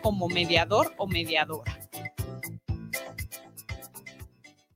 como 0.00 0.28
mediador 0.28 0.94
o 0.96 1.06
mediadora. 1.06 1.78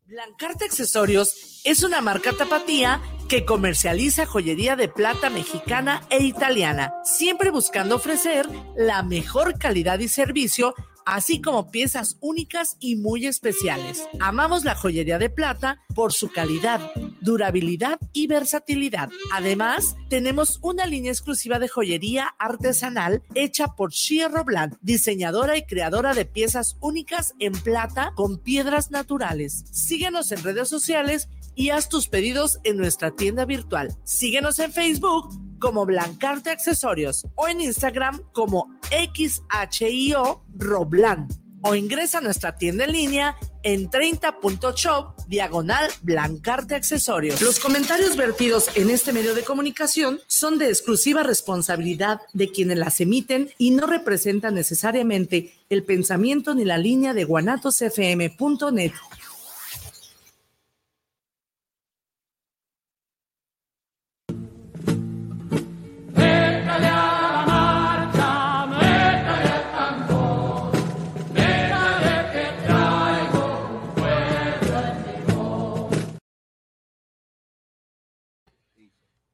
Blancarte 0.07 0.65
Accesorios 0.65 1.61
es 1.65 1.83
una 1.83 2.01
marca 2.01 2.33
tapatía 2.33 3.01
que 3.29 3.45
comercializa 3.45 4.25
joyería 4.25 4.75
de 4.75 4.89
plata 4.89 5.29
mexicana 5.29 6.03
e 6.09 6.23
italiana, 6.23 6.95
siempre 7.05 7.51
buscando 7.51 7.97
ofrecer 7.97 8.49
la 8.75 9.03
mejor 9.03 9.59
calidad 9.59 9.99
y 9.99 10.09
servicio 10.09 10.75
así 11.09 11.41
como 11.41 11.71
piezas 11.71 12.19
únicas 12.21 12.77
y 12.81 12.97
muy 12.97 13.27
especiales. 13.27 14.07
Amamos 14.21 14.65
la 14.65 14.75
joyería 14.75 15.19
de 15.19 15.31
plata 15.31 15.81
por 15.95 16.13
su 16.13 16.31
calidad, 16.31 16.81
durabilidad 17.23 17.99
y 18.13 18.27
versatilidad. 18.27 19.09
Además, 19.33 19.97
tenemos 20.11 20.59
una 20.61 20.85
línea 20.85 21.11
exclusiva 21.11 21.59
de 21.59 21.69
joyería 21.69 22.35
artesanal 22.39 23.23
hecha 23.35 23.69
por 23.69 23.91
Shia 23.91 24.29
Robland, 24.29 24.77
diseñadora 24.83 25.57
y 25.57 25.65
creadora 25.65 26.13
de 26.13 26.27
piezas 26.27 26.77
únicas 26.81 27.35
en 27.39 27.53
plata 27.53 28.13
con 28.15 28.37
piedras 28.37 28.91
naturales. 28.91 29.65
Síguenos 29.73 30.31
en 30.31 30.43
redes 30.45 30.69
sociales 30.69 31.31
y 31.59 31.71
haz 31.71 31.89
tus 31.89 32.07
pedidos 32.07 32.61
en 32.63 32.77
nuestra 32.77 33.11
tienda 33.11 33.45
virtual. 33.45 33.93
Síguenos 34.05 34.61
en 34.61 34.73
Facebook 34.73 35.29
como 35.59 35.85
Blancarte 35.85 36.51
Accesorios 36.51 37.27
o 37.35 37.49
en 37.49 37.61
Instagram 37.61 38.23
como 38.33 38.69
XHIO 38.91 40.45
Roblan 40.57 41.27
o 41.63 41.75
ingresa 41.75 42.19
a 42.19 42.21
nuestra 42.21 42.55
tienda 42.55 42.85
en 42.85 42.93
línea 42.93 43.37
en 43.65 43.91
30.shop 43.91 45.17
diagonal 45.27 45.91
Blancarte 46.03 46.77
Accesorios. 46.77 47.43
Los 47.43 47.59
comentarios 47.59 48.17
vertidos 48.17 48.71
en 48.77 48.91
este 48.91 49.13
medio 49.13 49.35
de 49.35 49.43
comunicación 49.43 50.21
son 50.29 50.59
de 50.59 50.69
exclusiva 50.69 51.25
responsabilidad 51.25 52.21
de 52.33 52.53
quienes 52.53 52.79
las 52.79 53.01
emiten 53.01 53.51
y 53.59 53.73
no 53.73 53.89
representan 53.89 54.55
necesariamente 54.55 55.55
el 55.71 55.83
pensamiento 55.83 56.55
ni 56.55 56.65
la 56.65 56.79
línea 56.79 57.15
de 57.15 57.25
guanatosfm.net. 57.25 58.93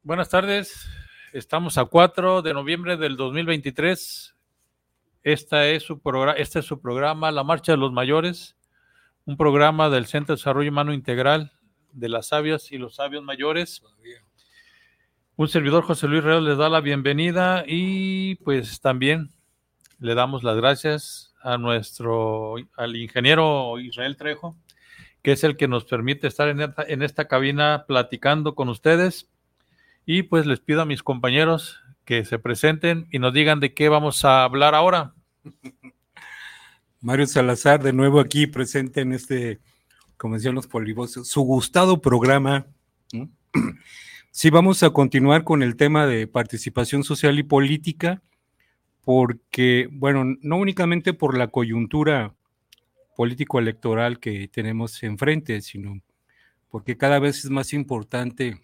Buenas 0.05 0.28
tardes. 0.28 0.86
Estamos 1.33 1.78
a 1.78 1.86
4 1.86 2.42
de 2.42 2.52
noviembre 2.52 2.98
del 2.98 3.16
2023. 3.16 4.34
Esta 5.22 5.66
es 5.66 5.83
su 5.83 5.98
este 6.36 6.58
es 6.58 6.66
su 6.66 6.78
programa, 6.83 7.30
La 7.30 7.42
Marcha 7.42 7.72
de 7.72 7.78
los 7.78 7.91
Mayores, 7.91 8.55
un 9.24 9.38
programa 9.38 9.88
del 9.88 10.05
Centro 10.05 10.34
de 10.34 10.41
Desarrollo 10.41 10.70
Humano 10.70 10.92
Integral 10.92 11.52
de 11.92 12.11
las 12.11 12.27
Sabias 12.27 12.70
y 12.70 12.77
los 12.77 12.96
Sabios 12.96 13.24
Mayores. 13.24 13.83
Un 15.36 15.48
servidor 15.48 15.84
José 15.84 16.06
Luis 16.06 16.22
Real 16.22 16.44
les 16.44 16.58
da 16.58 16.68
la 16.68 16.83
bienvenida 16.83 17.64
y 17.66 18.34
pues 18.44 18.83
también 18.83 19.30
le 20.00 20.14
damos 20.14 20.44
las 20.44 20.58
gracias 20.58 21.34
a 21.41 21.56
nuestro, 21.56 22.56
al 22.77 22.94
ingeniero 22.96 23.78
Israel 23.78 24.18
Trejo, 24.18 24.55
que 25.22 25.33
es 25.33 25.44
el 25.44 25.56
que 25.56 25.66
nos 25.66 25.86
permite 25.86 26.27
estar 26.27 26.48
en 26.48 26.61
esta, 26.61 26.83
en 26.83 27.02
esta 27.02 27.27
cabina 27.27 27.86
platicando 27.89 28.55
con 28.55 28.68
ustedes 28.68 29.30
y 30.06 30.22
pues 30.24 30.47
les 30.47 30.60
pido 30.60 30.83
a 30.83 30.86
mis 30.86 31.02
compañeros 31.02 31.80
que 32.05 32.24
se 32.24 32.38
presenten 32.38 33.06
y 33.10 33.19
nos 33.19 33.33
digan 33.33 33.60
de 33.60 33.74
qué 33.74 33.88
vamos 33.88 34.24
a 34.24 34.44
hablar 34.44 34.74
ahora. 34.74 35.14
Mario 37.00 37.27
Salazar, 37.27 37.83
de 37.83 37.92
nuevo 37.92 38.20
aquí 38.20 38.46
presente 38.46 39.00
en 39.02 39.12
este, 39.12 39.61
como 40.16 40.34
decían 40.34 40.55
los 40.55 40.66
polivosos, 40.66 41.28
su 41.28 41.42
gustado 41.42 42.00
programa. 42.00 42.66
Sí, 44.30 44.51
vamos 44.51 44.83
a 44.83 44.90
continuar 44.90 45.45
con 45.45 45.62
el 45.62 45.77
tema 45.77 46.07
de 46.07 46.27
participación 46.27 47.05
social 47.05 47.39
y 47.39 47.42
política, 47.42 48.23
porque, 49.02 49.89
bueno, 49.92 50.24
no 50.40 50.57
únicamente 50.57 51.12
por 51.12 51.36
la 51.39 51.48
coyuntura 51.48 52.34
político-electoral 53.17 54.18
que 54.18 54.48
tenemos 54.48 55.02
enfrente, 55.02 55.61
sino 55.61 56.01
porque 56.68 56.96
cada 56.96 57.18
vez 57.20 57.45
es 57.45 57.51
más 57.51 57.73
importante 57.73 58.61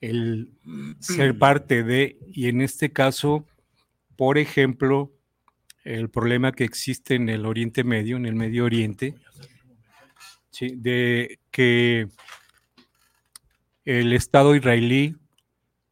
el 0.00 0.52
ser 1.00 1.38
parte 1.38 1.82
de, 1.82 2.18
y 2.32 2.48
en 2.48 2.60
este 2.60 2.92
caso, 2.92 3.46
por 4.16 4.38
ejemplo, 4.38 5.12
el 5.84 6.10
problema 6.10 6.52
que 6.52 6.64
existe 6.64 7.14
en 7.14 7.28
el 7.28 7.46
Oriente 7.46 7.84
Medio, 7.84 8.16
en 8.16 8.26
el 8.26 8.34
Medio 8.34 8.64
Oriente, 8.64 9.14
de 10.60 11.38
que 11.50 12.08
el 13.84 14.12
Estado 14.12 14.56
israelí 14.56 15.16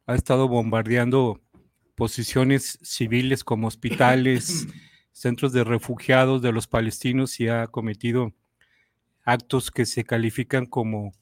ha 0.07 0.15
estado 0.15 0.47
bombardeando 0.47 1.39
posiciones 1.95 2.77
civiles 2.81 3.43
como 3.43 3.67
hospitales, 3.67 4.67
centros 5.13 5.53
de 5.53 5.63
refugiados 5.63 6.41
de 6.41 6.51
los 6.51 6.67
palestinos 6.67 7.39
y 7.39 7.47
ha 7.47 7.67
cometido 7.67 8.33
actos 9.23 9.71
que 9.71 9.85
se 9.85 10.03
califican 10.03 10.65
como 10.65 11.13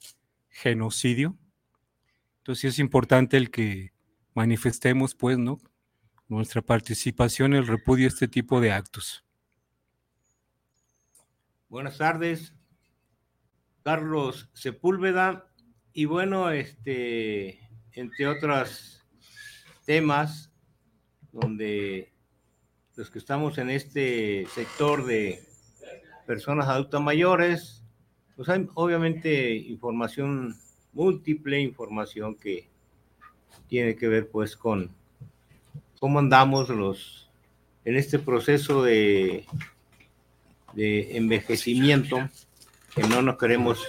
genocidio 0.49 1.37
entonces 2.43 2.73
es 2.73 2.79
importante 2.79 3.37
el 3.37 3.49
que 3.49 3.93
manifestemos, 4.33 5.15
pues, 5.15 5.37
¿no? 5.37 5.59
Nuestra 6.27 6.61
participación, 6.61 7.53
el 7.53 7.65
repudio 7.65 8.05
a 8.05 8.09
este 8.09 8.27
tipo 8.27 8.59
de 8.59 8.73
actos. 8.73 9.23
Buenas 11.69 11.97
tardes, 11.97 12.53
Carlos 13.81 14.49
Sepúlveda. 14.51 15.49
Y 15.93 16.03
bueno, 16.03 16.51
este, 16.51 17.61
entre 17.93 18.27
otros 18.27 19.05
temas, 19.85 20.51
donde 21.31 22.11
los 22.97 23.09
que 23.09 23.19
estamos 23.19 23.57
en 23.57 23.69
este 23.69 24.47
sector 24.53 25.05
de 25.05 25.47
personas 26.27 26.67
adultas 26.67 26.99
mayores, 26.99 27.85
pues 28.35 28.49
hay 28.49 28.67
obviamente 28.73 29.55
información 29.55 30.57
múltiple 30.93 31.59
información 31.59 32.35
que 32.35 32.67
tiene 33.67 33.95
que 33.95 34.07
ver 34.07 34.29
pues 34.29 34.55
con 34.55 34.89
cómo 35.99 36.19
andamos 36.19 36.69
los 36.69 37.29
en 37.85 37.95
este 37.95 38.19
proceso 38.19 38.83
de, 38.83 39.45
de 40.73 41.17
envejecimiento 41.17 42.29
que 42.95 43.03
no 43.03 43.21
nos 43.21 43.37
queremos 43.37 43.79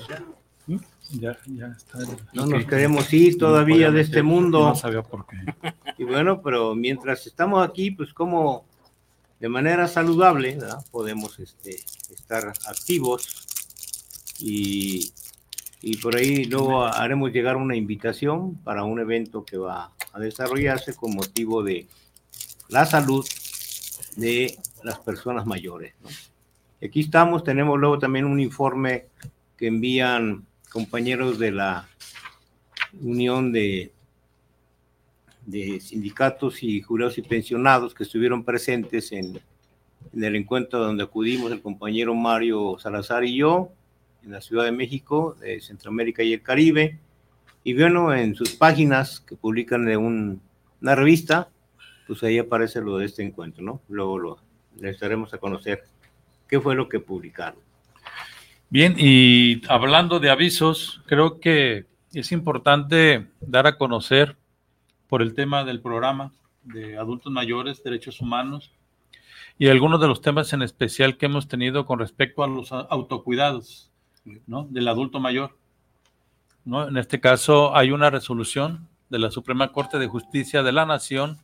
ya, 1.11 1.39
ya 1.47 1.67
está. 1.67 1.99
no 2.33 2.47
nos 2.47 2.65
queremos 2.65 3.13
ir 3.13 3.37
todavía 3.37 3.91
de 3.91 4.01
este 4.01 4.23
mundo. 4.23 4.61
no 4.69 4.75
sabía 4.75 5.03
por 5.03 5.27
qué. 5.27 5.37
Y 5.99 6.05
bueno 6.05 6.41
pero 6.43 6.75
mientras 6.75 7.27
estamos 7.27 7.67
aquí 7.67 7.91
pues 7.91 8.13
como 8.13 8.65
de 9.39 9.49
manera 9.49 9.87
saludable 9.87 10.59
podemos 10.91 11.39
este, 11.39 11.77
estar 12.11 12.53
activos 12.67 13.47
y 14.39 15.13
y 15.87 15.99
por 15.99 16.17
ahí 16.17 16.47
luego 16.47 16.87
haremos 16.87 17.31
llegar 17.31 17.59
una 17.59 17.77
invitación 17.77 18.55
para 18.65 18.85
un 18.85 19.01
evento 19.01 19.45
que 19.45 19.59
va 19.59 19.93
a 20.15 20.19
desarrollarse 20.19 20.97
con 20.97 21.15
motivo 21.15 21.63
de 21.63 21.87
la 22.71 22.87
salud 22.87 23.23
de 24.17 24.57
las 24.83 24.99
personas 25.01 25.45
mayores. 25.45 25.93
Aquí 26.83 27.01
estamos, 27.01 27.45
tenemos 27.45 27.79
luego 27.79 27.99
también 27.99 28.25
un 28.25 28.41
informe 28.41 29.09
que 29.59 29.67
envían 29.67 30.47
compañeros 30.73 31.39
de 31.39 31.53
la 31.53 31.87
Unión 33.03 33.53
de, 33.53 33.93
de 35.45 35.81
Sindicatos 35.81 36.63
y 36.63 36.81
Jurados 36.81 37.19
y 37.19 37.23
Pensionados 37.23 37.93
que 37.93 38.05
estuvieron 38.05 38.43
presentes 38.43 39.13
en, 39.13 39.39
en 40.15 40.25
el 40.25 40.35
encuentro 40.35 40.79
donde 40.79 41.05
acudimos 41.05 41.53
el 41.53 41.61
compañero 41.61 42.15
Mario 42.15 42.79
Salazar 42.79 43.25
y 43.25 43.37
yo, 43.37 43.71
en 44.25 44.33
la 44.33 44.41
Ciudad 44.41 44.65
de 44.65 44.73
México, 44.73 45.37
de 45.41 45.61
Centroamérica 45.61 46.23
y 46.23 46.33
el 46.33 46.43
Caribe. 46.43 46.99
Y 47.63 47.75
bueno, 47.75 48.13
en 48.15 48.35
sus 48.35 48.55
páginas 48.55 49.21
que 49.21 49.37
publican 49.37 49.85
de 49.85 49.97
una 49.97 50.95
revista, 50.95 51.49
pues 52.07 52.23
ahí 52.23 52.39
aparece 52.39 52.81
lo 52.81 52.99
de 52.99 53.07
este 53.07 53.23
encuentro, 53.23 53.63
¿no? 53.63 53.81
Luego 53.89 54.19
lo 54.19 54.39
les 54.81 54.99
daremos 54.99 55.33
a 55.33 55.39
conocer 55.39 55.85
qué 56.49 56.61
fue 56.61 56.75
lo 56.75 56.89
que 56.89 57.01
publicaron. 57.01 57.61
Bien, 58.71 58.97
y 58.99 59.63
hablando 59.69 60.19
de 60.19 60.31
avisos, 60.31 61.01
creo 61.07 61.39
que 61.39 61.87
es 62.13 62.33
importante 62.33 63.27
dar 63.41 63.67
a 63.67 63.77
conocer 63.77 64.37
por 65.09 65.23
el 65.23 65.35
tema 65.35 65.65
del 65.65 65.81
programa 65.81 66.33
de 66.65 66.99
adultos 66.99 67.33
mayores, 67.33 67.83
derechos 67.85 68.21
humanos, 68.21 68.73
y 69.59 69.69
algunos 69.69 70.01
de 70.01 70.09
los 70.09 70.21
temas 70.21 70.53
en 70.53 70.63
especial 70.63 71.17
que 71.17 71.27
hemos 71.27 71.47
tenido 71.47 71.87
con 71.87 72.01
respecto 72.01 72.43
a 72.43 72.49
los 72.49 72.73
autocuidados. 72.73 73.93
¿No? 74.47 74.67
del 74.71 74.89
adulto 74.89 75.21
mayor. 75.21 75.57
¿no? 76.65 76.89
En 76.89 76.97
este 76.97 77.21
caso 77.21 77.77
hay 77.77 77.91
una 77.91 78.11
resolución 78.11 78.89
de 79.11 79.19
la 79.19 79.31
Suprema 79.31 79.73
Corte 79.73 79.99
de 79.99 80.07
Justicia 80.07 80.63
de 80.63 80.73
la 80.73 80.87
Nación 80.87 81.39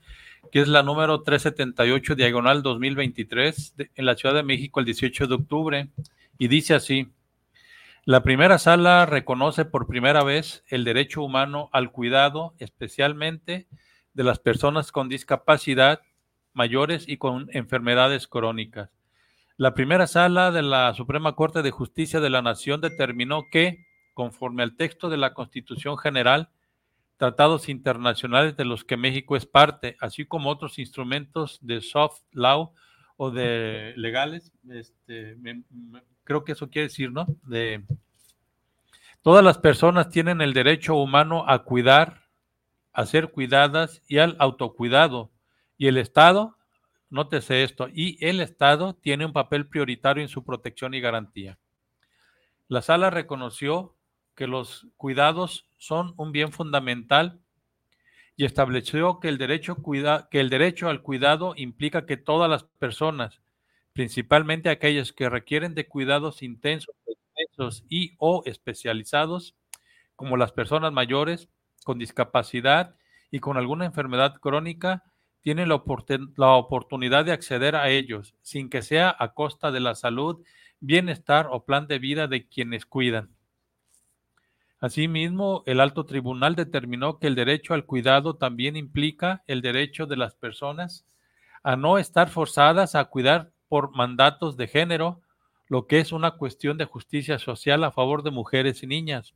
que 0.53 0.61
es 0.61 0.69
la 0.69 0.83
número 0.83 1.23
378, 1.23 2.15
diagonal 2.15 2.63
2023, 2.63 3.75
en 3.95 4.05
la 4.05 4.17
Ciudad 4.17 4.35
de 4.35 4.43
México 4.43 4.81
el 4.81 4.87
18 4.87 5.27
de 5.27 5.35
octubre, 5.35 5.89
y 6.39 6.49
dice 6.49 6.75
así, 6.75 7.09
la 8.05 8.23
primera 8.23 8.59
sala 8.59 9.07
reconoce 9.07 9.65
por 9.65 9.87
primera 9.87 10.25
vez 10.25 10.65
el 10.69 10.85
derecho 10.85 11.23
humano 11.23 11.69
al 11.73 11.93
cuidado, 11.93 12.55
especialmente 12.59 13.69
de 14.15 14.25
las 14.25 14.39
personas 14.39 14.91
con 14.91 15.09
discapacidad 15.09 16.01
mayores 16.53 17.09
y 17.09 17.19
con 17.19 17.49
enfermedades 17.53 18.27
crónicas. 18.27 18.91
La 19.61 19.75
primera 19.75 20.07
sala 20.07 20.53
de 20.53 20.63
la 20.63 20.95
Suprema 20.95 21.35
Corte 21.35 21.61
de 21.61 21.71
Justicia 21.71 22.19
de 22.19 22.31
la 22.31 22.41
Nación 22.41 22.81
determinó 22.81 23.51
que, 23.53 23.85
conforme 24.15 24.63
al 24.63 24.75
texto 24.75 25.11
de 25.11 25.19
la 25.19 25.35
Constitución 25.35 25.99
General, 25.99 26.49
tratados 27.19 27.69
internacionales 27.69 28.57
de 28.57 28.65
los 28.65 28.85
que 28.85 28.97
México 28.97 29.37
es 29.37 29.45
parte, 29.45 29.99
así 30.01 30.25
como 30.25 30.49
otros 30.49 30.79
instrumentos 30.79 31.59
de 31.61 31.83
soft 31.83 32.23
law 32.33 32.73
o 33.19 33.31
de 33.31 33.93
legales, 33.99 34.51
este, 34.71 35.37
creo 36.25 36.43
que 36.43 36.53
eso 36.53 36.71
quiere 36.71 36.89
decir, 36.89 37.13
¿no? 37.13 37.27
De 37.43 37.85
todas 39.21 39.45
las 39.45 39.59
personas 39.59 40.09
tienen 40.09 40.41
el 40.41 40.55
derecho 40.55 40.95
humano 40.95 41.45
a 41.47 41.65
cuidar, 41.65 42.23
a 42.95 43.05
ser 43.05 43.31
cuidadas 43.31 44.01
y 44.09 44.21
al 44.21 44.37
autocuidado. 44.39 45.31
Y 45.77 45.89
el 45.89 45.99
Estado, 45.99 46.57
nótese 47.11 47.63
esto, 47.65 47.89
y 47.93 48.25
el 48.25 48.41
Estado 48.41 48.95
tiene 48.95 49.27
un 49.27 49.33
papel 49.33 49.67
prioritario 49.67 50.23
en 50.23 50.29
su 50.29 50.45
protección 50.45 50.95
y 50.95 51.01
garantía. 51.01 51.59
La 52.69 52.83
sala 52.83 53.11
reconoció 53.11 53.97
que 54.37 54.47
los 54.47 54.87
cuidados 54.97 55.67
son 55.77 56.15
un 56.17 56.33
bien 56.33 56.53
fundamental 56.53 57.41
y 58.37 58.45
estableció 58.47 59.21
que 59.21 59.29
el 59.29 59.37
derecho, 59.37 59.77
al 60.89 61.03
cuidado 61.03 61.53
implica 61.57 62.07
que 62.07 62.17
todas 62.17 62.49
las 62.49 62.65
personas, 62.65 63.43
principalmente 63.93 64.71
aquellas 64.71 65.13
que 65.13 65.29
requieren 65.29 65.75
de 65.75 65.87
cuidados 65.87 66.43
intensos, 66.43 66.95
y 67.91 68.15
o 68.19 68.43
especializados, 68.47 69.55
como 70.17 70.39
las 70.39 70.53
personas 70.53 70.93
mayores 70.93 71.51
con 71.85 71.99
discapacidad 71.99 72.95
y 73.31 73.41
con 73.41 73.59
alguna 73.59 73.85
enfermedad 73.85 74.37
crónica, 74.41 75.05
tienen 75.43 75.69
la, 75.69 75.83
la 76.37 76.53
oportunidad 76.53 77.25
de 77.25 77.33
acceder 77.33 77.77
a 77.77 77.89
ellos 77.89 78.35
sin 78.43 78.69
que 78.69 78.83
sea 78.83 79.15
a 79.19 79.33
costa 79.35 79.71
de 79.71 79.81
la 79.81 79.95
salud, 79.95 80.43
bienestar 80.81 81.49
o 81.51 81.65
plan 81.65 81.87
de 81.87 81.99
vida 81.99 82.27
de 82.27 82.47
quienes 82.49 82.87
cuidan. 82.87 83.31
Asimismo, 84.81 85.63
el 85.67 85.79
alto 85.79 86.07
tribunal 86.07 86.55
determinó 86.57 87.19
que 87.19 87.27
el 87.27 87.35
derecho 87.35 87.75
al 87.75 87.85
cuidado 87.85 88.37
también 88.37 88.77
implica 88.77 89.45
el 89.47 89.61
derecho 89.61 90.07
de 90.07 90.17
las 90.17 90.35
personas 90.35 91.07
a 91.63 91.77
no 91.77 91.99
estar 91.99 92.31
forzadas 92.31 92.95
a 92.95 93.05
cuidar 93.05 93.53
por 93.69 93.95
mandatos 93.95 94.57
de 94.57 94.69
género, 94.69 95.21
lo 95.69 95.87
que 95.87 96.01
es 96.01 96.13
una 96.13 96.33
cuestión 96.33 96.79
de 96.79 96.87
justicia 96.87 97.39
social 97.39 97.85
a 97.85 97.93
favor 97.93 98.23
de 98.23 98.31
mujeres 98.31 98.83
y 98.83 98.87
niñas, 98.87 99.35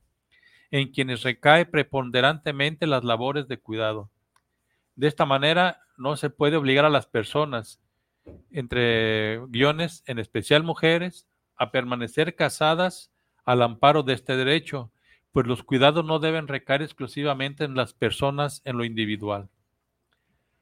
en 0.70 0.90
quienes 0.90 1.22
recae 1.22 1.66
preponderantemente 1.66 2.86
las 2.86 3.04
labores 3.04 3.46
de 3.46 3.58
cuidado. 3.58 4.10
De 4.96 5.06
esta 5.08 5.26
manera, 5.26 5.83
no 5.96 6.16
se 6.16 6.30
puede 6.30 6.56
obligar 6.56 6.84
a 6.84 6.90
las 6.90 7.06
personas, 7.06 7.80
entre 8.50 9.38
guiones, 9.48 10.02
en 10.06 10.18
especial 10.18 10.62
mujeres, 10.62 11.26
a 11.56 11.70
permanecer 11.70 12.34
casadas 12.34 13.12
al 13.44 13.62
amparo 13.62 14.02
de 14.02 14.14
este 14.14 14.36
derecho, 14.36 14.90
pues 15.32 15.46
los 15.46 15.62
cuidados 15.62 16.04
no 16.04 16.18
deben 16.18 16.48
recaer 16.48 16.82
exclusivamente 16.82 17.64
en 17.64 17.74
las 17.74 17.92
personas 17.92 18.62
en 18.64 18.76
lo 18.76 18.84
individual. 18.84 19.48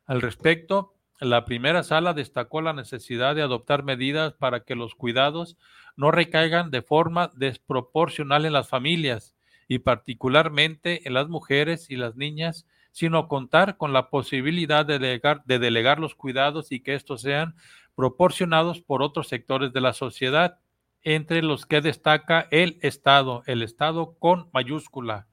Al 0.07 0.21
respecto, 0.21 0.95
la 1.21 1.45
primera 1.45 1.83
sala 1.83 2.15
destacó 2.15 2.63
la 2.63 2.73
necesidad 2.73 3.37
de 3.37 3.43
adoptar 3.43 3.85
medidas 3.85 4.33
para 4.33 4.65
que 4.65 4.75
los 4.75 4.95
cuidados 4.95 5.57
no 5.97 6.11
recaigan 6.11 6.71
de 6.71 6.83
forma 6.83 7.31
desproporcional 7.37 8.45
en 8.45 8.55
las 8.55 8.69
familias 8.69 9.37
y 9.69 9.79
particularmente 9.79 11.07
en 11.07 11.15
las 11.15 11.29
mujeres 11.29 11.91
y 11.91 11.97
las 11.97 12.17
niñas, 12.17 12.67
sino 12.93 13.27
contar 13.27 13.77
con 13.77 13.93
la 13.93 14.11
posibilidad 14.11 14.87
de 14.87 14.99
delegar, 14.99 15.43
de 15.45 15.59
delegar 15.59 15.99
los 15.99 16.15
cuidados 16.15 16.71
y 16.71 16.81
que 16.81 16.95
estos 16.95 17.23
sean 17.23 17.57
proporcionados 17.95 18.81
por 18.81 19.03
otros 19.03 19.29
sectores 19.29 19.73
de 19.73 19.81
la 19.81 19.93
sociedad, 19.93 20.59
entre 21.03 21.43
los 21.43 21.67
que 21.67 21.81
destaca 21.81 22.47
el 22.51 22.79
Estado, 22.83 23.43
el 23.47 23.63
Estado 23.63 24.15
con 24.19 24.49
mayúscula, 24.53 25.27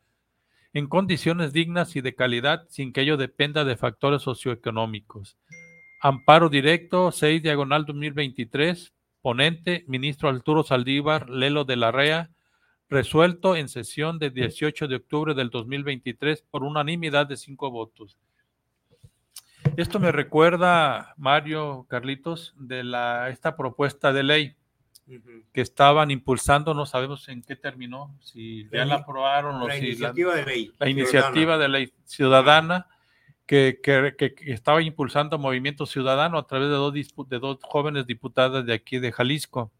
en 0.73 0.87
condiciones 0.87 1.53
dignas 1.53 1.95
y 1.95 2.01
de 2.01 2.15
calidad 2.15 2.65
sin 2.69 2.91
que 2.91 3.01
ello 3.01 3.17
dependa 3.17 3.63
de 3.65 3.77
factores 3.77 4.23
socioeconómicos. 4.23 5.37
Amparo 6.01 6.49
directo, 6.49 7.11
6 7.11 7.43
diagonal 7.43 7.85
2023, 7.85 8.93
ponente, 9.21 9.83
ministro 9.87 10.29
Arturo 10.29 10.63
Saldívar, 10.63 11.29
Lelo 11.29 11.65
de 11.65 11.75
la 11.75 11.91
REA, 11.91 12.31
resuelto 12.89 13.55
en 13.55 13.69
sesión 13.69 14.17
de 14.19 14.29
18 14.31 14.87
de 14.87 14.95
octubre 14.95 15.33
del 15.33 15.49
2023 15.49 16.41
por 16.49 16.63
unanimidad 16.63 17.27
de 17.27 17.37
cinco 17.37 17.69
votos. 17.71 18.17
Esto 19.77 19.99
me 19.99 20.11
recuerda, 20.11 21.13
Mario 21.17 21.85
Carlitos, 21.89 22.53
de 22.57 22.83
la, 22.83 23.29
esta 23.29 23.55
propuesta 23.55 24.11
de 24.11 24.23
ley 24.23 24.55
que 25.53 25.61
estaban 25.61 26.11
impulsando, 26.11 26.73
no 26.73 26.85
sabemos 26.85 27.27
en 27.29 27.41
qué 27.41 27.55
terminó, 27.55 28.15
si 28.19 28.67
ya 28.71 28.85
la 28.85 28.95
aprobaron 28.95 29.55
o 29.55 29.67
la 29.67 29.73
si 29.75 29.87
iniciativa 29.87 30.35
de 30.35 30.45
ley. 30.45 30.71
la 30.79 30.89
iniciativa 30.89 31.57
de 31.57 31.67
ley 31.67 31.93
ciudadana 32.05 32.87
que, 33.47 33.79
que, 33.81 34.13
que- 34.17 34.35
que 34.35 34.53
estaba 34.53 34.81
impulsando 34.83 35.39
Movimiento 35.39 35.85
Ciudadano 35.87 36.37
a 36.37 36.45
través 36.45 36.69
de 36.69 36.75
dos, 36.75 36.93
de 36.93 37.39
dos 37.39 37.57
jóvenes 37.63 38.05
diputadas 38.05 38.65
de 38.65 38.73
aquí 38.73 38.99
de 38.99 39.11
Jalisco. 39.11 39.71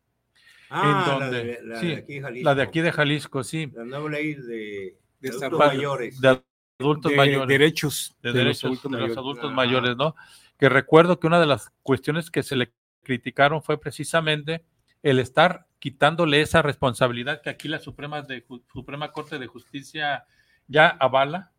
Ah, 0.70 1.10
en 1.14 1.20
la 1.20 1.30
de, 1.30 1.60
la 1.64 1.80
sí, 1.80 1.88
de 1.88 1.96
aquí, 1.96 2.22
Jalisco. 2.22 2.50
La 2.50 2.56
de 2.56 2.62
aquí 2.62 2.82
de 2.82 2.92
Jalisco, 2.92 3.44
sí, 3.44 3.72
La 3.74 3.84
nueva 3.86 4.10
ley 4.10 4.36
de, 4.36 4.98
de 5.20 5.30
adultos 5.30 5.60
mayores. 5.60 6.22
de 6.22 6.42
adultos 6.80 7.12
de 7.12 7.18
mayores. 7.18 7.48
derechos 7.48 8.16
de, 8.22 8.30
de 8.32 8.34
los 8.34 8.44
derechos 8.44 8.64
adultos 8.66 8.92
de 8.92 8.98
los 8.98 9.00
mayores. 9.02 9.18
adultos 9.18 9.54
mayores, 9.54 9.96
¿no? 9.98 10.16
Que 10.58 10.70
recuerdo 10.70 11.20
que 11.20 11.28
una 11.28 11.40
de 11.40 11.46
las 11.48 11.72
cuestiones 11.84 12.30
que 12.30 12.44
se 12.44 12.56
le 12.56 12.72
criticaron 13.04 13.64
fue 13.64 13.80
precisamente 13.80 14.64
el 15.02 15.20
estar 15.20 15.66
quitándole 15.80 16.42
esa 16.42 16.62
responsabilidad 16.62 17.42
que 17.42 17.50
aquí 17.50 17.68
la 17.68 17.80
Suprema, 17.80 18.22
de, 18.22 18.46
Suprema 18.74 19.12
Corte 19.12 19.40
de 19.40 19.48
Justicia 19.48 20.26
ya 20.68 20.88
avala, 20.90 21.52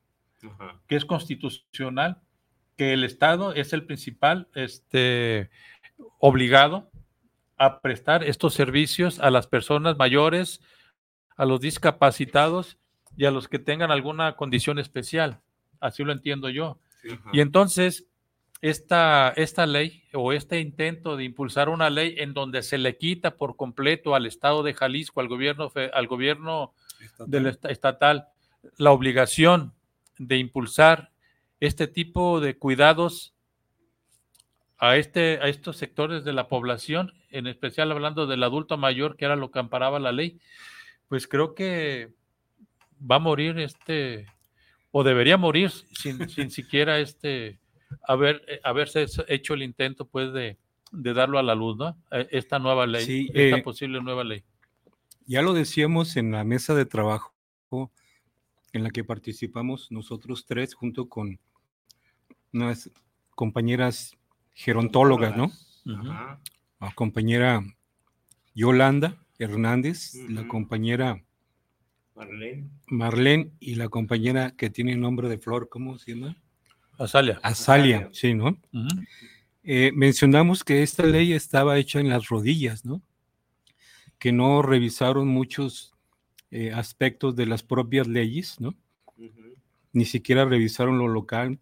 Ajá. 0.44 0.78
que 0.86 0.96
es 0.96 1.04
constitucional, 1.04 2.20
que 2.76 2.92
el 2.92 3.02
Estado 3.04 3.54
es 3.54 3.72
el 3.72 3.84
principal 3.86 4.48
este, 4.54 5.50
obligado 6.18 6.90
a 7.60 7.80
prestar 7.82 8.24
estos 8.24 8.54
servicios 8.54 9.20
a 9.20 9.30
las 9.30 9.46
personas 9.46 9.98
mayores, 9.98 10.62
a 11.36 11.44
los 11.44 11.60
discapacitados 11.60 12.78
y 13.18 13.26
a 13.26 13.30
los 13.30 13.48
que 13.48 13.58
tengan 13.58 13.90
alguna 13.90 14.34
condición 14.34 14.78
especial. 14.78 15.40
Así 15.78 16.02
lo 16.02 16.12
entiendo 16.12 16.48
yo. 16.48 16.78
Y 17.34 17.40
entonces, 17.40 18.06
esta, 18.62 19.30
esta 19.36 19.66
ley 19.66 20.04
o 20.14 20.32
este 20.32 20.58
intento 20.60 21.16
de 21.18 21.24
impulsar 21.24 21.68
una 21.68 21.90
ley 21.90 22.14
en 22.16 22.32
donde 22.32 22.62
se 22.62 22.78
le 22.78 22.96
quita 22.96 23.36
por 23.36 23.56
completo 23.56 24.14
al 24.14 24.24
Estado 24.24 24.62
de 24.62 24.72
Jalisco, 24.72 25.20
al 25.20 25.28
gobierno, 25.28 25.70
al 25.92 26.06
gobierno 26.06 26.72
del 27.26 27.46
est- 27.46 27.64
estatal, 27.66 28.28
la 28.78 28.92
obligación 28.92 29.74
de 30.18 30.38
impulsar 30.38 31.10
este 31.60 31.86
tipo 31.88 32.40
de 32.40 32.56
cuidados 32.56 33.34
a, 34.80 34.96
este, 34.96 35.38
a 35.42 35.48
estos 35.48 35.76
sectores 35.76 36.24
de 36.24 36.32
la 36.32 36.48
población, 36.48 37.12
en 37.30 37.46
especial 37.46 37.92
hablando 37.92 38.26
del 38.26 38.42
adulto 38.42 38.78
mayor, 38.78 39.16
que 39.16 39.26
era 39.26 39.36
lo 39.36 39.50
que 39.50 39.58
amparaba 39.58 40.00
la 40.00 40.10
ley, 40.10 40.40
pues 41.06 41.28
creo 41.28 41.54
que 41.54 42.14
va 42.98 43.16
a 43.16 43.20
morir 43.20 43.58
este, 43.58 44.26
o 44.90 45.04
debería 45.04 45.36
morir 45.36 45.70
sin, 45.70 46.28
sin 46.30 46.50
siquiera 46.50 46.98
este, 46.98 47.60
haber, 48.08 48.42
eh, 48.48 48.60
haberse 48.64 49.06
hecho 49.28 49.52
el 49.52 49.62
intento 49.62 50.06
pues 50.06 50.32
de, 50.32 50.56
de 50.92 51.12
darlo 51.12 51.38
a 51.38 51.42
la 51.42 51.54
luz, 51.54 51.76
¿no? 51.76 51.96
Eh, 52.10 52.28
Esta 52.30 52.58
nueva 52.58 52.86
ley, 52.86 53.04
Sí, 53.04 53.30
esta 53.34 53.58
eh, 53.58 53.62
posible 53.62 54.00
nueva 54.00 54.24
ley. 54.24 54.42
Ya 55.26 55.42
lo 55.42 55.52
decíamos 55.52 56.16
en 56.16 56.32
la 56.32 56.42
mesa 56.42 56.74
de 56.74 56.86
trabajo 56.86 57.32
en 58.72 58.82
la 58.82 58.90
que 58.90 59.04
participamos 59.04 59.90
nosotros 59.90 60.46
tres 60.46 60.74
junto 60.74 61.08
con 61.08 61.38
unas 62.52 62.90
compañeras 63.34 64.16
gerontólogas, 64.60 65.36
¿no? 65.36 65.50
Ajá. 65.86 66.38
La 66.80 66.92
compañera 66.92 67.62
Yolanda 68.54 69.16
Hernández, 69.38 70.14
la 70.28 70.46
compañera 70.48 71.22
Marlene. 72.14 72.68
Marlene 72.88 73.52
y 73.58 73.76
la 73.76 73.88
compañera 73.88 74.50
que 74.50 74.68
tiene 74.68 74.96
nombre 74.96 75.30
de 75.30 75.38
flor, 75.38 75.70
¿cómo 75.70 75.96
se 75.98 76.14
llama? 76.14 76.36
Azalia. 76.98 77.40
Azalia, 77.42 77.96
Azalia. 77.96 78.08
sí, 78.12 78.34
¿no? 78.34 78.58
Eh, 79.62 79.92
mencionamos 79.94 80.62
que 80.62 80.82
esta 80.82 81.04
ley 81.04 81.32
estaba 81.32 81.78
hecha 81.78 81.98
en 81.98 82.10
las 82.10 82.28
rodillas, 82.28 82.84
¿no? 82.84 83.00
Que 84.18 84.32
no 84.32 84.60
revisaron 84.60 85.28
muchos 85.28 85.94
eh, 86.50 86.72
aspectos 86.72 87.34
de 87.34 87.46
las 87.46 87.62
propias 87.62 88.06
leyes, 88.06 88.60
¿no? 88.60 88.74
Ni 89.94 90.04
siquiera 90.04 90.44
revisaron 90.44 90.98
lo 90.98 91.08
local, 91.08 91.58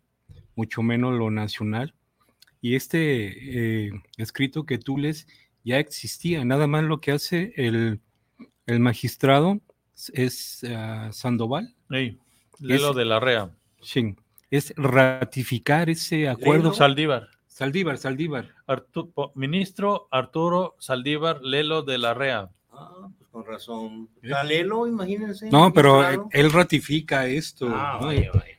mucho 0.57 0.83
menos 0.83 1.17
lo 1.17 1.31
nacional. 1.31 1.95
Y 2.61 2.75
este 2.75 3.87
eh, 3.87 3.91
escrito 4.17 4.65
que 4.65 4.79
tú 4.79 4.99
lees 4.99 5.27
ya 5.65 5.79
existía. 5.79 6.45
Nada 6.45 6.67
más 6.67 6.85
lo 6.85 7.01
que 7.01 7.13
hace 7.13 7.53
el, 7.57 8.01
el 8.67 8.81
magistrado 8.81 9.61
es 10.13 10.63
uh, 10.65 11.13
Sandoval. 11.13 11.75
Lelo 11.89 12.91
Es- 12.91 12.97
de 12.97 13.05
la 13.05 13.21
REA. 13.21 13.51
Sí, 13.81 14.15
es 14.51 14.73
ratificar 14.77 15.89
ese 15.91 16.29
acuerdo. 16.29 16.73
Saldívar. 16.73 17.29
Saldívar, 17.47 17.99
Saldívar. 17.99 18.55
Artu- 18.67 19.33
ministro 19.35 20.09
Arturo 20.11 20.77
Saldívar 20.79 21.43
Lelo 21.43 21.83
de 21.83 21.99
la 21.99 22.15
REA. 22.15 22.49
Ah, 22.73 23.09
pues 23.19 23.29
con 23.31 23.45
razón. 23.45 24.09
Galelo, 24.23 24.87
imagínense. 24.87 25.51
No, 25.51 25.73
pero 25.73 26.05
él, 26.31 26.53
ratifica 26.53 27.27
esto. 27.27 27.69
Ah, 27.71 27.99
¿no? 28.01 28.07
vaya, 28.07 28.31
vaya. 28.33 28.58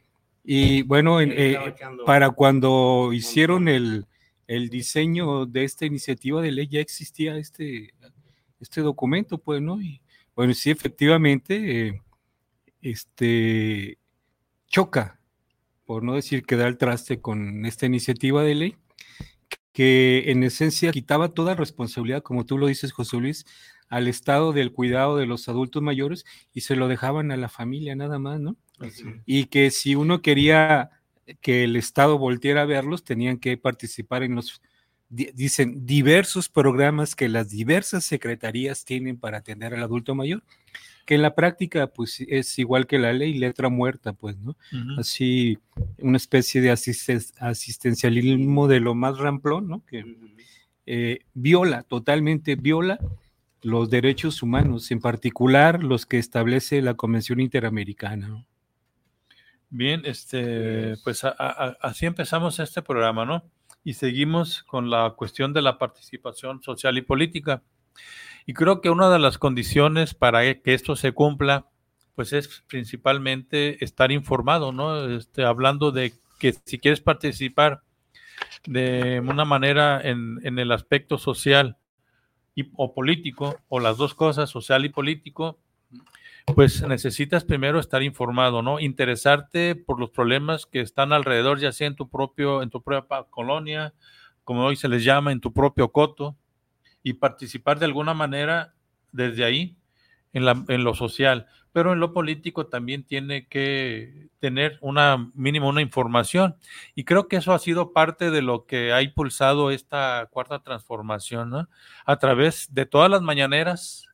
Y 0.52 0.82
bueno, 0.82 1.22
eh, 1.22 1.76
para 2.08 2.32
cuando 2.32 3.14
hicieron 3.14 3.68
el, 3.68 4.08
el 4.48 4.70
diseño 4.70 5.46
de 5.46 5.64
esta 5.64 5.86
iniciativa 5.86 6.42
de 6.42 6.52
ley 6.52 6.68
ya 6.68 6.80
existía 6.80 7.38
este, 7.38 7.94
este 8.60 8.82
documento, 8.82 9.38
pues, 9.38 9.62
¿no? 9.62 9.80
Y 9.80 10.02
bueno, 10.36 10.56
sí, 10.56 10.72
efectivamente, 10.72 11.90
eh, 11.90 12.02
este 12.82 14.00
choca, 14.66 15.20
por 15.86 16.02
no 16.02 16.16
decir 16.16 16.44
que 16.44 16.56
da 16.56 16.68
el 16.68 16.80
traste 16.80 17.22
con 17.22 17.68
esta 17.68 17.86
iniciativa 17.86 18.42
de 18.42 18.56
ley, 18.56 18.78
que 19.72 20.32
en 20.32 20.42
esencia 20.42 20.92
quitaba 20.92 21.30
toda 21.30 21.54
responsabilidad, 21.54 22.24
como 22.24 22.48
tú 22.48 22.58
lo 22.58 22.66
dices, 22.66 22.92
José 22.92 23.18
Luis, 23.18 23.46
al 23.88 24.08
estado 24.08 24.52
del 24.52 24.72
cuidado 24.72 25.16
de 25.16 25.28
los 25.28 25.48
adultos 25.48 25.84
mayores 25.84 26.26
y 26.54 26.62
se 26.62 26.76
lo 26.76 26.88
dejaban 26.88 27.32
a 27.32 27.38
la 27.38 27.50
familia 27.50 27.96
nada 27.96 28.18
más, 28.18 28.40
¿no? 28.40 28.58
Y 29.26 29.46
que 29.46 29.72
si 29.72 29.96
uno 29.96 30.22
quería 30.22 30.90
que 31.42 31.64
el 31.64 31.76
Estado 31.76 32.18
volteara 32.18 32.64
a 32.64 32.66
verlos, 32.66 33.04
tenían 33.04 33.38
que 33.38 33.56
participar 33.58 34.24
en 34.24 34.36
los, 34.36 34.62
di- 35.10 35.30
dicen, 35.34 35.86
diversos 35.86 36.50
programas 36.50 37.16
que 37.16 37.30
las 37.30 37.50
diversas 37.50 38.04
secretarías 38.04 38.84
tienen 38.86 39.18
para 39.18 39.38
atender 39.40 39.74
al 39.76 39.84
adulto 39.84 40.16
mayor, 40.16 40.44
que 41.06 41.16
en 41.16 41.22
la 41.22 41.36
práctica, 41.36 41.88
pues, 41.88 42.24
es 42.28 42.58
igual 42.60 42.86
que 42.88 43.00
la 43.00 43.14
ley, 43.14 43.34
letra 43.38 43.70
muerta, 43.70 44.14
pues, 44.14 44.38
¿no? 44.38 44.56
Así, 45.00 45.58
una 46.00 46.18
especie 46.18 46.62
de 46.62 46.72
asisten- 46.72 47.34
asistencialismo 47.40 48.68
de 48.68 48.80
lo 48.80 48.96
más 48.96 49.18
ramplón, 49.18 49.68
¿no? 49.68 49.84
Que 49.86 50.00
eh, 50.86 51.20
viola, 51.36 51.84
totalmente 51.84 52.56
viola 52.56 53.00
los 53.62 53.90
derechos 53.90 54.42
humanos, 54.42 54.90
en 54.90 55.00
particular 55.00 55.84
los 55.84 56.06
que 56.06 56.18
establece 56.18 56.82
la 56.82 56.94
Convención 56.96 57.40
Interamericana, 57.40 58.28
¿no? 58.28 58.46
Bien, 59.70 60.02
este, 60.06 60.96
pues 61.04 61.24
a- 61.24 61.36
a- 61.38 61.78
así 61.82 62.06
empezamos 62.06 62.60
este 62.60 62.82
programa, 62.82 63.26
¿no? 63.26 63.44
Y 63.84 63.94
seguimos 63.94 64.64
con 64.64 64.90
la 64.90 65.12
cuestión 65.16 65.54
de 65.54 65.62
la 65.62 65.78
participación 65.78 66.62
social 66.64 66.98
y 66.98 67.02
política. 67.04 67.62
Y 68.46 68.54
creo 68.54 68.82
que 68.82 68.90
una 68.92 69.10
de 69.12 69.20
las 69.20 69.38
condiciones 69.40 70.14
para 70.16 70.42
que 70.62 70.74
esto 70.74 70.96
se 70.96 71.14
cumpla, 71.14 71.68
pues 72.16 72.34
es 72.34 72.64
principalmente 72.68 73.84
estar 73.84 74.12
informado, 74.12 74.72
¿no? 74.74 75.08
Este, 75.10 75.44
hablando 75.46 75.92
de 75.92 76.14
que 76.40 76.54
si 76.66 76.80
quieres 76.80 77.02
participar 77.02 77.84
de 78.66 79.22
una 79.26 79.46
manera 79.46 80.02
en, 80.02 80.40
en 80.44 80.60
el 80.60 80.72
aspecto 80.72 81.18
social 81.18 81.78
y, 82.56 82.72
o 82.76 82.94
político, 82.94 83.60
o 83.70 83.80
las 83.80 83.98
dos 83.98 84.16
cosas, 84.16 84.50
social 84.50 84.86
y 84.86 84.90
político, 84.90 85.60
pues 86.56 86.82
necesitas 86.88 87.44
primero 87.44 87.80
estar 87.80 88.04
informado, 88.04 88.62
¿no? 88.62 88.80
Interesarte 88.80 89.76
por 89.76 90.00
los 90.00 90.10
problemas 90.10 90.66
que 90.66 90.82
están 90.82 91.14
alrededor, 91.14 91.60
ya 91.60 91.72
sea 91.72 91.88
en 91.88 91.96
tu 91.96 92.10
propio, 92.10 92.62
en 92.62 92.70
tu 92.70 92.82
propia 92.82 93.24
colonia, 93.30 93.94
como 94.44 94.66
hoy 94.66 94.76
se 94.76 94.88
les 94.88 95.04
llama, 95.04 95.32
en 95.32 95.42
tu 95.42 95.54
propio 95.54 95.92
coto, 95.92 96.36
y 97.04 97.14
participar 97.14 97.80
de 97.80 97.86
alguna 97.86 98.14
manera 98.14 98.74
desde 99.12 99.44
ahí 99.44 99.78
en, 100.34 100.46
la, 100.46 100.64
en 100.68 100.84
lo 100.84 100.94
social. 100.94 101.48
Pero 101.72 101.94
en 101.94 102.00
lo 102.00 102.14
político 102.14 102.68
también 102.68 103.04
tiene 103.04 103.48
que 103.48 104.30
tener 104.40 104.78
una 104.82 105.30
mínimo 105.36 105.70
una 105.70 105.82
información. 105.82 106.56
Y 106.96 107.04
creo 107.04 107.28
que 107.28 107.38
eso 107.38 107.54
ha 107.54 107.60
sido 107.60 107.94
parte 107.94 108.32
de 108.32 108.42
lo 108.42 108.66
que 108.66 108.92
ha 108.92 109.02
impulsado 109.02 109.72
esta 109.72 110.28
cuarta 110.32 110.64
transformación, 110.64 111.50
¿no? 111.52 111.70
A 112.06 112.18
través 112.18 112.74
de 112.74 112.86
todas 112.86 113.10
las 113.10 113.22
mañaneras 113.22 114.08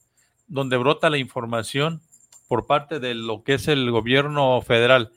donde 0.48 0.77
brota 0.77 1.10
la 1.10 1.18
información 1.18 2.01
por 2.48 2.66
parte 2.66 3.00
de 3.00 3.16
lo 3.16 3.44
que 3.44 3.56
es 3.56 3.68
el 3.68 3.90
gobierno 3.92 4.62
federal, 4.62 5.12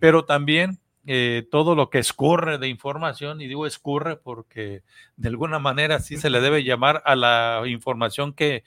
pero 0.00 0.24
también 0.24 0.80
eh, 1.06 1.46
todo 1.50 1.74
lo 1.74 1.88
que 1.88 1.98
escurre 1.98 2.58
de 2.58 2.68
información, 2.68 3.40
y 3.40 3.46
digo 3.46 3.66
escurre 3.66 4.16
porque 4.16 4.82
de 5.16 5.28
alguna 5.28 5.58
manera 5.58 6.00
sí 6.00 6.16
se 6.16 6.30
le 6.30 6.40
debe 6.40 6.64
llamar 6.64 7.02
a 7.06 7.16
la 7.16 7.62
información 7.66 8.34
que, 8.34 8.64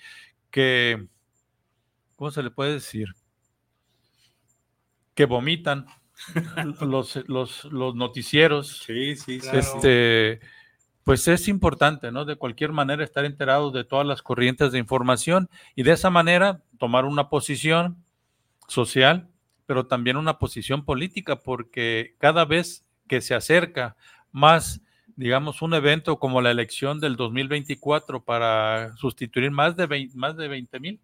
que 0.49 1.05
¿cómo 2.15 2.31
se 2.31 2.43
le 2.43 2.51
puede 2.51 2.73
decir? 2.73 3.09
Que 5.13 5.25
vomitan 5.25 5.85
los, 6.81 7.17
los, 7.27 7.65
los 7.65 7.95
noticieros. 7.95 8.83
Sí, 8.85 9.15
sí, 9.15 9.39
Claro. 9.39 9.59
Este, 9.59 10.39
pues 11.03 11.27
es 11.27 11.47
importante, 11.47 12.11
¿no? 12.11 12.25
De 12.25 12.35
cualquier 12.35 12.71
manera 12.71 13.03
estar 13.03 13.25
enterado 13.25 13.71
de 13.71 13.83
todas 13.83 14.05
las 14.05 14.21
corrientes 14.21 14.71
de 14.71 14.79
información 14.79 15.49
y 15.75 15.83
de 15.83 15.91
esa 15.93 16.09
manera 16.09 16.61
tomar 16.77 17.05
una 17.05 17.29
posición 17.29 17.97
social, 18.67 19.27
pero 19.65 19.85
también 19.87 20.17
una 20.17 20.37
posición 20.37 20.85
política, 20.85 21.37
porque 21.37 22.15
cada 22.19 22.45
vez 22.45 22.85
que 23.07 23.21
se 23.21 23.33
acerca 23.33 23.95
más, 24.31 24.81
digamos, 25.15 25.61
un 25.61 25.73
evento 25.73 26.19
como 26.19 26.41
la 26.41 26.51
elección 26.51 26.99
del 26.99 27.15
2024 27.15 28.23
para 28.23 28.95
sustituir 28.97 29.51
más 29.51 29.75
de 29.75 29.85
20 29.87 30.17
más 30.17 30.37
de 30.37 30.47
20 30.47 30.79
mil 30.79 30.99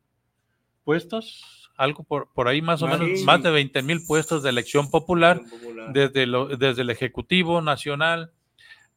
puestos, 0.84 1.70
algo 1.76 2.04
por, 2.04 2.32
por 2.34 2.48
ahí 2.48 2.62
más 2.62 2.82
o 2.82 2.88
menos, 2.88 3.22
más 3.24 3.44
de 3.44 3.52
20 3.52 3.82
mil 3.84 4.00
puestos 4.06 4.44
de 4.44 4.50
elección 4.50 4.90
popular 4.90 5.42
Popular. 5.50 5.92
desde, 5.94 6.26
lo- 6.26 6.48
desde 6.48 6.82
el 6.82 6.90
Ejecutivo 6.90 7.62
Nacional, 7.62 8.32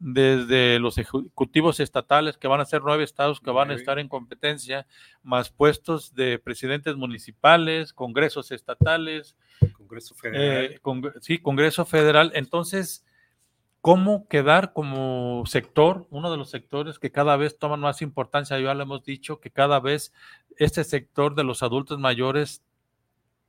desde 0.00 0.78
los 0.78 0.96
ejecutivos 0.96 1.78
estatales, 1.78 2.38
que 2.38 2.48
van 2.48 2.60
a 2.60 2.64
ser 2.64 2.80
nueve 2.82 3.04
estados 3.04 3.38
que 3.38 3.50
van 3.50 3.70
a 3.70 3.74
estar 3.74 3.98
en 3.98 4.08
competencia, 4.08 4.86
más 5.22 5.50
puestos 5.50 6.14
de 6.14 6.38
presidentes 6.38 6.96
municipales, 6.96 7.92
congresos 7.92 8.50
estatales, 8.50 9.36
Congreso 9.74 10.14
eh, 10.24 10.80
congre- 10.82 11.12
sí, 11.20 11.38
Congreso 11.38 11.84
Federal. 11.84 12.32
Entonces, 12.34 13.04
¿cómo 13.82 14.26
quedar 14.26 14.72
como 14.72 15.44
sector, 15.46 16.06
uno 16.10 16.30
de 16.30 16.38
los 16.38 16.48
sectores 16.48 16.98
que 16.98 17.12
cada 17.12 17.36
vez 17.36 17.58
toman 17.58 17.80
más 17.80 18.00
importancia? 18.00 18.58
Ya 18.58 18.72
lo 18.72 18.82
hemos 18.82 19.04
dicho, 19.04 19.38
que 19.38 19.50
cada 19.50 19.80
vez 19.80 20.14
este 20.56 20.82
sector 20.82 21.34
de 21.34 21.44
los 21.44 21.62
adultos 21.62 21.98
mayores 21.98 22.62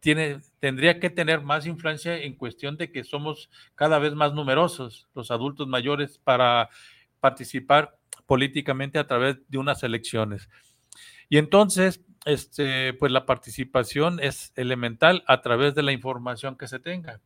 tendría 0.01 0.99
que 0.99 1.09
tener 1.09 1.41
más 1.41 1.65
influencia 1.67 2.17
en 2.17 2.35
cuestión 2.35 2.75
de 2.75 2.91
que 2.91 3.03
somos 3.03 3.49
cada 3.75 3.99
vez 3.99 4.13
más 4.15 4.33
numerosos 4.33 5.07
los 5.13 5.29
adultos 5.29 5.67
mayores 5.67 6.17
para 6.17 6.69
participar 7.19 7.97
políticamente 8.25 8.97
a 8.97 9.07
través 9.07 9.37
de 9.47 9.57
unas 9.57 9.83
elecciones. 9.83 10.49
Y 11.29 11.37
entonces, 11.37 12.01
este, 12.25 12.93
pues 12.93 13.11
la 13.11 13.25
participación 13.25 14.19
es 14.19 14.51
elemental 14.55 15.23
a 15.27 15.41
través 15.41 15.75
de 15.75 15.83
la 15.83 15.91
información 15.91 16.57
que 16.57 16.67
se 16.67 16.79
tenga. 16.79 17.21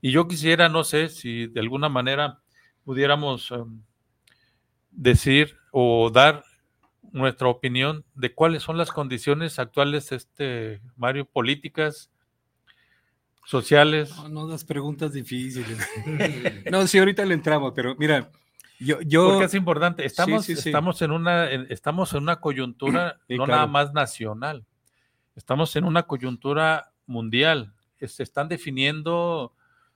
Y 0.00 0.12
yo 0.12 0.28
quisiera, 0.28 0.68
no 0.68 0.84
sé 0.84 1.08
si 1.08 1.48
de 1.48 1.60
alguna 1.60 1.88
manera 1.88 2.40
pudiéramos 2.84 3.50
em, 3.50 3.82
decir 4.90 5.56
o 5.72 6.10
dar 6.10 6.44
nuestra 7.12 7.48
opinión 7.48 8.04
de 8.14 8.34
cuáles 8.34 8.62
son 8.62 8.76
las 8.76 8.90
condiciones 8.92 9.58
actuales, 9.58 10.12
este, 10.12 10.80
Mario, 10.96 11.24
políticas, 11.26 12.10
sociales. 13.46 14.14
No, 14.16 14.28
no 14.28 14.46
das 14.48 14.64
preguntas 14.64 15.12
difíciles. 15.12 15.78
no, 16.70 16.86
sí, 16.86 16.98
ahorita 16.98 17.24
le 17.24 17.34
entramos, 17.34 17.72
pero 17.74 17.94
mira, 17.98 18.30
yo, 18.78 19.00
yo 19.02 19.30
Porque 19.30 19.46
es 19.46 19.54
importante. 19.54 20.04
Estamos, 20.04 20.44
sí, 20.44 20.54
sí. 20.56 20.68
estamos, 20.68 21.00
en 21.02 21.10
una, 21.12 21.50
en- 21.50 21.66
estamos 21.70 22.12
en 22.12 22.22
una 22.22 22.40
coyuntura 22.40 23.18
no 23.28 23.44
claro. 23.44 23.52
nada 23.52 23.66
más 23.66 23.92
nacional. 23.92 24.64
Estamos 25.34 25.74
en 25.76 25.84
una 25.84 26.02
coyuntura 26.04 26.92
mundial. 27.06 27.72
Se 28.00 28.22
están 28.22 28.48
definiendo, 28.48 29.52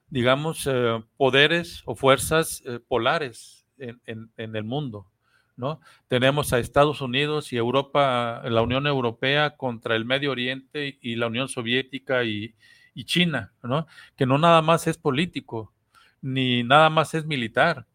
digamos, 0.09 0.67
eh, 0.69 1.03
poderes 1.17 1.81
o 1.85 1.95
fuerzas 1.95 2.61
eh, 2.65 2.79
polares 2.85 3.65
en, 3.77 4.01
en- 4.05 4.31
en 4.37 4.55
el 4.55 4.63
mundo. 4.63 5.05
¿No? 5.55 5.79
Tenemos 6.07 6.53
a 6.53 6.59
Estados 6.59 7.01
Unidos 7.01 7.53
y 7.53 7.57
Europa, 7.57 8.41
la 8.45 8.61
Unión 8.61 8.87
Europea 8.87 9.55
contra 9.55 9.95
el 9.95 10.05
Medio 10.05 10.31
Oriente 10.31 10.97
y 11.01 11.15
la 11.15 11.27
Unión 11.27 11.47
Soviética 11.47 12.23
y, 12.23 12.55
y 12.93 13.05
China, 13.05 13.53
¿no? 13.63 13.87
que 14.15 14.25
no 14.25 14.37
nada 14.37 14.61
más 14.61 14.87
es 14.87 14.97
político, 14.97 15.73
ni 16.21 16.63
nada 16.63 16.89
más 16.89 17.13
es 17.13 17.25
militar, 17.25 17.85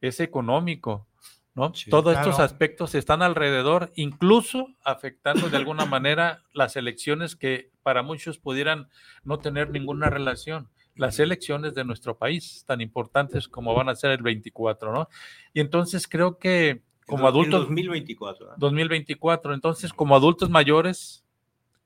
es 0.00 0.20
económico, 0.20 1.08
¿no? 1.54 1.74
Sí, 1.74 1.90
Todos 1.90 2.16
estos 2.16 2.38
aspectos 2.38 2.94
están 2.94 3.22
alrededor, 3.22 3.92
incluso 3.94 4.68
afectando 4.84 5.50
de 5.50 5.56
alguna 5.56 5.84
manera 5.84 6.42
las 6.52 6.76
elecciones 6.76 7.36
que 7.36 7.70
para 7.82 8.02
muchos 8.02 8.38
pudieran 8.38 8.88
no 9.24 9.38
tener 9.38 9.70
ninguna 9.70 10.08
relación. 10.08 10.70
las 10.94 11.18
elecciones 11.18 11.74
de 11.74 11.84
nuestro 11.84 12.18
país, 12.18 12.64
tan 12.66 12.82
importantes 12.82 13.48
como 13.48 13.74
van 13.74 13.88
a 13.88 13.94
ser 13.94 14.10
el 14.10 14.22
24, 14.22 14.92
¿no? 14.92 15.08
Y 15.54 15.60
entonces 15.60 16.06
creo 16.06 16.36
que 16.36 16.82
como 17.16 17.28
adultos... 17.28 17.62
2024. 17.62 18.46
¿eh? 18.46 18.54
2024, 18.56 19.54
entonces 19.54 19.92
como 19.92 20.16
adultos 20.16 20.48
mayores, 20.48 21.24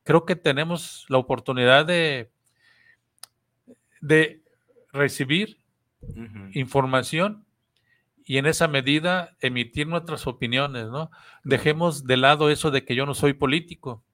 creo 0.04 0.24
que 0.24 0.36
tenemos 0.36 1.04
la 1.08 1.18
oportunidad 1.18 1.84
de, 1.84 2.30
de 4.00 4.40
recibir 4.92 5.58
información 6.52 7.44
y 8.24 8.38
en 8.38 8.46
esa 8.46 8.68
medida 8.68 9.36
emitir 9.40 9.88
nuestras 9.88 10.26
opiniones, 10.26 10.88
¿no? 10.88 11.10
Dejemos 11.42 12.04
de 12.04 12.16
lado 12.16 12.50
eso 12.50 12.70
de 12.70 12.84
que 12.84 12.94
yo 12.94 13.04
no 13.06 13.14
soy 13.14 13.32
político, 13.32 14.04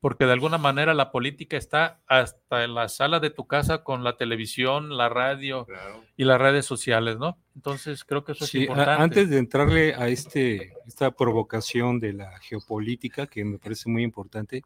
porque 0.00 0.24
de 0.24 0.32
alguna 0.32 0.56
manera 0.58 0.94
la 0.94 1.10
política 1.10 1.56
está 1.56 2.00
hasta 2.06 2.64
en 2.64 2.74
la 2.74 2.88
sala 2.88 3.20
de 3.20 3.30
tu 3.30 3.46
casa 3.46 3.84
con 3.84 4.02
la 4.02 4.16
televisión, 4.16 4.96
la 4.96 5.08
radio 5.10 5.66
Claro. 5.66 6.02
y 6.16 6.24
las 6.24 6.40
redes 6.40 6.64
sociales, 6.66 7.18
¿no? 7.18 7.36
Entonces 7.54 8.04
creo 8.04 8.24
que 8.24 8.32
eso 8.32 8.44
es 8.44 8.50
Sí, 8.50 8.62
importante. 8.62 9.02
antes 9.02 9.28
de 9.30 9.38
entrarle 9.38 9.94
a 9.94 10.08
este, 10.08 10.72
esta 10.86 11.10
provocación 11.10 12.00
de 12.00 12.14
la 12.14 12.38
geopolítica, 12.40 13.26
que 13.26 13.44
me 13.44 13.58
parece 13.58 13.90
muy 13.90 14.02
importante, 14.02 14.62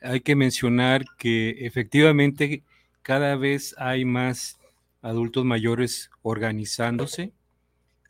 hay 0.00 0.20
que 0.20 0.36
mencionar 0.36 1.04
que 1.18 1.50
efectivamente 1.66 2.62
cada 3.02 3.34
vez 3.36 3.74
hay 3.78 4.04
más 4.04 4.58
adultos 5.00 5.44
mayores 5.44 6.10
organizándose. 6.22 7.32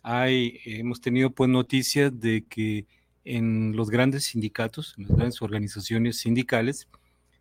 Hay, 0.03 0.59
hemos 0.65 1.01
tenido 1.01 1.31
pues 1.31 1.49
noticias 1.49 2.19
de 2.19 2.45
que 2.49 2.87
en 3.25 3.77
los 3.77 3.91
grandes 3.91 4.25
sindicatos, 4.25 4.95
en 4.99 5.05
las 5.05 5.17
grandes 5.17 5.43
organizaciones 5.43 6.19
sindicales, 6.19 6.89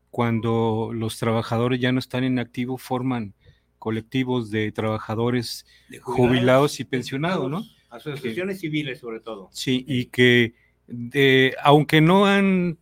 cuando 0.10 0.92
los 0.94 1.18
trabajadores 1.18 1.80
ya 1.80 1.92
no 1.92 2.00
están 2.00 2.24
en 2.24 2.38
activo, 2.40 2.78
forman 2.78 3.34
colectivos 3.80 4.52
de 4.52 4.72
trabajadores 4.72 5.66
De 5.90 6.00
jubilados 6.00 6.80
y 6.80 6.84
pensionados, 6.84 7.50
¿no? 7.50 7.64
Asociaciones 7.90 8.60
civiles, 8.60 9.00
sobre 9.00 9.20
todo. 9.20 9.50
Sí, 9.52 9.84
y 9.88 10.06
que 10.06 10.54
de- 10.88 11.56
aunque 11.64 12.02
no 12.02 12.26
han, 12.26 12.78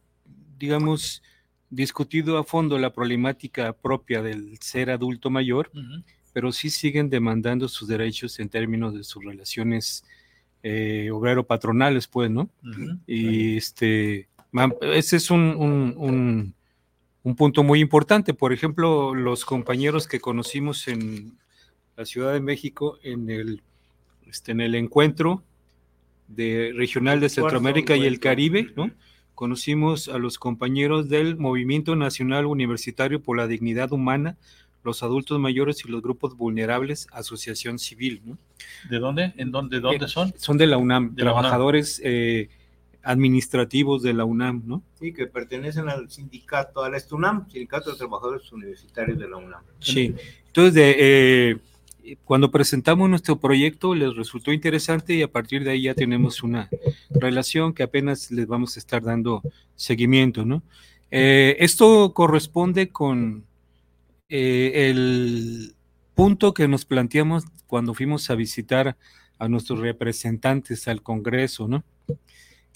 digamos, 0.58 1.24
discutido 1.70 2.38
a 2.38 2.44
fondo 2.44 2.78
la 2.80 2.92
problemática 2.92 3.74
propia 3.74 4.22
del 4.22 4.58
ser 4.60 4.90
adulto 4.90 5.30
mayor, 5.30 5.72
pero 6.34 6.52
sí 6.52 6.70
siguen 6.70 7.10
demandando 7.10 7.68
sus 7.68 7.88
derechos 7.88 8.40
en 8.40 8.50
términos 8.50 8.94
de 8.94 9.04
sus 9.04 9.24
relaciones 9.24 10.04
eh, 10.64 11.10
obrero-patronales, 11.12 12.08
pues, 12.08 12.30
¿no? 12.30 12.50
Y 13.08 13.58
este, 13.58 14.28
ese 14.82 15.18
es 15.18 15.32
un, 15.32 15.42
un- 15.58 15.94
un- 15.98 16.54
un 17.24 17.36
punto 17.36 17.64
muy 17.64 17.80
importante. 17.82 18.34
Por 18.34 18.54
ejemplo, 18.54 19.14
los 19.14 19.46
compañeros 19.46 20.08
que 20.08 20.20
conocimos 20.20 20.88
en 20.88 21.38
la 21.98 22.06
Ciudad 22.06 22.34
de 22.34 22.40
México 22.40 22.98
en 23.04 23.30
el, 23.30 23.62
este, 24.28 24.52
en 24.54 24.62
el 24.62 24.76
encuentro 24.76 25.44
de, 26.28 26.72
regional 26.76 27.20
de 27.20 27.28
Centroamérica 27.30 27.96
y 27.96 28.06
el. 28.06 28.20
Caribe, 28.20 28.72
¿no? 28.76 28.92
Conocimos 29.36 30.10
a 30.10 30.18
los 30.18 30.38
compañeros 30.38 31.08
del 31.10 31.38
Movimiento 31.38 31.96
Nacional 31.96 32.46
Universitario 32.46 33.22
por 33.22 33.38
la 33.38 33.48
Dignidad 33.48 33.92
Humana, 33.94 34.36
los 34.90 35.04
adultos 35.04 35.40
mayores 35.40 35.86
y 35.86 35.90
los 35.90 36.02
grupos 36.02 36.36
vulnerables, 36.36 37.08
Asociación 37.12 37.78
Civil, 37.80 38.22
¿no? 38.26 38.38
¿De 38.90 39.00
dónde? 39.00 39.34
¿En 39.38 39.52
dónde, 39.52 39.80
dónde 39.80 40.08
son? 40.08 40.34
Son 40.38 40.58
de 40.58 40.68
la 40.68 40.78
UNAM, 40.78 41.16
De 41.16 41.24
la 41.24 41.32
UNAM. 41.32 41.44
trabajadores 41.44 42.02
eh, 42.04 42.50
administrativos 43.04 44.02
de 44.02 44.14
la 44.14 44.26
UNAM, 44.26 44.64
¿no? 44.66 44.82
Sí, 45.00 45.14
que 45.14 45.28
pertenecen 45.28 45.88
al 45.90 46.10
sindicato, 46.10 46.84
al 46.84 46.96
ESTUNAM, 46.96 47.48
Sindicato 47.50 47.92
de 47.92 47.98
Trabajadores 47.98 48.52
Universitarios 48.52 49.18
de 49.20 49.30
la 49.30 49.38
UNAM. 49.38 49.62
Sí. 49.80 50.16
Entonces, 50.48 50.74
de, 50.74 50.96
eh, 50.98 51.58
cuando 52.26 52.50
presentamos 52.50 53.10
nuestro 53.10 53.40
proyecto, 53.40 53.94
les 53.94 54.16
resultó 54.16 54.52
interesante 54.52 55.14
y 55.14 55.22
a 55.22 55.32
partir 55.32 55.64
de 55.64 55.72
ahí 55.72 55.84
ya 55.84 55.94
tenemos 55.94 56.42
una 56.42 56.68
relación 57.12 57.74
que 57.74 57.84
apenas 57.84 58.32
les 58.32 58.48
vamos 58.48 58.76
a 58.76 58.80
estar 58.80 59.04
dando 59.04 59.44
seguimiento, 59.76 60.46
¿no? 60.46 60.64
Eh, 61.12 61.56
esto 61.60 62.14
corresponde 62.14 62.90
con 62.90 63.46
eh, 64.30 64.90
el 64.90 65.76
punto 66.16 66.54
que 66.54 66.68
nos 66.68 66.86
planteamos 66.86 67.46
cuando 67.68 67.94
fuimos 67.94 68.30
a 68.30 68.36
visitar 68.36 68.98
a 69.40 69.48
nuestros 69.48 69.80
representantes 69.80 70.88
al 70.88 71.02
Congreso, 71.02 71.68
¿no? 71.68 71.84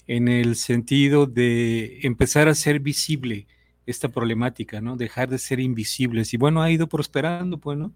En 0.06 0.28
el 0.28 0.56
sentido 0.56 1.26
de 1.26 2.00
empezar 2.02 2.48
a 2.48 2.52
hacer 2.52 2.80
visible 2.80 3.46
esta 3.86 4.08
problemática, 4.08 4.80
¿no? 4.80 4.96
Dejar 4.96 5.28
de 5.28 5.38
ser 5.38 5.60
invisibles. 5.60 6.34
Y 6.34 6.36
bueno, 6.36 6.62
ha 6.62 6.70
ido 6.70 6.88
prosperando, 6.88 7.58
pues, 7.58 7.78
¿no? 7.78 7.92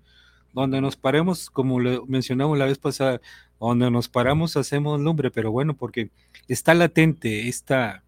Donde 0.53 0.81
nos 0.81 0.97
paremos, 0.97 1.51
como 1.51 1.81
lo 1.81 2.07
mencionamos 2.07 2.59
la 2.59 2.67
vez 2.67 2.79
pasada, 2.79 3.21
donde 3.61 3.91
nos 3.91 4.09
paramos 4.09 4.57
hacemos 4.57 5.01
lumbre, 5.01 5.31
pero 5.31 5.51
bueno, 5.51 5.77
porque 5.77 6.11
está 6.47 6.75
latente 6.75 7.49
esta 7.49 8.03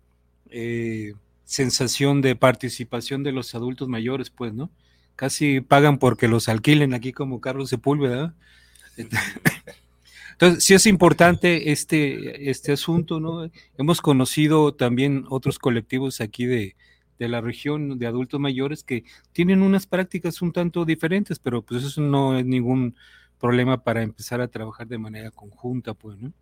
eh, 0.51 1.15
sensación 1.45 2.21
de 2.21 2.37
participación 2.37 3.23
de 3.23 3.33
los 3.33 3.55
adultos 3.55 3.89
mayores, 3.89 4.31
pues, 4.31 4.53
¿no? 4.53 4.71
Casi 5.20 5.61
pagan 5.61 5.98
porque 5.98 6.28
los 6.28 6.48
alquilen 6.48 6.94
aquí 6.94 7.12
como 7.12 7.42
Carlos 7.42 7.68
Sepúlveda. 7.68 8.35
Entonces, 10.33 10.64
sí 10.64 10.72
es 10.72 10.87
importante 10.87 11.72
este, 11.72 12.48
este 12.48 12.72
asunto, 12.72 13.20
¿no? 13.20 13.50
Hemos 13.76 14.00
conocido 14.00 14.72
también 14.72 15.26
otros 15.28 15.59
colectivos 15.59 16.22
aquí 16.22 16.46
de, 16.46 16.74
de 17.18 17.28
la 17.28 17.42
región 17.42 17.98
de 17.98 18.06
adultos 18.06 18.40
mayores 18.40 18.83
que 18.83 19.04
tienen 19.33 19.61
unas 19.61 19.87
prácticas 19.87 20.40
un 20.40 20.52
tanto 20.52 20.87
diferentes, 20.87 21.38
pero 21.38 21.61
pues 21.61 21.85
eso 21.85 22.00
no 22.00 22.38
es 22.38 22.46
ningún 22.46 22.96
problema 23.38 23.85
para 23.85 24.00
empezar 24.00 24.40
a 24.40 24.48
trabajar 24.48 24.87
de 24.87 24.96
manera 24.96 25.30
conjunta, 25.30 25.92
pues, 25.92 26.16
¿no? 26.16 26.33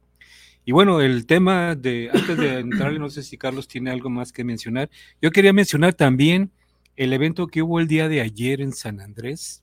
Y 0.64 0.70
bueno, 0.70 1.00
el 1.00 1.26
tema 1.26 1.74
de, 1.74 2.10
antes 2.14 2.36
de 2.36 2.60
entrarle, 2.60 3.00
no 3.00 3.10
sé 3.10 3.24
si 3.24 3.36
Carlos 3.36 3.66
tiene 3.66 3.90
algo 3.90 4.08
más 4.08 4.30
que 4.30 4.44
mencionar, 4.44 4.88
yo 5.20 5.32
quería 5.32 5.52
mencionar 5.52 5.94
también 5.94 6.52
el 6.98 7.12
evento 7.12 7.46
que 7.46 7.62
hubo 7.62 7.78
el 7.78 7.86
día 7.86 8.08
de 8.08 8.20
ayer 8.20 8.60
en 8.60 8.72
San 8.72 9.00
Andrés, 9.00 9.62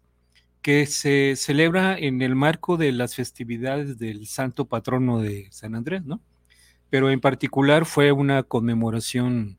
que 0.61 0.85
se 0.85 1.35
celebra 1.35 1.97
en 1.97 2.21
el 2.21 2.33
marco 2.33 2.77
de 2.77 2.93
las 2.93 3.13
festividades 3.13 3.99
del 3.99 4.25
santo 4.25 4.65
patrono 4.65 5.19
de 5.19 5.49
San 5.51 5.75
Andrés, 5.75 6.05
¿no? 6.05 6.21
Pero 6.89 7.11
en 7.11 7.19
particular 7.19 7.85
fue 7.85 8.13
una 8.13 8.43
conmemoración 8.43 9.57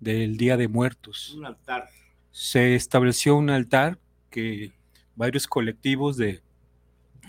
del 0.00 0.38
Día 0.38 0.56
de 0.56 0.68
Muertos. 0.68 1.34
Un 1.36 1.44
altar. 1.44 1.90
Se 2.30 2.74
estableció 2.74 3.36
un 3.36 3.50
altar 3.50 3.98
que 4.30 4.72
varios 5.14 5.46
colectivos 5.46 6.16
de 6.16 6.40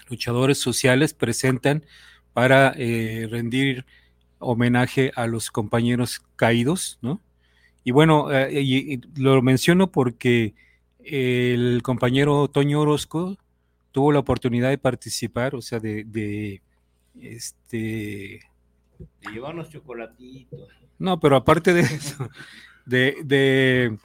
luchadores 0.09 0.57
sociales 0.57 1.13
presentan 1.13 1.83
para 2.31 2.73
eh, 2.77 3.27
rendir 3.29 3.85
homenaje 4.39 5.11
a 5.17 5.27
los 5.27 5.51
compañeros 5.51 6.21
caídos, 6.37 6.97
¿no? 7.01 7.19
Y 7.83 7.91
bueno, 7.91 8.31
eh, 8.31 8.61
y, 8.61 8.93
y 8.95 9.01
lo 9.15 9.41
menciono 9.41 9.91
porque 9.91 10.53
el 11.03 11.81
compañero 11.83 12.47
Toño 12.47 12.81
Orozco 12.81 13.37
tuvo 13.91 14.11
la 14.11 14.19
oportunidad 14.19 14.69
de 14.69 14.77
participar, 14.77 15.55
o 15.55 15.61
sea, 15.61 15.79
de, 15.79 16.03
de 16.03 16.61
este, 17.19 18.41
De 18.99 19.31
llevarnos 19.33 19.69
chocolatitos. 19.69 20.69
no, 20.99 21.19
pero 21.19 21.35
aparte 21.35 21.73
de 21.73 21.81
eso, 21.81 22.29
de, 22.85 23.17
de 23.23 23.97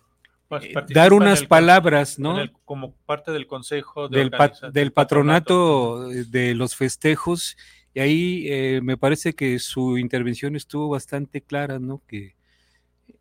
Pues 0.48 0.64
eh, 0.64 0.74
dar 0.90 1.12
unas 1.12 1.44
palabras, 1.44 2.18
¿no? 2.18 2.40
el- 2.40 2.52
como 2.64 2.92
parte 3.04 3.30
del 3.32 3.46
consejo 3.46 4.08
de 4.08 4.18
del, 4.20 4.30
pa- 4.30 4.46
organiza- 4.48 4.70
del 4.70 4.92
patronato 4.92 6.10
eh, 6.12 6.24
de 6.24 6.54
los 6.54 6.74
festejos 6.76 7.56
y 7.94 8.00
ahí 8.00 8.46
eh, 8.48 8.80
me 8.82 8.96
parece 8.96 9.34
que 9.34 9.58
su 9.58 9.98
intervención 9.98 10.56
estuvo 10.56 10.88
bastante 10.88 11.40
clara, 11.42 11.78
¿no? 11.78 12.02
Que 12.06 12.34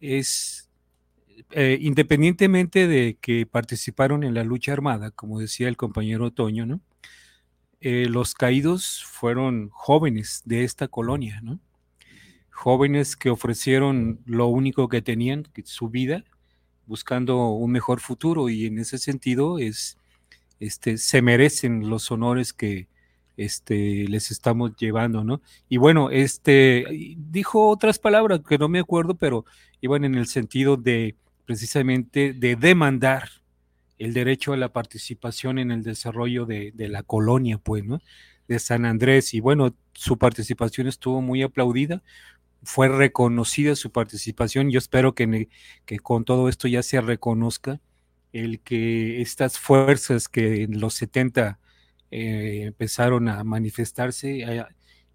es 0.05 0.69
eh, 1.51 1.77
independientemente 1.81 2.87
de 2.87 3.17
que 3.19 3.45
participaron 3.45 4.23
en 4.23 4.33
la 4.33 4.43
lucha 4.43 4.73
armada, 4.73 5.11
como 5.11 5.39
decía 5.39 5.67
el 5.67 5.77
compañero 5.77 6.31
Toño, 6.31 6.65
¿no? 6.65 6.81
Eh, 7.81 8.07
los 8.09 8.33
caídos 8.33 9.03
fueron 9.05 9.69
jóvenes 9.69 10.41
de 10.45 10.63
esta 10.63 10.87
colonia, 10.87 11.41
¿no? 11.41 11.59
Jóvenes 12.51 13.15
que 13.15 13.29
ofrecieron 13.29 14.21
lo 14.25 14.47
único 14.47 14.89
que 14.89 15.01
tenían, 15.01 15.47
su 15.65 15.89
vida, 15.89 16.23
buscando 16.85 17.49
un 17.49 17.71
mejor 17.71 17.99
futuro 17.99 18.49
y 18.49 18.65
en 18.65 18.79
ese 18.79 18.97
sentido 18.97 19.59
es 19.59 19.97
este, 20.59 20.97
se 20.97 21.21
merecen 21.21 21.89
los 21.89 22.11
honores 22.11 22.53
que 22.53 22.87
este, 23.37 24.07
les 24.07 24.31
estamos 24.31 24.75
llevando, 24.77 25.23
¿no? 25.23 25.41
Y 25.69 25.77
bueno, 25.77 26.09
este, 26.09 27.15
dijo 27.17 27.69
otras 27.69 27.99
palabras 27.99 28.41
que 28.47 28.57
no 28.57 28.69
me 28.69 28.79
acuerdo, 28.79 29.15
pero 29.15 29.45
iban 29.81 30.05
en 30.05 30.15
el 30.15 30.27
sentido 30.27 30.77
de 30.77 31.15
precisamente 31.45 32.33
de 32.33 32.55
demandar 32.55 33.29
el 33.97 34.13
derecho 34.13 34.53
a 34.53 34.57
la 34.57 34.73
participación 34.73 35.59
en 35.59 35.71
el 35.71 35.83
desarrollo 35.83 36.45
de, 36.45 36.71
de 36.73 36.87
la 36.89 37.03
colonia, 37.03 37.57
pues, 37.57 37.85
¿no? 37.85 37.99
De 38.47 38.59
San 38.59 38.85
Andrés. 38.85 39.33
Y 39.33 39.39
bueno, 39.39 39.75
su 39.93 40.17
participación 40.17 40.87
estuvo 40.87 41.21
muy 41.21 41.43
aplaudida, 41.43 42.03
fue 42.63 42.89
reconocida 42.89 43.75
su 43.75 43.91
participación. 43.91 44.71
Yo 44.71 44.79
espero 44.79 45.13
que, 45.15 45.49
que 45.85 45.99
con 45.99 46.25
todo 46.25 46.49
esto 46.49 46.67
ya 46.67 46.83
se 46.83 46.99
reconozca 46.99 47.79
el 48.33 48.59
que 48.59 49.21
estas 49.21 49.59
fuerzas 49.59 50.27
que 50.27 50.63
en 50.63 50.79
los 50.79 50.95
70 50.95 51.59
eh, 52.17 52.63
empezaron 52.67 53.27
a 53.27 53.43
manifestarse 53.43 54.39
eh, 54.39 54.65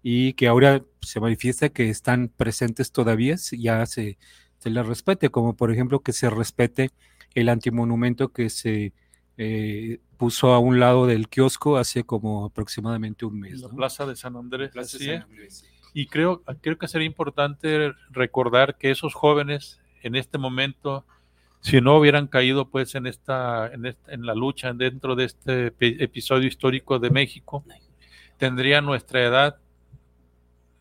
y 0.03 0.33
que 0.33 0.47
ahora 0.47 0.83
se 1.01 1.19
manifiesta 1.19 1.69
que 1.69 1.89
están 1.89 2.27
presentes 2.27 2.91
todavía, 2.91 3.37
ya 3.53 3.87
se, 3.87 4.19
se 4.59 4.69
les 4.69 4.85
respete, 4.85 5.29
como 5.29 5.55
por 5.55 5.71
ejemplo 5.71 6.01
que 6.01 6.13
se 6.13 6.29
respete 6.29 6.91
el 7.33 7.49
antimonumento 7.49 8.31
que 8.31 8.51
se 8.51 8.93
eh, 9.37 9.97
puso 10.17 10.53
a 10.53 10.59
un 10.59 10.79
lado 10.79 11.07
del 11.07 11.27
kiosco 11.27 11.77
hace 11.77 12.03
como 12.03 12.45
aproximadamente 12.45 13.25
un 13.25 13.39
mes. 13.39 13.61
La 13.61 13.69
¿no? 13.69 13.75
Plaza 13.77 14.05
de 14.05 14.15
San 14.15 14.35
Andrés. 14.35 14.69
Plaza 14.69 14.97
así 14.97 15.05
San 15.07 15.15
es. 15.15 15.23
Andrés. 15.23 15.65
Y 15.95 16.05
creo, 16.05 16.43
creo 16.61 16.77
que 16.77 16.87
sería 16.87 17.07
importante 17.07 17.93
recordar 18.11 18.77
que 18.77 18.91
esos 18.91 19.15
jóvenes 19.15 19.81
en 20.03 20.15
este 20.15 20.37
momento, 20.37 21.03
si 21.61 21.79
no 21.79 21.97
hubieran 21.97 22.27
caído 22.27 22.67
pues 22.69 22.95
en 22.95 23.07
esta, 23.07 23.71
en, 23.73 23.85
esta- 23.85 24.11
en 24.11 24.25
la 24.25 24.33
lucha 24.35 24.73
dentro 24.73 25.15
de 25.15 25.25
este 25.25 25.67
epi- 25.71 25.95
episodio 26.01 26.47
histórico 26.47 26.99
de 26.99 27.09
México, 27.11 27.63
tendrían 28.37 28.85
nuestra 28.85 29.23
edad, 29.23 29.57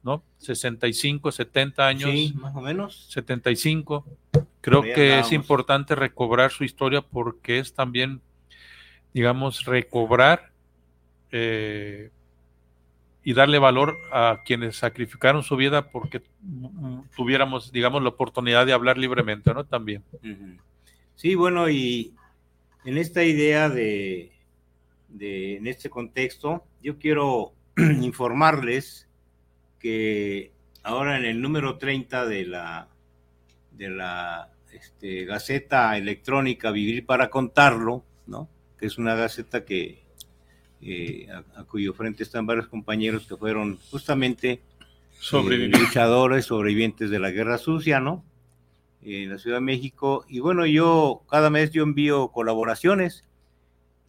¿no? 0.02 0.22
65, 0.38 1.30
70 1.30 1.86
años. 1.86 2.10
Sí, 2.10 2.32
más 2.36 2.56
o 2.56 2.60
menos. 2.62 3.06
75. 3.10 4.06
Creo 4.62 4.80
que 4.94 5.18
es 5.20 5.32
importante 5.32 5.94
recobrar 5.94 6.50
su 6.50 6.64
historia 6.64 7.02
porque 7.02 7.58
es 7.58 7.74
también, 7.74 8.20
digamos, 9.12 9.64
recobrar 9.66 10.50
eh, 11.32 12.10
y 13.22 13.34
darle 13.34 13.58
valor 13.58 13.96
a 14.12 14.38
quienes 14.44 14.76
sacrificaron 14.76 15.42
su 15.42 15.56
vida 15.56 15.90
porque 15.90 16.22
tuviéramos, 17.14 17.70
digamos, 17.72 18.02
la 18.02 18.08
oportunidad 18.08 18.64
de 18.64 18.72
hablar 18.72 18.96
libremente, 18.96 19.52
¿no? 19.52 19.64
También. 19.64 20.02
Ujú. 20.14 20.56
Sí, 21.20 21.34
bueno, 21.34 21.68
y 21.68 22.14
en 22.86 22.96
esta 22.96 23.22
idea 23.22 23.68
de, 23.68 24.32
de- 25.08 25.56
en 25.58 25.66
este 25.66 25.90
contexto, 25.90 26.64
yo 26.82 26.98
quiero 26.98 27.52
informarles 27.76 29.06
que 29.78 30.50
ahora 30.82 31.18
en 31.18 31.26
el 31.26 31.42
número 31.42 31.76
30 31.76 32.24
de 32.24 32.46
la, 32.46 32.88
de 33.72 33.90
la 33.90 34.48
este, 34.72 35.26
Gaceta 35.26 35.94
Electrónica 35.98 36.70
Vivir 36.70 37.04
para 37.04 37.28
Contarlo, 37.28 38.02
¿no? 38.26 38.48
que 38.78 38.86
es 38.86 38.96
una 38.96 39.14
gaceta 39.14 39.66
que, 39.66 40.02
eh, 40.80 41.26
a, 41.30 41.60
a 41.60 41.64
cuyo 41.64 41.92
frente 41.92 42.22
están 42.22 42.46
varios 42.46 42.66
compañeros 42.68 43.26
que 43.26 43.36
fueron 43.36 43.76
justamente 43.90 44.52
eh, 44.52 45.68
luchadores, 45.80 46.46
sobrevivientes 46.46 47.10
de 47.10 47.18
la 47.18 47.30
Guerra 47.30 47.58
Sucia, 47.58 48.00
¿no? 48.00 48.24
En 49.02 49.30
la 49.30 49.38
Ciudad 49.38 49.56
de 49.58 49.62
México. 49.62 50.24
Y 50.28 50.40
bueno, 50.40 50.66
yo 50.66 51.22
cada 51.30 51.48
mes 51.50 51.70
yo 51.70 51.82
envío 51.82 52.28
colaboraciones 52.28 53.24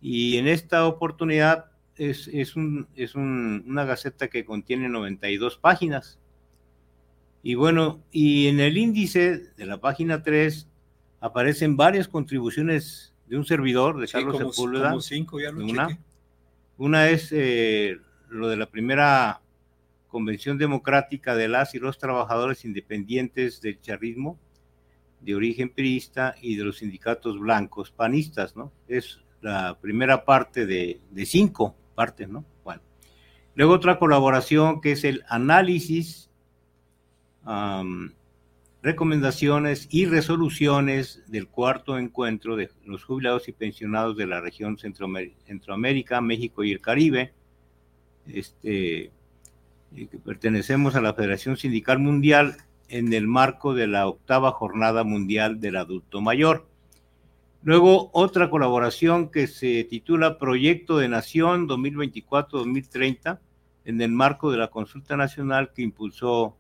y 0.02 0.38
en 0.38 0.48
esta 0.48 0.86
oportunidad 0.86 1.66
es, 1.96 2.28
es, 2.28 2.56
un, 2.56 2.88
es 2.96 3.16
un- 3.16 3.64
una 3.68 3.86
gaceta 3.86 4.28
que 4.30 4.44
contiene 4.46 4.90
92 4.90 5.58
páginas. 5.58 6.20
Y 7.44 7.56
bueno, 7.56 8.04
y 8.12 8.48
en 8.48 8.60
el 8.60 8.78
índice 8.78 9.38
de 9.58 9.66
la 9.66 9.80
página 9.80 10.22
3 10.24 10.68
aparecen 11.20 11.78
varias 11.78 12.08
contribuciones 12.08 13.14
de 13.28 13.38
un 13.38 13.46
servidor, 13.46 14.00
de 14.00 14.08
Sí, 14.08 14.14
Carlos 14.14 14.38
como, 14.38 14.52
Sepúlveda. 14.54 14.90
como 14.90 15.02
cinco, 15.02 15.40
ya 15.40 15.52
lo 15.52 15.64
Una. 15.64 16.00
Una 16.78 17.10
es 17.10 17.30
eh, 17.32 17.98
lo 18.30 18.48
de 18.50 18.58
la 18.58 18.66
primera 18.70 19.42
Convención 20.08 20.58
Democrática 20.58 21.36
de 21.36 21.48
las 21.48 21.74
y 21.76 21.80
los 21.80 21.98
Trabajadores 21.98 22.66
Independientes 22.66 23.62
del 23.62 23.80
Charrismo, 23.80 24.38
de 25.22 25.36
origen 25.36 25.70
priista 25.70 26.36
y 26.42 26.56
de 26.56 26.64
los 26.64 26.78
sindicatos 26.78 27.40
blancos 27.40 27.92
panistas, 27.92 28.56
¿no? 28.56 28.72
Es 28.88 29.20
la 29.42 29.78
primera 29.80 30.26
parte 30.26 30.66
de, 30.66 31.00
de 31.12 31.26
cinco 31.26 31.76
partes, 31.96 32.30
¿no? 32.30 32.46
Bueno. 32.64 32.82
Luego 33.56 33.74
otra 33.74 34.00
colaboración 34.00 34.82
que 34.82 34.94
es 34.94 35.04
el 35.04 35.24
análisis, 35.28 36.30
recomendaciones 38.82 39.88
y 39.92 40.06
resoluciones 40.06 41.24
del 41.28 41.48
cuarto 41.48 41.98
encuentro 41.98 42.56
de 42.56 42.70
los 42.86 43.04
jubilados 43.04 43.48
y 43.48 43.52
pensionados 43.52 44.16
de 44.16 44.28
la 44.28 44.42
región 44.42 44.78
Centroamérica, 44.78 46.22
México 46.22 46.64
y 46.64 46.72
el 46.72 46.82
Caribe, 46.82 47.34
este, 48.28 49.12
eh, 49.96 50.08
que 50.10 50.18
pertenecemos 50.18 50.96
a 50.96 51.02
la 51.02 51.14
Federación 51.14 51.58
Sindical 51.58 52.00
Mundial 52.00 52.58
en 52.92 53.14
el 53.14 53.26
marco 53.26 53.74
de 53.74 53.88
la 53.88 54.08
octava 54.08 54.52
Jornada 54.52 55.04
Mundial 55.06 55.62
del 55.62 55.78
Adulto 55.78 56.20
Mayor. 56.20 56.68
Luego, 57.64 58.10
otra 58.12 58.50
colaboración 58.50 59.30
que 59.30 59.48
se 59.48 59.86
titula 59.86 60.38
Proyecto 60.38 60.98
de 60.98 61.08
Nación 61.08 61.70
2024-2030 61.70 63.40
en 63.86 64.02
el 64.02 64.12
marco 64.12 64.52
de 64.52 64.58
la 64.58 64.68
consulta 64.68 65.16
nacional 65.16 65.72
que 65.74 65.84
impulsó 65.84 66.58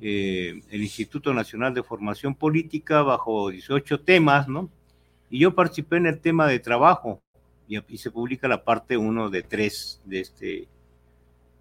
eh, 0.00 0.60
el 0.70 0.82
Instituto 0.82 1.34
Nacional 1.34 1.74
de 1.74 1.82
Formación 1.82 2.34
Política 2.34 3.02
bajo 3.02 3.50
18 3.50 4.00
temas, 4.00 4.46
¿no? 4.46 4.70
Y 5.30 5.40
yo 5.40 5.54
participé 5.54 5.96
en 5.96 6.06
el 6.06 6.20
tema 6.20 6.46
de 6.46 6.60
trabajo 6.60 7.20
y, 7.66 7.98
se 7.98 8.12
publica 8.12 8.46
la 8.46 8.62
parte 8.62 8.96
1 8.96 9.30
de 9.30 9.42
3 9.42 10.02
de 10.04 10.20
este, 10.20 10.68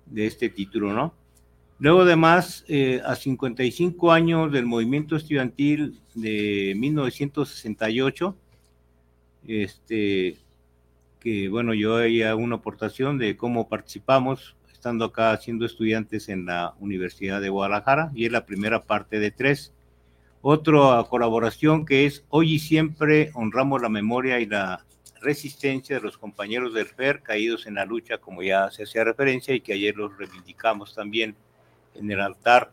de 0.06 0.28
este 0.28 0.50
título, 0.50 0.94
¿no? 0.94 1.14
Luego, 1.78 2.02
además, 2.02 2.64
eh, 2.68 3.02
a 3.06 3.16
55 3.16 4.12
años 4.12 4.52
del 4.52 4.66
movimiento 4.66 5.18
estudiantil 5.18 6.00
de 6.14 6.74
1968, 6.78 8.36
este, 9.48 10.38
que 11.20 11.50
bueno, 11.50 11.74
yo 11.74 11.98
haría 11.98 12.36
una 12.36 12.56
aportación 12.56 13.18
de 13.18 13.36
cómo 13.36 13.68
participamos 13.68 14.56
estando 14.72 15.06
acá 15.06 15.36
siendo 15.38 15.66
estudiantes 15.66 16.30
en 16.30 16.46
la 16.46 16.76
Universidad 16.80 17.42
de 17.42 17.50
Guadalajara, 17.50 18.12
y 18.16 18.26
es 18.26 18.32
la 18.32 18.46
primera 18.46 18.84
parte 18.84 19.20
de 19.20 19.32
tres. 19.32 19.74
Otra 20.42 21.04
colaboración 21.10 21.86
que 21.86 22.06
es 22.06 22.24
Hoy 22.30 22.54
y 22.54 22.60
siempre 22.60 23.32
honramos 23.34 23.82
la 23.82 23.90
memoria 23.90 24.40
y 24.40 24.46
la 24.46 24.86
resistencia 25.22 25.96
de 25.96 26.04
los 26.04 26.20
compañeros 26.20 26.74
del 26.74 26.86
FER 26.86 27.24
caídos 27.24 27.66
en 27.66 27.74
la 27.74 27.86
lucha, 27.86 28.20
como 28.20 28.44
ya 28.44 28.70
se 28.70 28.84
hacía 28.84 29.04
referencia, 29.04 29.56
y 29.56 29.62
que 29.62 29.74
ayer 29.74 29.96
los 29.98 30.16
reivindicamos 30.16 30.94
también 30.94 31.36
en 31.96 32.12
el 32.12 32.22
altar, 32.22 32.72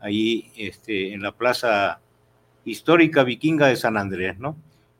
ahí 0.00 0.50
este, 0.56 1.12
en 1.12 1.22
la 1.22 1.32
plaza 1.32 2.00
histórica 2.64 3.24
vikinga 3.24 3.66
de 3.68 3.76
San 3.76 3.96
Andrés, 3.96 4.38
¿no? 4.38 4.56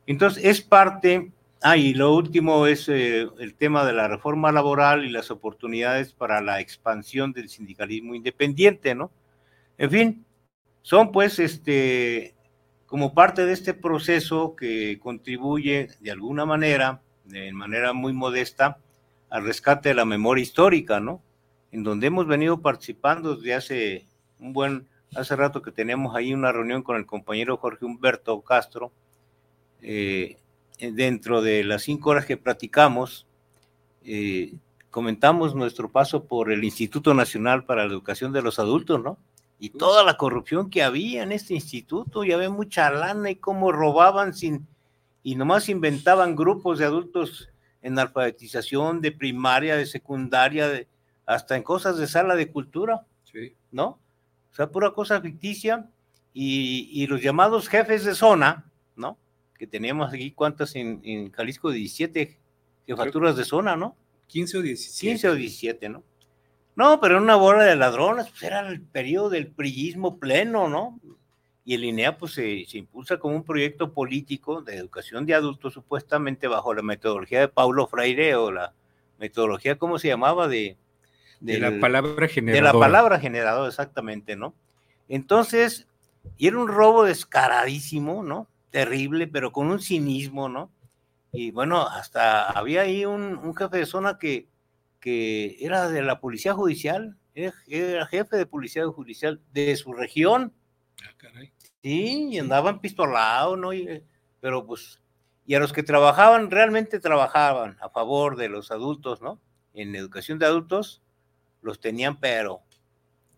Entonces, 0.06 0.44
es 0.44 0.62
parte, 0.62 1.30
ah, 1.60 1.76
y 1.76 1.92
lo 1.94 2.14
último 2.14 2.66
es 2.66 2.88
eh, 2.88 3.28
el 3.38 3.54
tema 3.54 3.84
de 3.84 3.92
la 3.92 4.08
reforma 4.08 4.52
laboral 4.52 5.04
y 5.04 5.10
las 5.10 5.30
oportunidades 5.30 6.12
para 6.12 6.40
la 6.40 6.60
expansión 6.60 7.32
del 7.32 7.48
sindicalismo 7.48 8.14
independiente, 8.14 8.94
¿no? 8.94 9.10
En 9.76 9.90
fin, 9.90 10.24
son 10.82 11.12
pues, 11.12 11.38
este, 11.38 12.34
como 12.86 13.12
parte 13.12 13.44
de 13.44 13.52
este 13.52 13.74
proceso 13.74 14.56
que 14.56 14.98
contribuye 14.98 15.88
de 16.00 16.10
alguna 16.10 16.46
manera, 16.46 17.02
de 17.24 17.52
manera 17.52 17.92
muy 17.92 18.14
modesta, 18.14 18.78
al 19.28 19.44
rescate 19.44 19.90
de 19.90 19.94
la 19.94 20.06
memoria 20.06 20.42
histórica, 20.42 21.00
¿no? 21.00 21.22
En 21.70 21.82
donde 21.82 22.06
hemos 22.06 22.26
venido 22.26 22.60
participando 22.60 23.36
desde 23.36 23.54
hace 23.54 24.06
un 24.38 24.52
buen, 24.52 24.88
hace 25.14 25.36
rato 25.36 25.62
que 25.62 25.72
tenemos 25.72 26.14
ahí 26.16 26.32
una 26.32 26.52
reunión 26.52 26.82
con 26.82 26.96
el 26.96 27.06
compañero 27.06 27.56
Jorge 27.56 27.84
Humberto 27.84 28.40
Castro, 28.40 28.90
eh, 29.82 30.36
dentro 30.78 31.42
de 31.42 31.64
las 31.64 31.82
cinco 31.82 32.10
horas 32.10 32.26
que 32.26 32.36
platicamos, 32.36 33.26
eh, 34.04 34.54
comentamos 34.90 35.54
nuestro 35.54 35.88
paso 35.90 36.24
por 36.24 36.50
el 36.50 36.64
Instituto 36.64 37.14
Nacional 37.14 37.64
para 37.64 37.84
la 37.84 37.92
Educación 37.92 38.32
de 38.32 38.42
los 38.42 38.58
Adultos, 38.58 39.02
¿no? 39.02 39.18
Y 39.60 39.70
toda 39.70 40.04
la 40.04 40.16
corrupción 40.16 40.70
que 40.70 40.84
había 40.84 41.24
en 41.24 41.32
este 41.32 41.54
instituto, 41.54 42.24
ya 42.24 42.36
había 42.36 42.48
mucha 42.48 42.90
lana 42.90 43.30
y 43.30 43.36
cómo 43.36 43.72
robaban 43.72 44.32
sin, 44.32 44.66
y 45.24 45.34
nomás 45.34 45.68
inventaban 45.68 46.36
grupos 46.36 46.78
de 46.78 46.84
adultos 46.84 47.48
en 47.82 47.98
alfabetización, 47.98 49.00
de 49.00 49.12
primaria, 49.12 49.76
de 49.76 49.86
secundaria, 49.86 50.68
de, 50.68 50.86
hasta 51.28 51.56
en 51.56 51.62
cosas 51.62 51.98
de 51.98 52.06
sala 52.06 52.34
de 52.36 52.50
cultura, 52.50 53.04
Sí. 53.22 53.54
¿no? 53.70 54.00
O 54.50 54.54
sea, 54.54 54.70
pura 54.70 54.92
cosa 54.92 55.20
ficticia. 55.20 55.86
Y, 56.32 56.88
y 56.90 57.06
los 57.06 57.20
llamados 57.20 57.68
jefes 57.68 58.04
de 58.04 58.14
zona, 58.14 58.70
¿no? 58.96 59.18
Que 59.58 59.66
teníamos 59.66 60.12
aquí, 60.12 60.30
¿cuántas 60.30 60.74
en, 60.74 61.00
en 61.04 61.30
Jalisco? 61.30 61.70
17 61.70 62.38
jefaturas 62.86 63.36
de 63.36 63.44
zona, 63.44 63.76
¿no? 63.76 63.94
15 64.28 64.58
o 64.58 64.62
17. 64.62 65.06
15 65.06 65.28
o 65.28 65.34
17, 65.34 65.88
¿no? 65.90 66.02
No, 66.76 66.98
pero 67.00 67.18
una 67.18 67.34
bola 67.36 67.64
de 67.64 67.76
ladrones, 67.76 68.28
pues 68.30 68.42
era 68.44 68.66
el 68.66 68.80
periodo 68.80 69.28
del 69.28 69.48
priismo 69.48 70.18
pleno, 70.18 70.68
¿no? 70.68 70.98
Y 71.64 71.74
el 71.74 71.84
INEA, 71.84 72.16
pues 72.16 72.32
se, 72.32 72.64
se 72.66 72.78
impulsa 72.78 73.18
como 73.18 73.36
un 73.36 73.44
proyecto 73.44 73.92
político 73.92 74.62
de 74.62 74.76
educación 74.76 75.26
de 75.26 75.34
adultos, 75.34 75.74
supuestamente 75.74 76.48
bajo 76.48 76.72
la 76.72 76.82
metodología 76.82 77.40
de 77.40 77.48
Paulo 77.48 77.86
Freire 77.86 78.34
o 78.36 78.50
la 78.50 78.72
metodología, 79.18 79.76
¿cómo 79.76 79.98
se 79.98 80.08
llamaba? 80.08 80.48
De, 80.48 80.78
De 81.40 81.58
la 81.58 81.78
palabra 81.80 82.26
de 82.26 82.28
generadora. 82.28 82.72
la 82.72 82.78
palabra 82.78 83.20
generador, 83.20 83.68
exactamente, 83.68 84.36
¿no? 84.36 84.54
Entonces, 85.08 85.86
y 86.36 86.48
era 86.48 86.58
un 86.58 86.68
robo 86.68 87.04
descaradísimo, 87.04 88.22
¿no? 88.22 88.48
Terrible, 88.70 89.26
pero 89.26 89.52
con 89.52 89.70
un 89.70 89.80
cinismo, 89.80 90.48
¿no? 90.48 90.70
Y 91.32 91.50
bueno, 91.50 91.82
hasta 91.82 92.50
había 92.50 92.82
ahí 92.82 93.04
un, 93.04 93.38
un 93.38 93.54
jefe 93.54 93.78
de 93.78 93.86
zona 93.86 94.18
que, 94.18 94.48
que 95.00 95.56
era 95.60 95.88
de 95.88 96.02
la 96.02 96.20
policía 96.20 96.54
judicial, 96.54 97.16
era, 97.34 97.54
era 97.68 98.06
jefe 98.06 98.36
de 98.36 98.46
policía 98.46 98.86
judicial 98.86 99.40
de 99.52 99.76
su 99.76 99.92
región. 99.92 100.52
Ah, 101.04 101.14
caray. 101.16 101.52
Sí, 101.82 102.30
y 102.32 102.38
andaban 102.38 102.80
pistolados, 102.80 103.58
¿no? 103.58 103.72
Y, 103.72 104.02
pero 104.40 104.66
pues, 104.66 105.00
y 105.46 105.54
a 105.54 105.60
los 105.60 105.72
que 105.72 105.82
trabajaban, 105.82 106.50
realmente 106.50 107.00
trabajaban 107.00 107.76
a 107.80 107.88
favor 107.88 108.36
de 108.36 108.48
los 108.48 108.70
adultos, 108.70 109.22
¿no? 109.22 109.40
En 109.74 109.94
educación 109.94 110.38
de 110.38 110.46
adultos, 110.46 111.02
los 111.68 111.80
tenían, 111.80 112.18
pero 112.18 112.62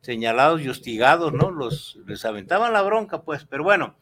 señalados 0.00 0.62
y 0.62 0.68
hostigados, 0.68 1.32
¿no? 1.32 1.50
Los, 1.50 1.98
les 2.06 2.24
aventaban 2.24 2.72
la 2.72 2.80
bronca, 2.82 3.22
pues, 3.22 3.44
pero 3.44 3.64
bueno. 3.64 3.96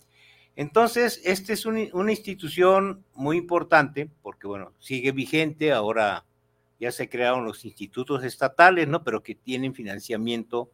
Entonces, 0.55 1.21
esta 1.25 1.53
es 1.53 1.67
un- 1.67 1.89
una 1.93 2.13
institución 2.13 3.05
muy 3.15 3.37
importante, 3.37 4.11
porque 4.23 4.47
bueno, 4.47 4.73
sigue 4.79 5.13
vigente, 5.13 5.73
ahora 5.73 6.25
ya 6.81 6.93
se 6.93 7.09
crearon 7.09 7.45
los 7.45 7.65
institutos 7.65 8.23
estatales, 8.25 8.87
¿no? 8.87 9.03
Pero 9.03 9.23
que 9.23 9.35
tienen 9.35 9.75
financiamiento 9.75 10.71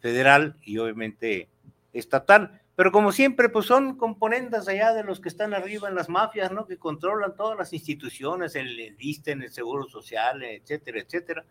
federal 0.00 0.56
y 0.62 0.78
obviamente 0.78 1.48
estatal. 1.92 2.60
Pero 2.74 2.90
como 2.90 3.12
siempre, 3.12 3.50
pues 3.50 3.66
son 3.66 3.96
componentes 3.98 4.66
allá 4.66 4.94
de 4.94 5.04
los 5.04 5.20
que 5.20 5.28
están 5.28 5.52
arriba 5.52 5.88
en 5.90 5.94
las 5.94 6.08
mafias, 6.08 6.50
¿no? 6.52 6.66
Que 6.66 6.78
controlan 6.78 7.36
todas 7.36 7.58
las 7.58 7.74
instituciones, 7.74 8.54
el, 8.54 8.80
el 8.80 8.96
ISSSTE, 8.98 9.32
en 9.32 9.42
el 9.42 9.52
Seguro 9.52 9.84
Social, 9.84 10.42
etcétera, 10.42 11.00
etcétera, 11.00 11.44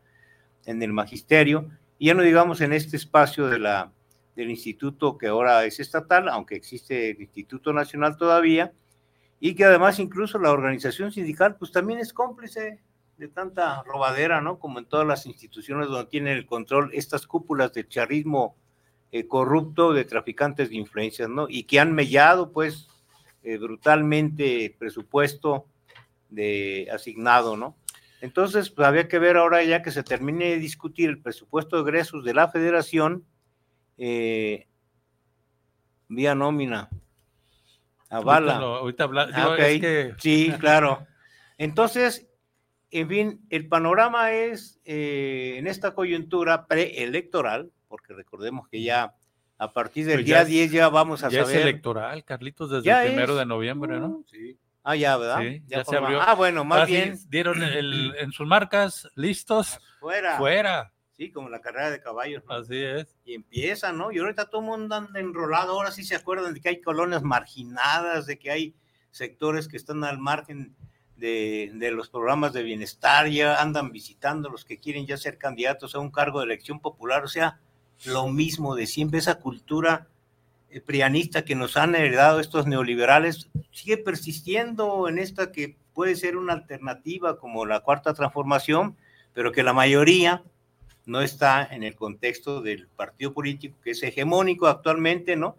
en 0.65 0.81
el 0.81 0.93
magisterio. 0.93 1.69
Y 1.97 2.07
ya 2.07 2.13
no 2.13 2.23
digamos 2.23 2.61
en 2.61 2.73
este 2.73 2.97
espacio 2.97 3.47
de 3.47 3.59
la, 3.59 3.91
del 4.35 4.49
instituto 4.49 5.17
que 5.17 5.27
ahora 5.27 5.65
es 5.65 5.79
estatal, 5.79 6.29
aunque 6.29 6.55
existe 6.55 7.11
el 7.11 7.21
Instituto 7.21 7.73
Nacional 7.73 8.17
todavía, 8.17 8.73
y 9.39 9.55
que 9.55 9.65
además 9.65 9.99
incluso 9.99 10.37
la 10.39 10.51
organización 10.51 11.11
sindical, 11.11 11.55
pues 11.57 11.71
también 11.71 11.99
es 11.99 12.13
cómplice 12.13 12.79
de 13.17 13.27
tanta 13.27 13.83
robadera, 13.83 14.41
¿no? 14.41 14.59
Como 14.59 14.79
en 14.79 14.85
todas 14.85 15.05
las 15.05 15.25
instituciones 15.25 15.87
donde 15.87 16.09
tienen 16.09 16.37
el 16.37 16.45
control 16.45 16.91
estas 16.93 17.27
cúpulas 17.27 17.73
de 17.73 17.87
charrismo 17.87 18.55
eh, 19.11 19.27
corrupto 19.27 19.93
de 19.93 20.05
traficantes 20.05 20.69
de 20.69 20.77
influencias, 20.77 21.29
¿no? 21.29 21.47
Y 21.49 21.63
que 21.63 21.79
han 21.79 21.93
mellado, 21.93 22.51
pues, 22.51 22.87
eh, 23.43 23.57
brutalmente 23.57 24.65
el 24.65 24.73
presupuesto 24.73 25.65
de 26.29 26.87
asignado, 26.93 27.57
¿no? 27.57 27.75
Entonces, 28.21 28.69
pues, 28.69 28.87
había 28.87 29.07
que 29.07 29.19
ver 29.19 29.35
ahora 29.37 29.63
ya 29.63 29.81
que 29.81 29.91
se 29.91 30.03
termine 30.03 30.45
de 30.51 30.57
discutir 30.59 31.09
el 31.09 31.21
presupuesto 31.21 31.75
de 31.75 31.81
egresos 31.89 32.23
de 32.23 32.33
la 32.33 32.47
federación, 32.49 33.25
eh, 33.97 34.67
vía 36.07 36.35
nómina, 36.35 36.89
avala. 38.09 38.53
Ahorita, 38.53 38.59
lo- 38.59 38.75
ahorita 38.77 39.03
habla- 39.05 39.29
Ah, 39.33 39.41
digo, 39.41 39.53
ok. 39.53 39.59
es 39.59 39.81
que 39.81 40.13
Sí, 40.17 40.51
claro. 40.59 41.07
Entonces, 41.57 42.27
en 42.91 43.07
fin, 43.07 43.45
el 43.49 43.67
panorama 43.67 44.31
es 44.31 44.79
eh, 44.85 45.55
en 45.57 45.67
esta 45.67 45.93
coyuntura 45.93 46.67
preelectoral, 46.67 47.71
porque 47.87 48.13
recordemos 48.13 48.67
que 48.67 48.81
ya 48.83 49.15
a 49.57 49.73
partir 49.73 50.05
del 50.05 50.17
Pues 50.17 50.25
día 50.25 50.35
ya 50.37 50.41
es- 50.41 50.47
10 50.47 50.71
ya 50.71 50.89
vamos 50.89 51.23
a 51.23 51.29
ya 51.29 51.41
es 51.41 51.47
saber. 51.47 51.61
electoral, 51.61 52.23
Carlitos, 52.25 52.69
desde 52.71 52.83
Ya 52.85 53.03
el 53.03 53.09
primero 53.11 53.33
es. 53.33 53.39
de 53.39 53.45
noviembre, 53.45 53.99
¿no? 53.99 54.23
Sí. 54.29 54.57
Ah, 54.83 54.95
ya, 54.95 55.15
¿verdad? 55.17 55.39
Sí, 55.41 55.63
ya 55.67 55.83
se 55.85 55.95
abrió. 55.97 56.21
Ah, 56.21 56.33
bueno, 56.33 56.63
más 56.63 56.81
Ah, 56.81 56.85
bien 56.85 57.17
dieron 57.29 57.61
el, 57.61 58.15
en 58.17 58.31
sus 58.31 58.47
marcas, 58.47 59.07
listos, 59.15 59.79
fuera. 59.99 60.37
fuera. 60.37 60.93
Sí, 61.15 61.31
como 61.31 61.49
la 61.49 61.61
carrera 61.61 61.91
de 61.91 62.01
caballos. 62.01 62.43
¿no? 62.47 62.55
Así 62.55 62.77
es. 62.81 63.15
Y 63.23 63.35
empieza, 63.35 63.91
¿no? 63.91 64.11
Y 64.11 64.17
ahorita 64.17 64.49
todo 64.49 64.61
el 64.61 64.67
mundo 64.67 64.95
anda 64.95 65.19
enrolado. 65.19 65.73
Ahora 65.73 65.91
sí 65.91 66.03
se 66.03 66.15
acuerdan 66.15 66.53
de 66.55 66.61
que 66.61 66.69
hay 66.69 66.81
colonias 66.81 67.21
marginadas, 67.21 68.25
de 68.25 68.39
que 68.39 68.49
hay 68.49 68.75
sectores 69.11 69.67
que 69.67 69.77
están 69.77 70.03
al 70.03 70.17
margen 70.17 70.75
de, 71.15 71.69
de 71.75 71.91
los 71.91 72.09
programas 72.09 72.53
de 72.53 72.63
bienestar, 72.63 73.27
ya 73.27 73.61
andan 73.61 73.91
visitando 73.91 74.49
los 74.49 74.65
que 74.65 74.79
quieren 74.79 75.05
ya 75.05 75.17
ser 75.17 75.37
candidatos 75.37 75.93
a 75.93 75.99
un 75.99 76.09
cargo 76.09 76.39
de 76.39 76.45
elección 76.45 76.79
popular. 76.79 77.23
O 77.23 77.27
sea, 77.27 77.59
lo 78.05 78.27
mismo 78.29 78.73
de 78.75 78.87
siempre, 78.87 79.19
esa 79.19 79.35
cultura 79.35 80.07
prianista 80.79 81.43
que 81.43 81.55
nos 81.55 81.75
han 81.75 81.95
heredado 81.95 82.39
estos 82.39 82.65
neoliberales 82.67 83.49
sigue 83.71 83.97
persistiendo 83.97 85.09
en 85.09 85.19
esta 85.19 85.51
que 85.51 85.75
puede 85.93 86.15
ser 86.15 86.37
una 86.37 86.53
alternativa 86.53 87.37
como 87.37 87.65
la 87.65 87.81
cuarta 87.81 88.13
transformación, 88.13 88.95
pero 89.33 89.51
que 89.51 89.63
la 89.63 89.73
mayoría 89.73 90.43
no 91.05 91.21
está 91.21 91.67
en 91.69 91.83
el 91.83 91.95
contexto 91.95 92.61
del 92.61 92.87
partido 92.87 93.33
político 93.33 93.77
que 93.83 93.91
es 93.91 94.03
hegemónico 94.03 94.67
actualmente, 94.67 95.35
¿no? 95.35 95.57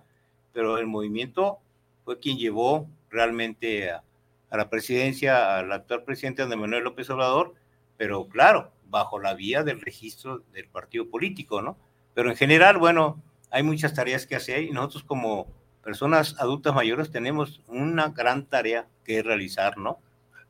Pero 0.53 0.79
el 0.79 0.87
movimiento 0.87 1.59
fue 2.05 2.19
quien 2.19 2.39
llevó 2.39 2.89
realmente 3.11 3.91
a, 3.91 4.03
a 4.51 4.57
la 4.57 4.71
presidencia 4.71 5.59
al 5.59 5.73
actual 5.73 6.05
presidente 6.05 6.43
Andrés 6.43 6.61
Manuel 6.61 6.85
López 6.85 7.11
Obrador, 7.11 7.55
pero 7.97 8.29
claro, 8.29 8.73
bajo 8.89 9.19
la 9.19 9.35
vía 9.35 9.63
del 9.63 9.81
registro 9.81 10.43
del 10.53 10.69
partido 10.69 11.09
político, 11.09 11.63
¿no? 11.63 11.77
Pero 12.15 12.31
en 12.31 12.37
general, 12.37 12.79
bueno, 12.79 13.23
hay 13.53 13.63
muchas 13.63 13.95
tareas 13.95 14.27
que 14.27 14.35
hacer 14.35 14.65
y 14.65 14.71
nosotros 14.71 15.05
como 15.05 15.47
personas 15.85 16.35
adultas 16.41 16.75
mayores 16.75 17.11
tenemos 17.11 17.61
una 17.69 18.09
gran 18.09 18.47
tarea 18.47 18.89
que 19.05 19.23
realizar, 19.23 19.79
¿no? 19.79 19.99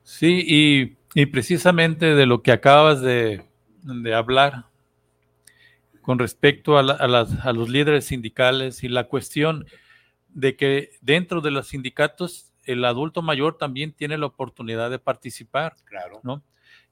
Sí, 0.03 0.43
y, 0.47 0.97
y 1.15 1.27
precisamente 1.27 2.15
de 2.15 2.27
lo 2.27 2.43
que 2.43 2.53
acabas 2.53 3.01
de, 3.03 3.43
de 3.83 4.15
hablar 4.15 4.65
con 6.01 6.19
respecto 6.19 6.79
a, 6.79 6.83
la- 6.83 6.95
a 6.95 7.07
las- 7.07 7.45
a 7.47 7.53
los 7.53 7.69
líderes 7.69 8.07
sindicales 8.07 8.83
y 8.83 8.88
la 8.88 9.05
cuestión 9.05 9.67
de 10.29 10.57
que 10.57 10.91
dentro 11.01 11.41
de 11.41 11.51
los 11.51 11.69
sindicatos 11.69 12.53
el 12.65 12.85
adulto 12.85 13.23
mayor 13.23 13.59
también 13.59 13.93
tiene 13.93 14.17
la 14.19 14.27
oportunidad 14.27 14.91
de 14.91 14.99
participar. 14.99 15.75
Claro. 15.85 16.21
¿no? 16.23 16.43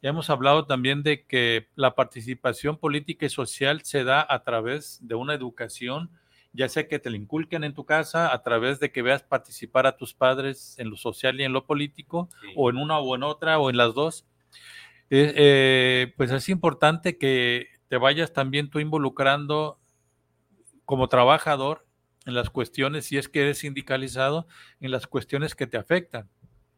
Ya 0.03 0.11
hemos 0.11 0.31
hablado 0.31 0.65
también 0.67 1.03
de 1.03 1.25
que 1.27 1.69
la 1.75 1.95
participación 1.95 2.79
política 2.79 3.27
y 3.27 3.31
social 3.31 3.83
se 3.85 4.03
da 4.05 4.27
a 4.29 4.43
través 4.43 4.99
de 5.07 5.15
una 5.15 5.35
educación, 5.35 6.11
ya 6.53 6.69
sea 6.69 6.89
que 6.89 6.99
te 6.99 7.11
la 7.11 7.17
inculquen 7.19 7.65
en 7.65 7.75
tu 7.75 7.85
casa, 7.85 8.33
a 8.33 8.43
través 8.43 8.81
de 8.81 8.91
que 8.93 9.03
veas 9.03 9.23
participar 9.23 9.87
a 9.87 9.97
tus 9.97 10.15
padres 10.15 10.75
en 10.79 10.89
lo 10.91 10.97
social 10.97 11.39
y 11.41 11.45
en 11.45 11.53
lo 11.53 11.67
político, 11.67 12.29
Sí. 12.43 12.49
o 12.57 12.71
en 12.71 12.77
una 12.79 12.99
o 12.99 13.15
en 13.15 13.23
otra, 13.23 13.59
o 13.59 13.69
en 13.71 13.77
las 13.77 13.95
dos. 13.95 14.27
Eh, 15.11 15.33
eh, 15.37 16.15
pues 16.17 16.31
es 16.31 16.49
importante 16.49 17.19
que 17.19 17.67
te 17.89 17.97
vayas 17.99 18.33
también 18.33 18.71
tú 18.71 18.79
involucrando 18.79 19.79
como 20.85 21.09
trabajador 21.09 21.87
en 22.27 22.35
las 22.35 22.49
cuestiones, 22.51 23.07
si 23.07 23.19
es 23.19 23.29
que 23.29 23.43
eres 23.43 23.59
sindicalizado, 23.59 24.47
en 24.81 24.91
las 24.93 25.07
cuestiones 25.07 25.55
que 25.55 25.67
te 25.67 25.77
afectan, 25.77 26.29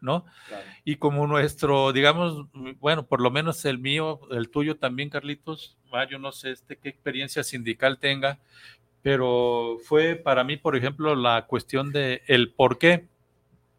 ¿no? 0.03 0.27
claro. 0.49 0.65
Y 0.85 0.97
como 0.97 1.27
nuestro, 1.27 1.93
digamos, 1.93 2.47
bueno, 2.81 3.07
por 3.07 3.21
lo 3.23 3.31
menos 3.31 3.65
el 3.65 3.79
mío, 3.79 4.21
el 4.31 4.51
tuyo 4.51 4.77
también, 4.77 5.09
Carlitos, 5.09 5.79
ah, 5.93 6.07
yo 6.11 6.19
no 6.19 6.33
sé 6.33 6.51
este, 6.51 6.77
qué 6.77 6.91
experiencia 6.91 7.43
sindical 7.43 7.99
tenga, 7.99 8.38
pero 9.01 9.79
fue 9.85 10.17
para 10.17 10.45
mí, 10.45 10.57
por 10.57 10.77
ejemplo, 10.77 11.15
la 11.15 11.47
cuestión 11.47 11.93
de 11.93 12.23
el 12.27 12.53
por 12.53 12.79
qué 12.79 13.07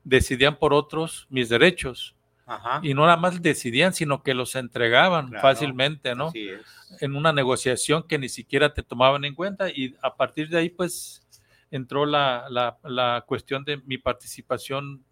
decidían 0.04 0.58
por 0.58 0.74
otros 0.74 1.28
mis 1.30 1.50
derechos. 1.50 2.16
Ajá. 2.46 2.82
Y 2.84 2.94
no 2.94 3.04
nada 3.04 3.16
más 3.16 3.42
decidían, 3.42 3.94
sino 3.94 4.22
que 4.22 4.34
los 4.34 4.56
entregaban 4.56 5.30
Claro, 5.30 5.42
fácilmente, 5.42 6.14
¿no? 6.14 6.28
Así 6.28 6.50
es. 6.50 6.62
en 7.00 7.16
una 7.16 7.32
negociación 7.32 8.04
que 8.04 8.18
ni 8.18 8.28
siquiera 8.28 8.74
te 8.74 8.84
tomaban 8.84 9.24
en 9.24 9.34
cuenta 9.34 9.70
y 9.70 9.96
a 10.02 10.16
partir 10.16 10.50
de 10.50 10.58
ahí 10.58 10.70
pues 10.70 11.26
entró 11.72 12.06
la, 12.06 12.46
la, 12.50 12.78
la 12.84 13.24
cuestión 13.26 13.64
de 13.64 13.78
mi 13.86 13.98
participación 13.98 15.04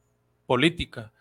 política 0.45 1.11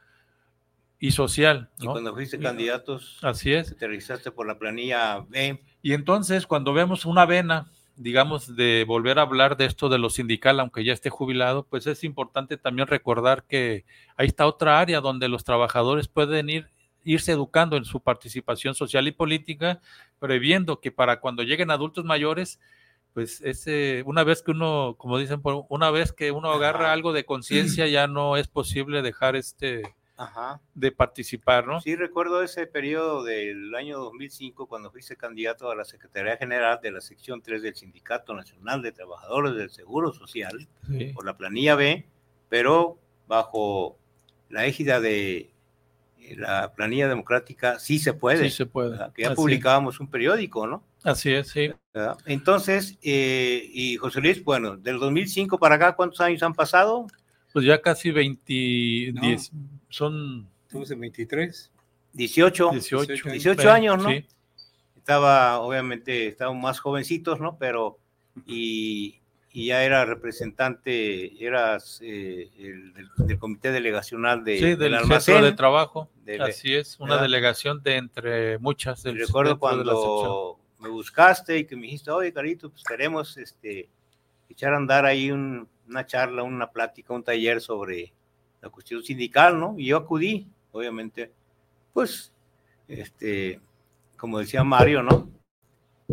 y 0.99 1.13
social. 1.13 1.69
Y 1.79 1.87
cuando 1.87 2.13
fuiste 2.15 2.37
Y- 2.37 2.41
candidatos, 2.41 3.19
Así 3.23 3.53
es. 3.53 3.77
te 3.77 3.87
registraste 3.89 4.31
por 4.31 4.47
la 4.47 4.59
planilla 4.59 5.21
B. 5.29 5.61
Y 5.83 5.93
entonces 5.95 6.47
cuando 6.47 6.73
vemos 6.73 7.07
una 7.07 7.25
vena, 7.27 7.67
digamos, 7.97 8.55
de 8.57 8.85
volver 8.87 9.19
a 9.19 9.23
hablar 9.23 9.57
de 9.57 9.67
esto 9.67 9.89
de 9.89 9.99
lo 9.99 10.11
sindical, 10.11 10.61
aunque 10.61 10.85
ya 10.85 10.93
esté 10.93 11.11
jubilado, 11.11 11.65
pues 11.65 11.87
es 11.87 12.05
importante 12.05 12.57
también 12.57 12.87
recordar 12.89 13.45
que 13.45 13.85
ahí 14.17 14.27
está 14.27 14.47
otra 14.47 14.79
área 14.81 15.01
donde 15.01 15.29
los 15.29 15.45
trabajadores 15.45 16.09
pueden 16.09 16.51
ir 16.51 16.69
irse 17.03 17.33
educando 17.33 17.79
en 17.79 17.87
su 17.87 18.01
participación 18.01 18.75
social 18.75 19.09
y 19.09 19.13
política, 19.13 19.81
previendo 20.19 20.81
que 20.81 20.93
para 20.93 21.19
cuando 21.19 21.43
lleguen 21.43 21.71
adultos 21.71 22.05
mayores, 22.05 22.61
pues 23.15 23.41
ese, 23.43 24.03
una 24.07 24.25
vez 24.25 24.43
que 24.43 24.53
uno, 24.53 24.95
como 24.99 25.19
dicen, 25.19 25.41
por- 25.43 25.65
una 25.69 25.91
vez 25.91 26.13
que 26.13 26.31
uno 26.31 26.51
agarra 26.53 26.85
Ajá. 26.87 26.93
algo 26.93 27.13
de 27.13 27.25
conciencia, 27.25 27.87
ya 27.89 28.07
no 28.07 28.37
es 28.37 28.47
posible 28.49 29.03
dejar 29.03 29.35
este 29.37 29.83
Ajá. 30.17 30.61
de 30.75 30.93
participar, 30.93 31.67
¿no? 31.67 31.81
Sí, 31.81 31.97
recuerdo 31.97 32.43
ese 32.43 32.67
periodo 32.67 33.25
del 33.25 33.75
año 33.75 33.99
2005 33.99 34.67
cuando 34.67 34.91
fuiste 34.93 35.17
candidato 35.17 35.71
a 35.71 35.75
la 35.75 35.85
Secretaría 35.85 36.37
General 36.37 36.79
de 36.83 36.93
la 36.93 37.01
sección 37.01 37.43
3 37.43 37.63
del 37.63 37.75
Sindicato 37.75 38.35
Nacional 38.35 38.83
de 38.83 38.93
Trabajadores 38.93 39.55
del 39.57 39.71
Seguro 39.71 40.13
Social 40.13 40.69
Sí. 40.87 41.07
por 41.15 41.25
la 41.27 41.37
planilla 41.37 41.75
B, 41.75 42.07
pero 42.49 42.99
bajo 43.27 43.97
la 44.51 44.67
égida 44.67 45.01
de 45.01 45.51
eh, 46.23 46.37
la 46.37 46.75
planilla 46.75 47.09
democrática 47.09 47.79
sí 47.79 47.99
se 47.99 48.13
puede. 48.13 48.45
Sí 48.45 48.51
se 48.57 48.67
puede. 48.67 48.99
Que 49.15 49.23
ya 49.23 49.29
Así- 49.29 49.37
publicábamos 49.37 50.01
un 50.01 50.09
periódico, 50.11 50.67
¿no? 50.67 50.85
Así 51.03 51.33
es, 51.33 51.49
sí. 51.49 51.71
¿verdad? 51.95 52.19
Entonces, 52.27 52.99
eh, 53.03 53.69
y 53.73 53.97
José 53.97 54.21
Luis, 54.21 54.45
bueno, 54.45 54.77
del 54.77 54.99
2005 54.99 55.59
para 55.59 55.77
acá, 55.77 55.97
¿cuántos 55.97 56.21
años 56.21 56.43
han 56.43 56.55
pasado? 56.55 57.07
Pues 57.53 57.65
ya 57.65 57.81
casi 57.81 58.11
20, 58.11 59.13
No. 59.15 59.21
10, 59.23 59.53
son 59.89 60.47
Estamos 60.67 60.91
en 60.91 61.01
23. 61.01 61.71
18, 62.13 62.71
18, 62.73 63.31
18 63.33 63.71
años, 63.73 64.03
¿no? 64.03 64.09
Sí. 64.11 64.25
Estaba, 64.97 65.59
obviamente, 65.61 66.27
estábamos 66.29 66.63
más 66.63 66.79
jovencitos, 66.81 67.41
¿no? 67.41 67.57
Pero, 67.59 67.99
y, 68.47 69.21
y 69.53 69.67
ya 69.67 69.83
era 69.83 70.05
representante, 70.05 71.45
eras 71.45 72.01
eh, 72.03 72.51
el, 72.59 72.93
del, 72.95 73.09
del 73.17 73.39
comité 73.39 73.73
delegacional 73.73 74.45
de, 74.45 74.59
Sí, 74.59 74.65
del, 74.65 74.79
del 74.79 74.91
centro 74.93 75.05
almacén. 75.07 75.43
de 75.43 75.53
trabajo. 75.53 76.11
de- 76.25 76.41
Así 76.41 76.75
es, 76.75 76.99
una 77.01 77.15
¿verdad? 77.15 77.23
delegación 77.25 77.83
de 77.83 77.97
entre 77.97 78.59
muchas. 78.59 79.01
Y 79.05 79.09
del 79.09 79.19
recuerdo 79.27 79.59
cuando 79.59 80.59
me 80.81 80.89
buscaste 80.89 81.59
y 81.59 81.65
que 81.67 81.77
me 81.77 81.83
dijiste, 81.83 82.11
oye, 82.11 82.33
Carito, 82.33 82.71
pues 82.71 82.83
queremos 82.83 83.37
este, 83.37 83.89
echar 84.49 84.73
a 84.75 84.77
andar 84.79 85.05
ahí 85.07 85.31
un- 85.31 85.69
una 85.89 86.07
charla, 86.07 86.43
una 86.43 86.71
plática, 86.71 87.13
un 87.13 87.23
taller 87.25 87.61
sobre 87.61 88.13
la 88.61 88.69
cuestión 88.71 89.03
sindical, 89.03 89.59
¿no? 89.59 89.75
Y 89.79 89.87
yo 89.87 89.97
acudí, 89.97 90.49
obviamente, 90.73 91.33
pues, 91.93 92.33
este, 92.89 93.61
como 94.17 94.39
decía 94.39 94.65
Mario, 94.65 95.03
¿no? 95.03 95.31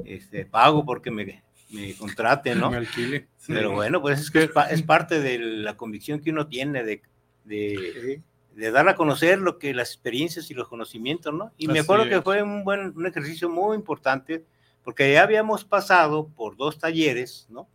Este, 0.06 0.46
pago 0.46 0.86
porque 0.86 1.12
me, 1.12 1.44
me 1.70 1.94
contraten, 1.96 2.60
¿no? 2.60 2.70
Me 2.72 2.78
alquile. 2.78 3.28
Pero 3.48 3.72
bueno, 3.76 4.02
pues 4.02 4.20
es 4.20 4.32
que 4.32 4.44
es, 4.44 4.52
pa- 4.52 4.70
es 4.70 4.82
parte 4.84 5.20
de 5.22 5.40
la 5.40 5.76
convicción 5.78 6.20
que 6.20 6.32
uno 6.32 6.48
tiene 6.48 6.84
de, 6.84 7.02
de, 7.46 8.22
de 8.56 8.72
dar 8.72 8.88
a 8.90 8.96
conocer 8.96 9.40
lo 9.40 9.58
que 9.60 9.74
las 9.74 9.90
experiencias 9.94 10.50
y 10.52 10.54
los 10.54 10.68
conocimientos, 10.68 11.34
¿no? 11.34 11.52
Y 11.58 11.68
me 11.68 11.80
acuerdo 11.80 12.04
que 12.10 12.22
fue 12.24 12.42
un 12.44 12.64
buen 12.64 12.94
un 12.98 13.06
ejercicio 13.06 13.50
muy 13.50 13.76
importante 13.76 14.46
porque 14.88 15.12
ya 15.12 15.24
habíamos 15.24 15.66
pasado 15.66 16.30
por 16.30 16.56
dos 16.56 16.80
talleres, 16.80 17.46
¿no? 17.50 17.68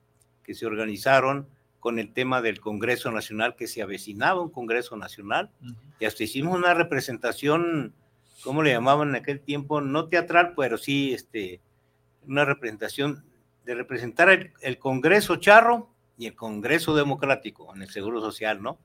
Que 0.42 0.54
se 0.54 0.64
organizaron 0.64 1.46
con 1.78 1.98
el 1.98 2.10
tema 2.10 2.40
del 2.40 2.58
Congreso 2.58 3.10
Nacional, 3.10 3.54
que 3.54 3.66
se 3.66 3.82
avecinaba 3.82 4.40
un 4.40 4.48
Congreso 4.48 4.96
Nacional, 4.96 5.50
y 6.00 6.06
hasta 6.06 6.24
hicimos 6.24 6.56
una 6.56 6.72
representación, 6.72 7.92
¿cómo 8.42 8.62
le 8.62 8.72
llamaban 8.72 9.10
en 9.10 9.16
aquel 9.16 9.40
tiempo? 9.40 9.82
No 9.82 10.08
teatral, 10.08 10.54
pero 10.56 10.78
sí, 10.78 11.12
este, 11.12 11.60
una 12.26 12.46
representación 12.46 13.22
de 13.66 13.74
representar 13.74 14.30
el, 14.30 14.54
el 14.62 14.78
Congreso 14.78 15.36
Charro 15.36 15.90
y 16.16 16.28
el 16.28 16.34
Congreso 16.34 16.96
Democrático 16.96 17.74
en 17.76 17.82
el 17.82 17.90
Seguro 17.90 18.22
Social, 18.22 18.62
¿no? 18.62 18.78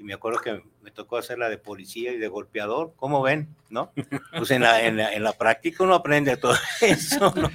Y 0.00 0.02
me 0.02 0.14
acuerdo 0.14 0.40
que 0.40 0.62
me 0.80 0.90
tocó 0.90 1.18
hacer 1.18 1.36
la 1.38 1.50
de 1.50 1.58
policía 1.58 2.10
y 2.12 2.16
de 2.16 2.26
golpeador, 2.28 2.94
¿cómo 2.96 3.20
ven? 3.20 3.54
¿No? 3.68 3.92
Pues 4.34 4.50
en 4.50 4.62
la, 4.62 4.82
en 4.86 4.96
la, 4.96 5.12
en 5.12 5.22
la 5.22 5.34
práctica 5.34 5.84
uno 5.84 5.94
aprende 5.94 6.38
todo 6.38 6.54
eso, 6.80 7.34
¿no? 7.36 7.50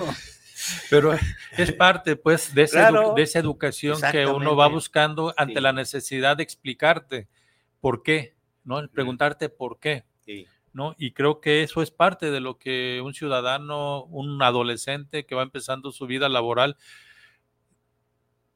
Pero 0.91 1.13
es 1.57 1.71
parte, 1.73 2.15
pues, 2.15 2.53
de 2.53 2.61
esa, 2.63 2.91
edu- 2.91 3.15
de 3.15 3.23
esa 3.23 3.39
educación 3.39 3.99
que 4.11 4.27
uno 4.27 4.55
va 4.55 4.67
buscando 4.67 5.33
ante 5.37 5.55
Sí. 5.55 5.59
la 5.61 5.73
necesidad 5.73 6.37
de 6.37 6.43
explicarte 6.43 7.27
por 7.81 8.03
qué, 8.03 8.35
¿no? 8.63 8.77
El 8.77 8.89
preguntarte 8.89 9.49
por 9.49 9.79
qué, 9.79 10.03
Sí, 10.23 10.45
¿no? 10.71 10.93
Y 10.99 11.11
creo 11.13 11.41
que 11.41 11.63
eso 11.63 11.81
es 11.81 11.89
parte 11.89 12.29
de 12.29 12.41
lo 12.41 12.59
que 12.59 13.01
un 13.03 13.15
ciudadano, 13.15 14.03
un 14.05 14.39
adolescente 14.43 15.25
que 15.25 15.33
va 15.33 15.41
empezando 15.41 15.91
su 15.91 16.05
vida 16.05 16.29
laboral 16.29 16.77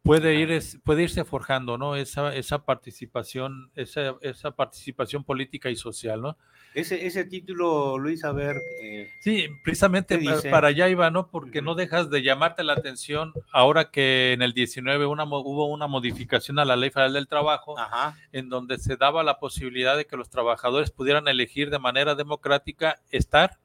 puede 0.04 0.36
ir 0.36 0.62
puede 0.84 1.04
irse 1.04 1.24
forjando, 1.24 1.78
¿no? 1.78 1.96
Esa, 1.96 2.34
esa 2.36 2.66
participación, 2.66 3.72
esa, 3.76 4.16
esa 4.22 4.52
participación 4.52 5.24
política 5.24 5.70
y 5.70 5.76
social, 5.76 6.22
¿no? 6.22 6.38
Ese, 6.74 7.08
ese 7.08 7.26
título, 7.26 7.98
Luis, 7.98 8.24
a 8.24 8.32
ver, 8.32 8.58
eh, 8.82 9.10
Sí, 9.22 9.48
precisamente 9.64 10.20
para 10.52 10.68
allá 10.68 10.88
iba, 10.88 11.10
¿no? 11.10 11.28
Porque 11.30 11.60
Ujú. 11.60 11.66
no 11.66 11.76
dejas 11.76 12.10
de 12.10 12.22
llamarte 12.22 12.64
la 12.64 12.74
atención 12.74 13.34
ahora 13.52 13.90
que 13.90 14.34
en 14.34 14.42
el 14.42 14.54
19 14.54 15.06
una, 15.08 15.24
hubo 15.24 15.66
una 15.68 15.88
modificación 15.88 16.60
a 16.60 16.66
la 16.66 16.76
Ley 16.76 16.92
Federal 16.92 17.14
del 17.14 17.28
Trabajo 17.28 17.78
ajá, 17.78 18.16
en 18.32 18.50
donde 18.50 18.78
se 18.78 18.98
daba 18.98 19.24
la 19.24 19.40
posibilidad 19.40 19.98
de 19.98 20.06
que 20.06 20.16
los 20.16 20.30
trabajadores 20.30 20.92
pudieran 20.92 21.28
elegir 21.28 21.72
de 21.72 21.80
manera 21.80 22.16
democrática 22.16 23.00
estar 23.10 23.58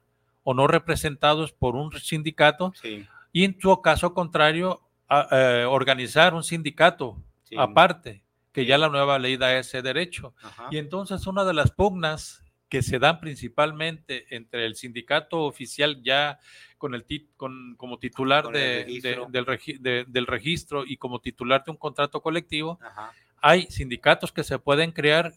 o 0.43 0.53
no 0.53 0.67
representados 0.67 1.53
por 1.53 1.75
un 1.75 1.91
sindicato 1.93 2.73
sí, 2.81 3.07
y 3.31 3.43
en 3.43 3.59
su 3.59 3.81
caso 3.81 4.13
contrario 4.13 4.81
a- 5.07 5.27
eh, 5.31 5.65
organizar 5.65 6.33
un 6.33 6.43
sindicato 6.43 7.17
sí, 7.43 7.55
aparte, 7.57 8.23
que 8.51 8.65
ya 8.65 8.77
la 8.77 8.89
nueva 8.89 9.19
ley 9.19 9.37
da 9.37 9.57
ese 9.57 9.81
derecho. 9.81 10.33
ajá, 10.41 10.69
Y 10.71 10.77
entonces 10.77 11.27
una 11.27 11.43
de 11.43 11.53
las 11.53 11.71
pugnas 11.71 12.41
que 12.69 12.81
se 12.81 12.99
dan 12.99 13.19
principalmente 13.19 14.25
entre 14.35 14.65
el 14.65 14.75
sindicato 14.75 15.43
oficial 15.43 16.01
ya 16.01 16.39
con 16.77 16.95
el 16.95 17.05
tit- 17.05 17.29
con, 17.37 17.75
como 17.77 17.99
titular 17.99 18.43
Con 18.45 18.53
de- 18.53 18.85
del, 19.29 19.45
regi- 19.45 19.77
de- 19.79 20.05
del 20.07 20.25
registro 20.25 20.83
y 20.85 20.97
como 20.97 21.19
titular 21.19 21.63
de 21.63 21.71
un 21.71 21.77
contrato 21.77 22.21
colectivo, 22.21 22.79
ajá, 22.81 23.13
hay 23.41 23.63
sindicatos 23.69 24.31
que 24.31 24.43
se 24.43 24.57
pueden 24.57 24.91
crear 24.91 25.33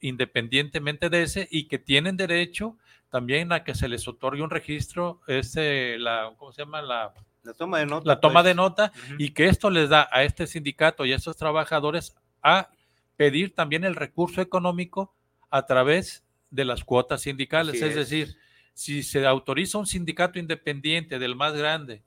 independientemente 0.00 1.08
de 1.08 1.22
ese 1.22 1.48
y 1.50 1.68
que 1.68 1.78
tienen 1.78 2.16
derecho 2.16 2.76
también 3.10 3.52
a 3.52 3.64
que 3.64 3.74
se 3.74 3.88
les 3.88 4.06
otorgue 4.08 4.42
un 4.42 4.50
registro, 4.50 5.20
ese, 5.26 5.96
la, 5.98 6.32
¿cómo 6.36 6.52
se 6.52 6.62
llama? 6.62 6.82
La, 6.82 7.14
la 7.46 7.54
toma 7.54 7.78
de 7.78 7.86
nota. 7.86 8.06
la 8.06 8.20
toma 8.20 8.34
pues. 8.34 8.44
de 8.44 8.54
nota 8.54 8.92
Ujú. 8.94 9.14
y 9.18 9.30
que 9.30 9.46
esto 9.46 9.70
les 9.70 9.88
da 9.88 10.08
a 10.12 10.24
este 10.24 10.46
sindicato 10.46 11.04
y 11.04 11.12
a 11.12 11.16
estos 11.16 11.36
trabajadores 11.36 12.14
a 12.42 12.70
pedir 13.16 13.54
también 13.54 13.84
el 13.84 13.94
recurso 13.94 14.40
económico 14.40 15.14
a 15.50 15.64
través 15.64 16.24
de 16.50 16.64
las 16.64 16.84
cuotas 16.84 17.22
sindicales. 17.22 17.76
Es, 17.76 17.82
es. 17.82 17.94
decir, 17.94 18.36
si 18.74 19.02
se 19.02 19.26
autoriza 19.26 19.78
un 19.78 19.86
sindicato 19.86 20.38
independiente 20.38 21.18
del 21.18 21.34
más 21.34 21.54
grande, 21.54 22.02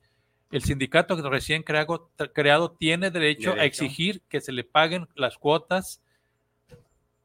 el 0.51 0.63
sindicato 0.63 1.15
que 1.15 1.27
recién 1.27 1.63
creado, 1.63 2.11
creado 2.33 2.71
tiene 2.71 3.11
derecho, 3.11 3.53
a 3.53 3.65
exigir 3.65 4.21
que 4.29 4.41
se 4.41 4.51
le 4.51 4.63
paguen 4.63 5.07
las 5.15 5.37
cuotas 5.37 6.01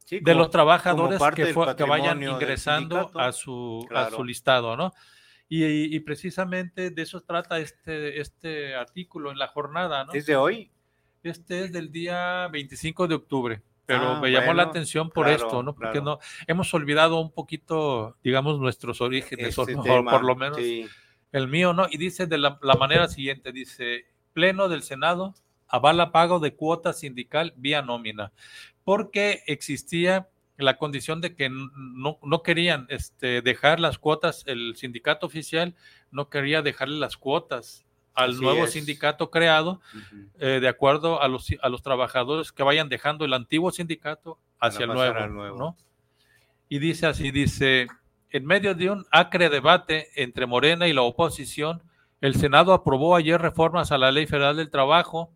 Sí, 0.04 0.20
de 0.20 0.34
los 0.34 0.50
trabajadores 0.50 1.18
que, 1.34 1.84
vayan 1.84 2.22
ingresando 2.22 3.10
a 3.14 3.32
su, 3.32 3.88
a 3.90 4.10
su 4.10 4.22
listado, 4.22 4.76
¿no? 4.76 4.92
Y, 5.48 5.94
y 5.94 6.00
precisamente 6.00 6.90
de 6.90 7.02
eso 7.02 7.20
trata 7.22 7.58
este, 7.58 8.20
este 8.20 8.74
artículo 8.74 9.30
en 9.30 9.38
la 9.38 9.48
jornada, 9.48 10.04
¿no? 10.04 10.12
¿Es 10.12 10.26
de 10.26 10.36
hoy? 10.36 10.70
Este 11.22 11.64
es 11.64 11.72
del 11.72 11.90
día 11.90 12.48
25 12.48 13.08
de 13.08 13.14
octubre, 13.14 13.62
pero 13.86 14.12
Ah, 14.12 14.20
me 14.20 14.30
llamó 14.30 14.52
la 14.52 14.64
atención 14.64 15.10
por 15.10 15.26
claro, 15.26 15.44
esto, 15.44 15.62
¿no? 15.62 15.74
Porque 15.74 16.00
claro. 16.00 16.04
no 16.04 16.18
hemos 16.46 16.72
olvidado 16.74 17.20
un 17.20 17.32
poquito, 17.32 18.16
digamos, 18.22 18.58
nuestros 18.58 19.00
orígenes, 19.00 19.56
Este 19.56 19.76
tema, 19.76 20.10
por 20.10 20.24
lo 20.24 20.36
menos 20.36 20.58
sí. 20.58 20.86
el 21.32 21.48
mío, 21.48 21.72
¿no? 21.72 21.86
Y 21.90 21.96
dice 21.96 22.26
de 22.26 22.38
la, 22.38 22.58
la 22.62 22.74
manera 22.74 23.08
siguiente, 23.08 23.52
dice, 23.52 24.06
Pleno 24.32 24.68
del 24.68 24.82
Senado 24.82 25.34
avala 25.68 26.12
pago 26.12 26.40
de 26.40 26.54
cuota 26.54 26.92
sindical 26.92 27.54
vía 27.56 27.82
nómina, 27.82 28.32
porque 28.84 29.42
existía 29.46 30.28
la 30.56 30.76
condición 30.76 31.20
de 31.20 31.34
que 31.34 31.50
no, 31.50 32.18
no 32.22 32.42
querían 32.42 32.86
este, 32.88 33.42
dejar 33.42 33.80
las 33.80 33.98
cuotas, 33.98 34.44
el 34.46 34.76
sindicato 34.76 35.26
oficial 35.26 35.74
no 36.10 36.28
quería 36.28 36.62
dejarle 36.62 36.98
las 36.98 37.16
cuotas 37.16 37.84
al 38.14 38.30
Así 38.30 38.40
nuevo 38.40 38.64
es. 38.64 38.72
sindicato 38.72 39.30
creado, 39.30 39.80
eh, 40.38 40.60
de 40.60 40.68
acuerdo 40.68 41.20
a 41.20 41.28
los, 41.28 41.48
a 41.60 41.68
los 41.68 41.82
trabajadores 41.82 42.52
que 42.52 42.62
vayan 42.62 42.88
dejando 42.88 43.24
el 43.24 43.32
antiguo 43.32 43.72
sindicato 43.72 44.38
hacia 44.60 44.84
el 44.84 44.92
nuevo, 44.92 45.18
al 45.18 45.34
nuevo. 45.34 45.58
¿no? 45.58 45.76
Y 46.68 46.78
dice 46.78 47.06
así, 47.06 47.32
dice, 47.32 47.88
en 48.30 48.46
medio 48.46 48.74
de 48.74 48.90
un 48.90 49.04
acre 49.10 49.48
debate 49.48 50.08
entre 50.14 50.46
Morena 50.46 50.86
y 50.86 50.92
la 50.92 51.02
oposición, 51.02 51.82
el 52.20 52.36
Senado 52.36 52.72
aprobó 52.72 53.16
ayer 53.16 53.40
reformas 53.40 53.90
a 53.90 53.98
la 53.98 54.12
Ley 54.12 54.26
Federal 54.26 54.56
del 54.56 54.70
Trabajo 54.70 55.32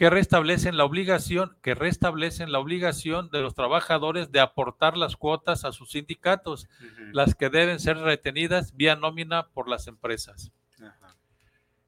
que 0.00 0.08
restablecen 0.08 0.78
la 0.78 0.86
obligación, 0.86 1.58
que 1.60 1.74
restablecen 1.74 2.52
la 2.52 2.58
obligación 2.58 3.28
de 3.28 3.42
los 3.42 3.54
trabajadores 3.54 4.32
de 4.32 4.40
aportar 4.40 4.96
las 4.96 5.14
cuotas 5.14 5.66
a 5.66 5.72
sus 5.72 5.90
sindicatos, 5.90 6.70
las 7.12 7.34
que 7.34 7.50
deben 7.50 7.78
ser 7.78 7.98
retenidas 7.98 8.74
vía 8.74 8.96
nómina 8.96 9.48
por 9.48 9.68
las 9.68 9.88
empresas. 9.88 10.52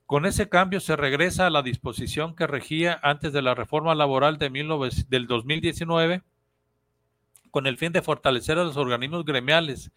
Con 0.04 0.26
ese 0.26 0.50
cambio 0.50 0.80
se 0.80 0.94
regresa 0.94 1.46
a 1.46 1.50
la 1.50 1.62
disposición 1.62 2.36
que 2.36 2.46
regía 2.46 3.00
antes 3.02 3.32
de 3.32 3.40
la 3.40 3.54
reforma 3.54 3.94
laboral 3.94 4.36
de 4.36 4.50
19 4.50 4.90
del 5.08 5.26
2019 5.26 6.22
con 7.50 7.66
el 7.66 7.78
fin 7.78 7.92
de 7.92 8.02
fortalecer 8.02 8.58
a 8.58 8.64
los 8.64 8.76
organismos 8.76 9.24
gremiales 9.24 9.90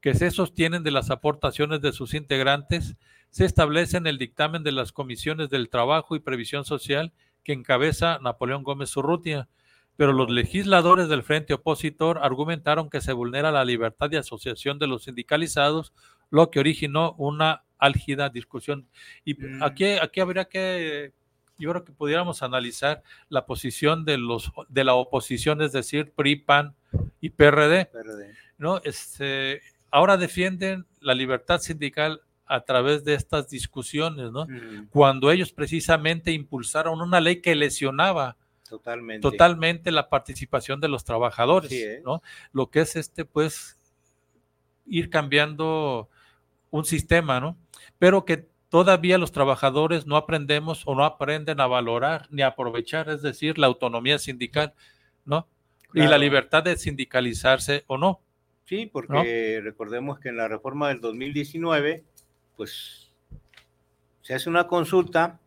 que 0.00 0.14
se 0.14 0.30
sostienen 0.30 0.84
de 0.84 0.92
las 0.92 1.10
aportaciones 1.10 1.80
de 1.80 1.90
sus 1.90 2.14
integrantes, 2.14 2.94
se 3.30 3.44
establece 3.44 3.96
en 3.96 4.06
el 4.06 4.18
dictamen 4.18 4.62
de 4.62 4.70
las 4.70 4.92
comisiones 4.92 5.50
del 5.50 5.68
trabajo 5.68 6.14
y 6.14 6.20
previsión 6.20 6.64
social 6.64 7.12
que 7.46 7.52
encabeza 7.52 8.18
Napoleón 8.20 8.64
Gómez 8.64 8.96
Urrutia. 8.96 9.48
Pero 9.94 10.12
los 10.12 10.28
legisladores 10.28 11.08
del 11.08 11.22
frente 11.22 11.54
opositor 11.54 12.18
argumentaron 12.20 12.90
que 12.90 13.00
se 13.00 13.12
vulnera 13.12 13.52
la 13.52 13.64
libertad 13.64 14.10
de 14.10 14.18
asociación 14.18 14.80
de 14.80 14.88
los 14.88 15.04
sindicalizados, 15.04 15.94
lo 16.28 16.50
que 16.50 16.58
originó 16.58 17.12
una 17.18 17.62
álgida 17.78 18.30
discusión. 18.30 18.88
Y 19.24 19.34
Mm. 19.34 19.62
aquí, 19.62 19.84
aquí 19.84 20.20
habría 20.20 20.46
que, 20.46 21.12
yo 21.56 21.70
creo 21.70 21.84
que 21.84 21.92
pudiéramos 21.92 22.42
analizar 22.42 23.04
la 23.28 23.46
posición 23.46 24.04
de 24.04 24.18
los 24.18 24.50
de 24.68 24.82
la 24.82 24.94
oposición, 24.94 25.62
es 25.62 25.70
decir, 25.70 26.12
PRI, 26.16 26.34
PAN 26.36 26.74
y 27.20 27.30
PRD, 27.30 27.86
PRD. 27.86 28.34
¿no? 28.58 28.80
Este, 28.82 29.62
ahora 29.92 30.16
defienden 30.16 30.84
la 31.00 31.14
libertad 31.14 31.60
sindical 31.60 32.22
a 32.46 32.60
través 32.60 33.04
de 33.04 33.14
estas 33.14 33.48
discusiones, 33.48 34.30
¿no? 34.30 34.42
Ujú. 34.42 34.88
Cuando 34.90 35.30
ellos 35.30 35.52
precisamente 35.52 36.32
impulsaron 36.32 37.00
una 37.00 37.20
ley 37.20 37.40
que 37.40 37.54
lesionaba 37.54 38.36
Totalmente. 38.68 39.22
totalmente 39.22 39.90
la 39.90 40.08
participación 40.08 40.80
de 40.80 40.88
los 40.88 41.04
trabajadores. 41.04 42.02
¿no? 42.04 42.22
Lo 42.52 42.70
que 42.70 42.80
es 42.80 42.96
este, 42.96 43.24
pues, 43.24 43.76
ir 44.86 45.10
cambiando 45.10 46.08
un 46.70 46.84
sistema, 46.84 47.40
¿no? 47.40 47.56
Pero 47.98 48.24
que 48.24 48.48
todavía 48.68 49.18
los 49.18 49.32
trabajadores 49.32 50.06
no 50.06 50.16
aprendemos 50.16 50.82
o 50.86 50.94
no 50.94 51.04
aprenden 51.04 51.60
a 51.60 51.66
valorar 51.66 52.26
ni 52.30 52.42
a 52.42 52.48
aprovechar, 52.48 53.08
es 53.08 53.22
decir, 53.22 53.58
la 53.58 53.66
autonomía 53.66 54.18
sindical, 54.18 54.74
¿no? 55.24 55.48
Y 55.94 56.00
la 56.00 56.18
libertad 56.18 56.62
de 56.62 56.76
sindicalizarse 56.76 57.84
o 57.86 57.96
no. 57.96 58.20
Sí, 58.64 58.86
porque 58.86 59.60
recordemos 59.62 60.18
que 60.18 60.28
en 60.28 60.36
la 60.36 60.48
reforma 60.48 60.88
del 60.88 61.00
2019, 61.00 62.04
pues 62.56 63.12
se 64.22 64.34
hace 64.34 64.48
una 64.48 64.66
consulta, 64.66 65.38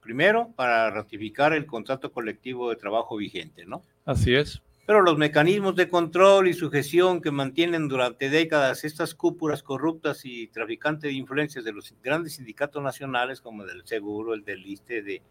primero 0.00 0.50
para 0.56 0.90
ratificar 0.90 1.52
el 1.52 1.66
contrato 1.66 2.10
colectivo 2.12 2.70
de 2.70 2.76
trabajo 2.76 3.16
vigente, 3.16 3.66
¿no? 3.66 3.82
Así 4.04 4.34
es. 4.34 4.62
Pero 4.86 5.02
los 5.02 5.16
mecanismos 5.16 5.76
de 5.76 5.88
control 5.88 6.48
y 6.48 6.54
sujeción 6.54 7.20
que 7.20 7.30
mantienen 7.30 7.86
durante 7.86 8.28
décadas 8.28 8.82
estas 8.82 9.14
cúpulas 9.14 9.62
corruptas 9.62 10.24
y 10.24 10.48
traficantes 10.48 11.10
de 11.10 11.16
influencias 11.16 11.64
de 11.64 11.72
los 11.72 11.94
grandes 12.02 12.34
sindicatos 12.34 12.82
nacionales, 12.82 13.40
como 13.40 13.62
el 13.62 13.68
del 13.68 13.86
seguro, 13.86 14.34
el 14.34 14.42
del 14.42 14.66
ISTE, 14.66 15.02
de, 15.02 15.22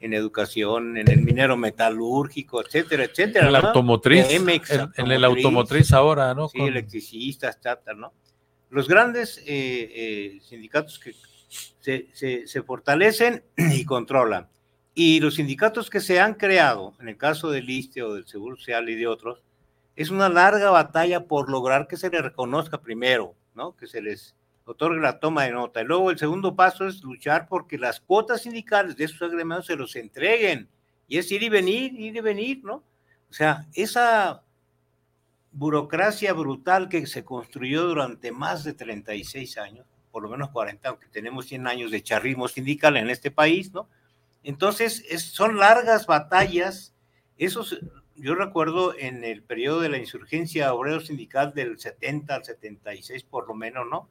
en 0.00 0.12
educación, 0.12 0.98
en 0.98 1.10
el 1.10 1.22
minero 1.22 1.56
metalúrgico, 1.56 2.60
etcétera, 2.62 3.04
etcétera. 3.04 3.46
En 3.46 3.52
la 3.54 3.62
¿no? 3.62 3.68
automotriz, 3.68 4.26
en, 4.30 4.46
en 4.50 5.10
el 5.10 5.24
automotriz 5.24 5.92
ahora, 5.94 6.34
¿no? 6.34 6.48
Sí, 6.48 6.58
Con- 6.58 6.68
electricistas, 6.68 7.58
tata, 7.58 7.94
¿no? 7.94 8.12
Los 8.70 8.88
grandes 8.88 9.38
eh, 9.38 9.44
eh, 9.46 10.40
sindicatos 10.42 10.98
que 10.98 11.14
se, 11.80 12.08
se- 12.12 12.46
se 12.46 12.62
fortalecen 12.62 13.42
y 13.56 13.84
controlan. 13.84 14.48
Y 14.94 15.20
los 15.20 15.34
sindicatos 15.34 15.90
que 15.90 16.00
se 16.00 16.20
han 16.20 16.34
creado, 16.34 16.94
en 17.00 17.08
el 17.08 17.16
caso 17.16 17.50
del 17.50 17.68
ISTE 17.68 18.02
o 18.02 18.14
del 18.14 18.26
Seguro 18.26 18.56
Social 18.56 18.88
y 18.88 18.94
de 18.94 19.06
otros, 19.06 19.42
es 19.94 20.10
una 20.10 20.28
larga 20.28 20.70
batalla 20.70 21.24
por 21.24 21.50
lograr 21.50 21.86
que 21.86 21.96
se 21.96 22.10
les 22.10 22.22
reconozca 22.22 22.80
primero, 22.80 23.34
¿no? 23.54 23.76
Que 23.76 23.86
se 23.86 24.00
les 24.02 24.34
otorgue 24.64 25.00
la 25.00 25.20
toma 25.20 25.44
de 25.44 25.52
nota. 25.52 25.80
Y 25.82 25.84
luego 25.84 26.10
el 26.10 26.18
segundo 26.18 26.56
paso 26.56 26.86
es 26.86 27.02
luchar 27.02 27.46
porque 27.48 27.78
las 27.78 28.00
cuotas 28.00 28.42
sindicales 28.42 28.96
de 28.96 29.04
esos 29.04 29.22
agremiados 29.22 29.66
se 29.66 29.76
los 29.76 29.94
entreguen. 29.96 30.68
Y 31.08 31.18
es 31.18 31.30
ir 31.30 31.42
y 31.42 31.48
venir, 31.48 31.92
ir 31.98 32.16
y 32.16 32.20
venir, 32.20 32.64
¿no? 32.64 32.82
O 33.30 33.32
sea, 33.32 33.66
esa 33.74 34.42
burocracia 35.56 36.32
brutal 36.34 36.88
que 36.88 37.06
se 37.06 37.24
construyó 37.24 37.84
durante 37.86 38.30
más 38.32 38.62
de 38.64 38.74
36 38.74 39.56
años, 39.58 39.86
por 40.12 40.22
lo 40.22 40.28
menos 40.28 40.50
40, 40.50 40.88
aunque 40.88 41.08
tenemos 41.08 41.46
100 41.46 41.66
años 41.66 41.90
de 41.90 42.02
charrismo 42.02 42.46
sindical 42.48 42.96
en 42.96 43.08
este 43.10 43.30
país, 43.30 43.72
¿no? 43.72 43.88
Entonces, 44.44 45.04
es- 45.08 45.22
son 45.24 45.56
largas 45.58 46.06
batallas. 46.06 46.94
Yo 48.16 48.34
recuerdo 48.34 48.94
en 48.98 49.24
el 49.24 49.42
periodo 49.42 49.80
de 49.80 49.90
la 49.90 49.98
insurgencia 49.98 50.72
obrero 50.72 51.00
sindical 51.00 51.52
del 51.54 51.78
70 51.78 52.34
al 52.34 52.44
76, 52.44 53.24
por 53.24 53.46
lo 53.46 53.54
menos, 53.54 53.86
¿no? 53.90 54.08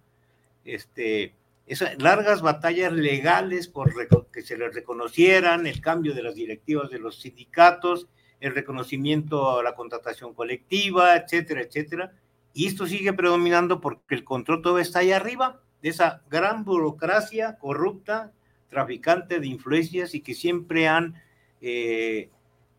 Este, 0.63 1.33
esas 1.67 2.01
largas 2.01 2.41
batallas 2.41 2.93
legales 2.93 3.67
por 3.67 3.91
que 4.31 4.41
se 4.43 4.57
les 4.57 4.73
reconocieran, 4.73 5.65
el 5.65 5.81
cambio 5.81 6.13
de 6.13 6.23
las 6.23 6.35
directivas 6.35 6.89
de 6.89 6.99
los 6.99 7.19
sindicatos, 7.21 8.07
el 8.39 8.53
reconocimiento 8.53 9.59
a 9.59 9.63
la 9.63 9.75
contratación 9.75 10.33
colectiva, 10.33 11.15
etcétera, 11.15 11.61
etcétera. 11.61 12.13
Y 12.53 12.67
esto 12.67 12.87
sigue 12.87 13.13
predominando 13.13 13.81
porque 13.81 14.15
el 14.15 14.23
control 14.23 14.61
todavía 14.61 14.83
está 14.83 14.99
ahí 14.99 15.11
arriba, 15.11 15.61
de 15.81 15.89
esa 15.89 16.23
gran 16.29 16.63
burocracia 16.63 17.57
corrupta, 17.57 18.31
traficante 18.69 19.39
de 19.39 19.47
influencias 19.47 20.15
y 20.15 20.21
que 20.21 20.33
siempre 20.33 20.87
han 20.87 21.15
eh, 21.61 22.29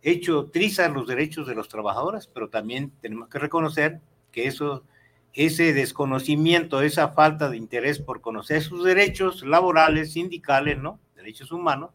hecho 0.03 0.47
trizas 0.47 0.93
los 0.93 1.07
derechos 1.07 1.47
de 1.47 1.55
los 1.55 1.69
trabajadores, 1.69 2.27
pero 2.27 2.49
también 2.49 2.93
tenemos 3.01 3.29
que 3.29 3.39
reconocer 3.39 4.01
que 4.33 4.47
eso, 4.47 4.85
ese 5.33 5.73
desconocimiento, 5.73 6.83
esa 6.83 7.09
falta 7.09 7.49
de 7.49 7.57
interés 7.57 7.99
por 7.99 8.21
conocer 8.21 8.63
sus 8.63 8.85
derechos 8.85 9.45
laborales, 9.45 10.13
sindicales, 10.13 10.79
¿no? 10.79 11.01
Derechos 11.17 11.51
humanos, 11.53 11.91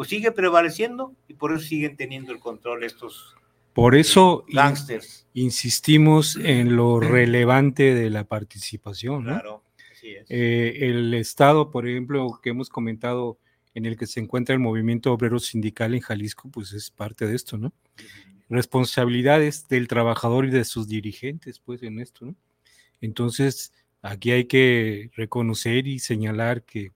pues 0.00 0.08
sigue 0.08 0.32
prevaleciendo 0.32 1.14
y 1.28 1.34
por 1.34 1.52
eso 1.52 1.60
siguen 1.62 1.94
teniendo 1.94 2.32
el 2.32 2.38
control 2.38 2.84
estos 2.84 3.36
Por 3.74 3.94
eso 3.94 4.46
in- 4.48 4.56
gángsters. 4.56 5.26
insistimos 5.34 6.36
en 6.36 6.74
lo 6.74 7.00
relevante 7.00 7.94
de 7.94 8.08
la 8.08 8.24
participación, 8.24 9.24
¿no? 9.24 9.32
Claro, 9.34 9.62
así 9.92 10.12
es. 10.12 10.24
Eh, 10.30 10.88
el 10.88 11.12
estado, 11.12 11.70
por 11.70 11.86
ejemplo, 11.86 12.40
que 12.42 12.48
hemos 12.48 12.70
comentado, 12.70 13.36
en 13.74 13.84
el 13.84 13.98
que 13.98 14.06
se 14.06 14.20
encuentra 14.20 14.54
el 14.54 14.58
movimiento 14.60 15.12
obrero 15.12 15.38
sindical 15.38 15.92
en 15.94 16.00
Jalisco, 16.00 16.48
pues 16.50 16.72
es 16.72 16.90
parte 16.90 17.26
de 17.26 17.36
esto, 17.36 17.58
¿no? 17.58 17.70
Responsabilidades 18.48 19.68
del 19.68 19.86
trabajador 19.86 20.46
y 20.46 20.50
de 20.50 20.64
sus 20.64 20.88
dirigentes, 20.88 21.58
pues, 21.60 21.82
en 21.82 22.00
esto, 22.00 22.24
¿no? 22.24 22.34
Entonces, 23.02 23.72
aquí 24.00 24.30
hay 24.30 24.46
que 24.46 25.10
reconocer 25.14 25.86
y 25.86 25.98
señalar 25.98 26.62
que 26.64 26.90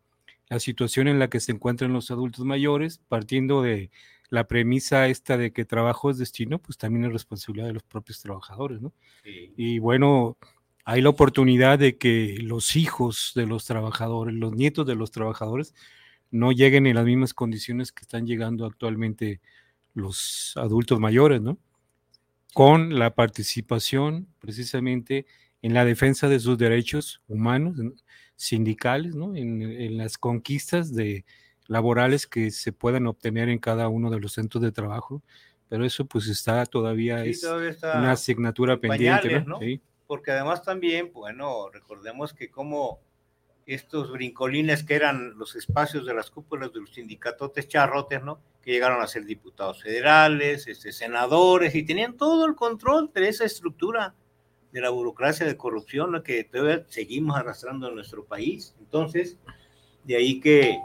la 0.48 0.60
situación 0.60 1.08
en 1.08 1.18
la 1.18 1.28
que 1.28 1.40
se 1.40 1.52
encuentran 1.52 1.92
los 1.92 2.10
adultos 2.10 2.44
mayores, 2.44 3.00
partiendo 3.08 3.62
de 3.62 3.90
la 4.30 4.46
premisa 4.46 5.08
esta 5.08 5.36
de 5.36 5.52
que 5.52 5.64
trabajo 5.64 6.10
es 6.10 6.18
destino, 6.18 6.58
pues 6.58 6.78
también 6.78 7.04
es 7.04 7.12
responsabilidad 7.12 7.66
de 7.66 7.74
los 7.74 7.82
propios 7.82 8.20
trabajadores, 8.20 8.80
¿no? 8.80 8.92
Sí. 9.22 9.52
Y 9.56 9.78
bueno, 9.78 10.36
hay 10.84 11.00
la 11.00 11.08
oportunidad 11.08 11.78
de 11.78 11.96
que 11.96 12.36
los 12.40 12.76
hijos 12.76 13.32
de 13.34 13.46
los 13.46 13.64
trabajadores, 13.64 14.34
los 14.34 14.52
nietos 14.52 14.86
de 14.86 14.94
los 14.94 15.10
trabajadores, 15.10 15.74
no 16.30 16.52
lleguen 16.52 16.86
en 16.86 16.96
las 16.96 17.04
mismas 17.04 17.32
condiciones 17.32 17.92
que 17.92 18.02
están 18.02 18.26
llegando 18.26 18.66
actualmente 18.66 19.40
los 19.94 20.52
adultos 20.56 20.98
mayores, 21.00 21.40
¿no? 21.40 21.58
Con 22.52 22.98
la 22.98 23.14
participación 23.14 24.28
precisamente 24.40 25.26
en 25.62 25.74
la 25.74 25.84
defensa 25.84 26.28
de 26.28 26.40
sus 26.40 26.58
derechos 26.58 27.22
humanos, 27.28 27.76
¿no? 27.76 27.92
Sindicales, 28.36 29.14
¿no? 29.14 29.34
En, 29.36 29.62
en 29.62 29.96
las 29.96 30.18
conquistas 30.18 30.94
de 30.94 31.24
laborales 31.66 32.26
que 32.26 32.50
se 32.50 32.72
puedan 32.72 33.06
obtener 33.06 33.48
en 33.48 33.58
cada 33.58 33.88
uno 33.88 34.10
de 34.10 34.20
los 34.20 34.32
centros 34.32 34.62
de 34.62 34.72
trabajo, 34.72 35.22
pero 35.68 35.84
eso 35.84 36.04
pues 36.04 36.28
está 36.28 36.64
todavía 36.66 37.22
Sí, 37.24 37.30
es 37.30 37.40
todavía 37.40 37.70
está 37.70 37.98
una 37.98 38.12
asignatura 38.12 38.74
en 38.74 38.80
pendiente, 38.80 39.22
pañales, 39.22 39.46
¿no? 39.46 39.54
¿no? 39.54 39.60
Sí. 39.60 39.80
porque 40.06 40.30
además 40.30 40.62
también, 40.62 41.10
bueno, 41.12 41.70
recordemos 41.70 42.34
que 42.34 42.50
como 42.50 43.00
estos 43.66 44.12
brincolines 44.12 44.84
que 44.84 44.94
eran 44.94 45.38
los 45.38 45.56
espacios 45.56 46.04
de 46.04 46.12
las 46.12 46.30
cúpulas 46.30 46.72
de 46.72 46.80
los 46.80 46.92
sindicatotes 46.92 47.66
charrotes, 47.66 48.22
¿no? 48.22 48.38
Que 48.62 48.72
llegaron 48.72 49.02
a 49.02 49.06
ser 49.06 49.24
diputados 49.24 49.82
federales, 49.82 50.66
este, 50.66 50.92
senadores, 50.92 51.74
y 51.74 51.82
tenían 51.82 52.14
todo 52.16 52.44
el 52.44 52.54
control 52.54 53.10
de 53.14 53.28
esa 53.28 53.44
estructura 53.44 54.14
de 54.74 54.80
la 54.80 54.90
burocracia 54.90 55.46
de 55.46 55.56
corrupción 55.56 56.10
¿no? 56.10 56.24
que 56.24 56.42
todavía 56.42 56.84
seguimos 56.88 57.36
arrastrando 57.36 57.88
en 57.88 57.94
nuestro 57.94 58.24
país. 58.24 58.74
Entonces, 58.80 59.38
de 60.02 60.16
ahí 60.16 60.40
que 60.40 60.76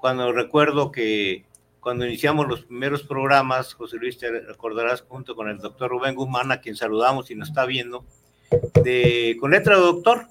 cuando 0.00 0.30
recuerdo 0.32 0.92
que 0.92 1.46
cuando 1.80 2.04
iniciamos 2.04 2.46
los 2.46 2.66
primeros 2.66 3.04
programas, 3.04 3.72
José 3.72 3.96
Luis, 3.96 4.18
te 4.18 4.28
recordarás 4.42 5.00
junto 5.00 5.34
con 5.34 5.48
el 5.48 5.56
doctor 5.56 5.90
Rubén 5.90 6.14
Guzmán, 6.14 6.52
a 6.52 6.60
quien 6.60 6.76
saludamos 6.76 7.30
y 7.30 7.36
nos 7.36 7.48
está 7.48 7.64
viendo, 7.64 8.04
de, 8.84 9.38
con 9.40 9.52
letra 9.52 9.76
de 9.76 9.80
doctor, 9.80 10.26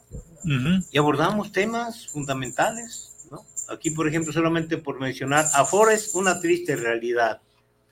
y 0.91 0.97
abordamos 0.97 1.51
temas 1.51 2.07
fundamentales, 2.09 3.27
¿no? 3.31 3.41
Aquí, 3.69 3.89
por 3.89 4.07
ejemplo, 4.07 4.31
solamente 4.31 4.77
por 4.77 4.99
mencionar, 4.99 5.45
Afores, 5.55 6.13
una 6.13 6.39
triste 6.39 6.75
realidad, 6.75 7.41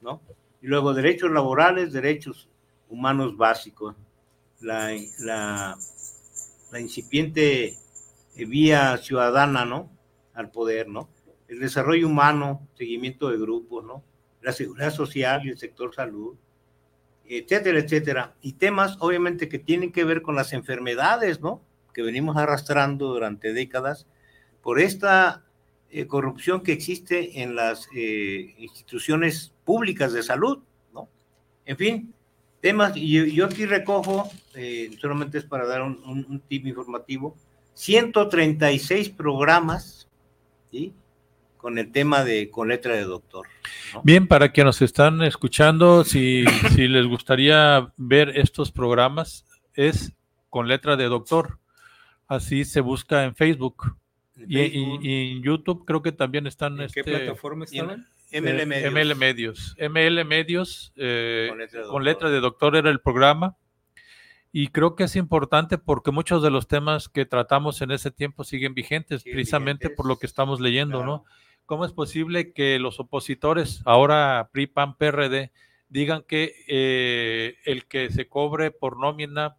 ¿no? 0.01 0.21
Y 0.61 0.67
luego 0.67 0.93
derechos 0.93 1.32
laborales, 1.32 1.91
derechos 1.91 2.47
humanos 2.89 3.36
básicos, 3.36 3.95
la, 4.66 4.91
la, 5.20 5.78
la 6.72 6.80
incipiente 6.80 7.78
eh, 8.36 8.45
vía 8.45 8.97
ciudadana, 8.97 9.63
¿no? 9.63 9.91
Al 10.34 10.49
poder, 10.51 10.88
¿no? 10.89 11.09
El 11.47 11.59
desarrollo 11.59 12.07
humano, 12.07 12.68
seguimiento 12.76 13.30
de 13.30 13.38
grupos, 13.38 13.86
¿no? 13.86 14.03
La 14.41 14.51
seguridad 14.51 14.91
social 14.91 15.45
y 15.45 15.49
el 15.49 15.57
sector 15.57 15.93
salud, 15.93 16.36
etcétera, 17.28 17.80
etcétera. 17.80 18.36
Y 18.41 18.53
temas, 18.53 18.97
obviamente, 18.99 19.47
que 19.47 19.59
tienen 19.59 19.91
que 19.91 20.03
ver 20.03 20.24
con 20.24 20.36
las 20.36 20.51
enfermedades, 20.51 21.41
¿no? 21.41 21.61
Que 21.93 22.01
venimos 22.01 22.36
arrastrando 22.36 23.07
durante 23.13 23.53
décadas 23.53 24.07
por 24.61 24.80
esta 24.80 25.45
eh, 25.91 26.07
corrupción 26.07 26.61
que 26.61 26.74
existe 26.74 27.43
en 27.43 27.55
las 27.55 27.88
eh, 27.95 28.55
instituciones 28.57 29.53
públicas 29.63 30.11
de 30.11 30.24
salud, 30.24 30.63
¿no? 30.91 31.07
En 31.66 31.78
fin, 31.78 32.14
temas, 32.66 32.97
y 32.97 33.11
yo, 33.11 33.26
yo 33.26 33.45
aquí 33.45 33.68
recojo, 33.68 34.28
eh, 34.55 34.89
solamente 34.99 35.38
es 35.38 35.43
para 35.43 35.68
dar 35.68 35.84
un, 35.84 36.01
un, 36.03 36.26
un 36.28 36.39
tip 36.39 36.66
informativo, 36.66 37.36
136 37.76 39.09
programas, 39.09 40.07
¿sí? 40.72 40.91
Con 41.57 41.78
el 41.78 41.91
tema 41.91 42.24
de, 42.24 42.49
con 42.49 42.68
letra 42.68 42.95
de 42.95 43.03
doctor. 43.03 43.45
¿no? 43.93 44.01
Bien, 44.03 44.28
para 44.28 44.51
quienes 44.51 44.80
nos 44.80 44.82
están 44.82 45.22
escuchando, 45.22 46.03
si, 46.03 46.43
si 46.76 46.88
les 46.88 47.05
gustaría 47.05 47.91
ver 47.97 48.30
estos 48.36 48.72
programas, 48.72 49.45
es 49.76 50.13
con 50.49 50.68
letra 50.68 50.95
de 50.95 51.05
doctor. 51.05 51.59
Así 52.28 52.66
se 52.66 52.82
busca 52.82 53.26
en 53.26 53.36
Facebook. 53.36 53.95
En 54.38 54.51
Y, 54.51 54.59
y- 54.59 54.70
Facebook, 54.72 54.99
y 55.03 55.32
en 55.38 55.43
YouTube 55.43 55.86
creo 55.86 56.01
que 56.01 56.11
también 56.11 56.47
están 56.47 56.74
¿En 56.82 56.88
qué 56.89 57.01
este, 57.01 57.03
plataforma 57.03 57.66
y 57.70 57.78
en- 57.78 57.84
estaban? 57.86 58.07
ML 58.41 58.61
Eh, 58.61 58.65
Medios. 58.65 58.93
ML 58.93 59.15
Medios. 59.15 59.75
ML 59.79 60.25
Medios, 60.25 60.93
eh, 60.95 61.47
Con 61.49 61.57
letra 61.59 61.79
de 61.79 61.86
con 61.88 61.91
doctor. 61.93 62.03
letra 62.03 62.29
de 62.29 62.39
doctor 62.39 62.75
era 62.75 62.89
el 62.89 62.99
programa. 63.01 63.57
Y 64.51 64.69
creo 64.69 64.95
que 64.95 65.03
es 65.03 65.15
importante 65.17 65.77
porque 65.77 66.11
muchos 66.11 66.41
de 66.41 66.49
los 66.49 66.67
temas 66.67 67.09
que 67.09 67.25
tratamos 67.25 67.81
en 67.81 67.91
ese 67.91 68.09
tiempo 68.11 68.43
siguen 68.45 68.73
vigentes, 68.73 69.21
Siguen 69.23 69.36
precisamente 69.38 69.89
por 69.89 70.05
vigentes. 70.05 70.07
lo 70.07 70.17
que 70.19 70.25
estamos 70.27 70.61
leyendo, 70.61 70.99
Claro. 70.99 71.11
¿no? 71.11 71.25
¿Cómo 71.65 71.83
es 71.86 71.91
posible 71.91 72.53
que 72.53 72.79
los 72.79 72.99
opositores, 72.99 73.81
ahora 73.86 74.49
PRI, 74.53 74.67
PAN, 74.67 74.97
PRD, 74.97 75.51
digan 75.89 76.23
que 76.27 76.53
eh, 76.67 77.55
el 77.65 77.86
que 77.86 78.09
se 78.11 78.27
cobre 78.29 78.71
por 78.71 78.97
nómina 78.99 79.57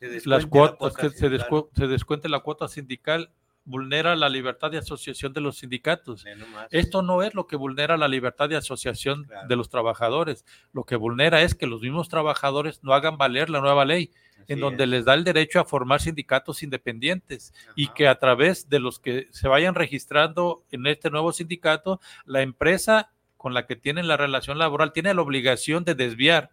las 0.00 0.26
la 0.26 0.46
cuotas, 0.48 0.76
cuota 0.78 1.00
que 1.02 1.10
se, 1.10 1.30
descu- 1.30 1.68
se 1.74 1.86
descuente 1.86 2.28
la 2.28 2.40
cuota 2.40 2.66
sindical, 2.68 3.30
vulnera 3.64 4.16
la 4.16 4.28
libertad 4.28 4.70
de 4.70 4.78
asociación 4.78 5.32
de 5.32 5.40
los 5.40 5.58
sindicatos. 5.58 6.24
Esto 6.70 7.02
no 7.02 7.22
es 7.22 7.34
lo 7.34 7.46
que 7.46 7.56
vulnera 7.56 7.96
la 7.96 8.08
libertad 8.08 8.48
de 8.48 8.56
asociación 8.56 9.24
Claro. 9.24 9.48
de 9.48 9.56
los 9.56 9.68
trabajadores. 9.68 10.44
Lo 10.72 10.84
que 10.84 10.96
vulnera 10.96 11.42
es 11.42 11.54
que 11.54 11.66
los 11.66 11.80
mismos 11.82 12.08
trabajadores 12.08 12.82
no 12.82 12.94
hagan 12.94 13.16
valer 13.18 13.50
la 13.50 13.60
nueva 13.60 13.84
ley, 13.84 14.10
Así 14.42 14.54
en 14.54 14.60
donde 14.60 14.84
es. 14.84 14.90
les 14.90 15.04
da 15.04 15.14
el 15.14 15.24
derecho 15.24 15.60
a 15.60 15.64
formar 15.64 16.00
sindicatos 16.00 16.62
independientes 16.62 17.52
y 17.76 17.88
que 17.88 18.08
a 18.08 18.18
través 18.18 18.68
de 18.68 18.80
los 18.80 18.98
que 18.98 19.28
se 19.30 19.46
vayan 19.48 19.74
registrando 19.74 20.64
en 20.70 20.86
este 20.86 21.10
nuevo 21.10 21.32
sindicato, 21.32 22.00
la 22.24 22.42
empresa 22.42 23.10
con 23.36 23.54
la 23.54 23.66
que 23.66 23.76
tienen 23.76 24.08
la 24.08 24.16
relación 24.16 24.58
laboral 24.58 24.92
tiene 24.92 25.14
la 25.14 25.22
obligación 25.22 25.84
de 25.84 25.94
desviar 25.94 26.50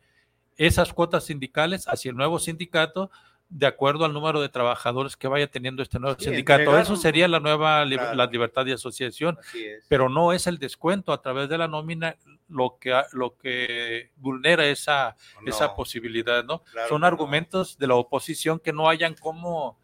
esas 0.57 0.93
cuotas 0.93 1.25
sindicales 1.25 1.87
hacia 1.87 2.09
el 2.11 2.17
nuevo 2.17 2.39
sindicato 2.39 3.11
de 3.49 3.65
acuerdo 3.65 4.03
al 4.03 4.13
número 4.13 4.41
de 4.41 4.49
trabajadores 4.49 5.15
que 5.15 5.27
vaya 5.29 5.47
teniendo 5.47 5.81
este 5.81 5.99
nuevo 5.99 6.17
Sí, 6.19 6.25
sindicato. 6.25 6.59
entregar 6.61 6.81
Eso 6.81 6.95
sería 6.97 7.27
la 7.29 7.39
nueva 7.39 7.85
li- 7.85 7.95
Claro. 7.97 8.15
la 8.15 8.25
libertad 8.25 8.65
de 8.65 8.73
asociación 8.73 9.37
es. 9.55 9.85
pero 9.87 10.09
no 10.09 10.33
es 10.33 10.47
el 10.47 10.57
descuento 10.57 11.13
a 11.13 11.21
través 11.21 11.47
de 11.47 11.57
la 11.57 11.67
nómina 11.69 12.17
lo 12.49 12.77
que, 12.79 12.93
lo 13.13 13.37
que 13.37 14.11
vulnera 14.17 14.65
esa, 14.65 15.15
No, 15.41 15.49
esa 15.49 15.75
posibilidad, 15.75 16.43
¿no? 16.43 16.63
claro 16.63 16.89
Son 16.89 17.01
no. 17.01 17.07
argumentos 17.07 17.77
de 17.77 17.87
la 17.87 17.95
oposición 17.95 18.59
que 18.59 18.73
no 18.73 18.89
hayan 18.89 19.13
cómo, 19.15 19.79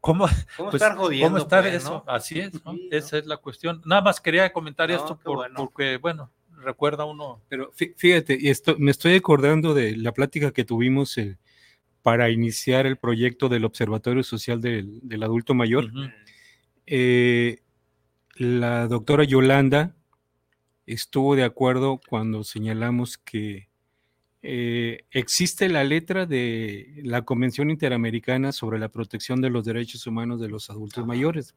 cómo, 0.00 0.26
¿Cómo 0.56 0.70
pues, 0.70 0.82
estar 0.82 0.96
jodiendo? 0.96 1.26
cómo 1.28 1.38
estar 1.38 1.62
pues, 1.62 1.74
eso. 1.76 2.04
no? 2.06 2.12
Así 2.12 2.38
es, 2.38 2.52
¿no? 2.64 2.72
Sí, 2.74 2.88
¿no? 2.90 2.96
Esa 2.98 3.16
es 3.18 3.26
la 3.26 3.38
cuestión. 3.38 3.80
Nada 3.86 4.02
más 4.02 4.20
quería 4.20 4.52
comentar 4.52 4.90
No, 4.90 4.96
esto 4.96 5.18
por- 5.18 5.36
bueno. 5.36 5.54
porque, 5.56 5.96
bueno, 5.96 6.30
recuerda 6.58 7.06
uno. 7.06 7.40
Pero 7.48 7.72
fí- 7.72 7.94
fíjate, 7.96 8.36
y 8.38 8.50
esto, 8.50 8.76
me 8.78 8.90
estoy 8.90 9.16
acordando 9.16 9.72
de 9.72 9.96
la 9.96 10.12
plática 10.12 10.50
que 10.52 10.64
tuvimos 10.64 11.16
eh, 11.18 11.38
para 12.04 12.28
iniciar 12.28 12.84
el 12.84 12.98
proyecto 12.98 13.48
del 13.48 13.64
Observatorio 13.64 14.22
Social 14.22 14.60
del, 14.60 15.00
del 15.02 15.22
Adulto 15.22 15.54
Mayor. 15.54 15.90
Eh, 16.84 17.62
la 18.36 18.86
doctora 18.88 19.24
Yolanda 19.24 19.96
estuvo 20.84 21.34
de 21.34 21.44
acuerdo 21.44 21.98
cuando 22.06 22.44
señalamos 22.44 23.16
que 23.16 23.70
eh, 24.42 25.06
existe 25.12 25.70
la 25.70 25.82
letra 25.82 26.26
de 26.26 27.00
la 27.04 27.22
Convención 27.22 27.70
Interamericana 27.70 28.52
sobre 28.52 28.78
la 28.78 28.90
Protección 28.90 29.40
de 29.40 29.48
los 29.48 29.64
Derechos 29.64 30.06
Humanos 30.06 30.42
de 30.42 30.50
los 30.50 30.68
Adultos. 30.68 31.06
Mayores. 31.06 31.54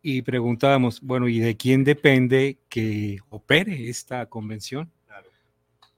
Y 0.00 0.22
preguntábamos, 0.22 1.02
bueno, 1.02 1.28
¿y 1.28 1.38
de 1.38 1.54
quién 1.54 1.84
depende 1.84 2.56
que 2.70 3.18
opere 3.28 3.90
esta 3.90 4.24
convención? 4.24 4.90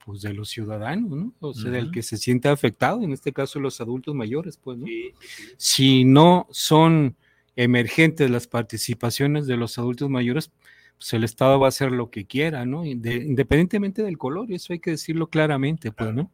Pues 0.04 0.20
de 0.22 0.32
los 0.34 0.48
ciudadanos, 0.48 1.10
¿no? 1.10 1.32
O 1.40 1.54
sea, 1.54 1.70
del 1.70 1.84
Ujú. 1.84 1.92
que 1.92 2.02
se 2.02 2.16
siente 2.16 2.48
afectado, 2.48 3.02
en 3.02 3.12
este 3.12 3.32
caso 3.32 3.60
los 3.60 3.80
adultos 3.80 4.14
mayores, 4.14 4.56
pues, 4.56 4.78
¿no? 4.78 4.86
Sí, 4.86 5.12
si 5.56 6.04
no 6.04 6.48
son 6.50 7.14
emergentes 7.54 8.30
las 8.30 8.46
participaciones 8.48 9.46
de 9.46 9.56
los 9.56 9.78
adultos 9.78 10.10
mayores, 10.10 10.50
pues 10.98 11.12
el 11.12 11.22
Estado 11.22 11.60
va 11.60 11.66
a 11.66 11.68
hacer 11.68 11.92
lo 11.92 12.10
que 12.10 12.24
quiera, 12.26 12.64
¿no? 12.66 12.84
Inde- 12.84 13.24
Independientemente 13.24 14.02
del 14.02 14.18
color, 14.18 14.50
y 14.50 14.54
eso 14.54 14.72
hay 14.72 14.80
que 14.80 14.90
decirlo 14.92 15.28
claramente, 15.28 15.92
pues, 15.92 16.12
¿no? 16.14 16.30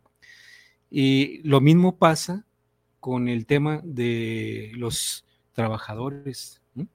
Y 0.90 1.42
lo 1.46 1.60
mismo 1.60 1.96
pasa 1.96 2.46
con 3.00 3.28
el 3.28 3.44
tema 3.46 3.80
de 3.84 4.72
los 4.76 5.24
trabajadores. 5.52 6.62
¿no? 6.74 6.86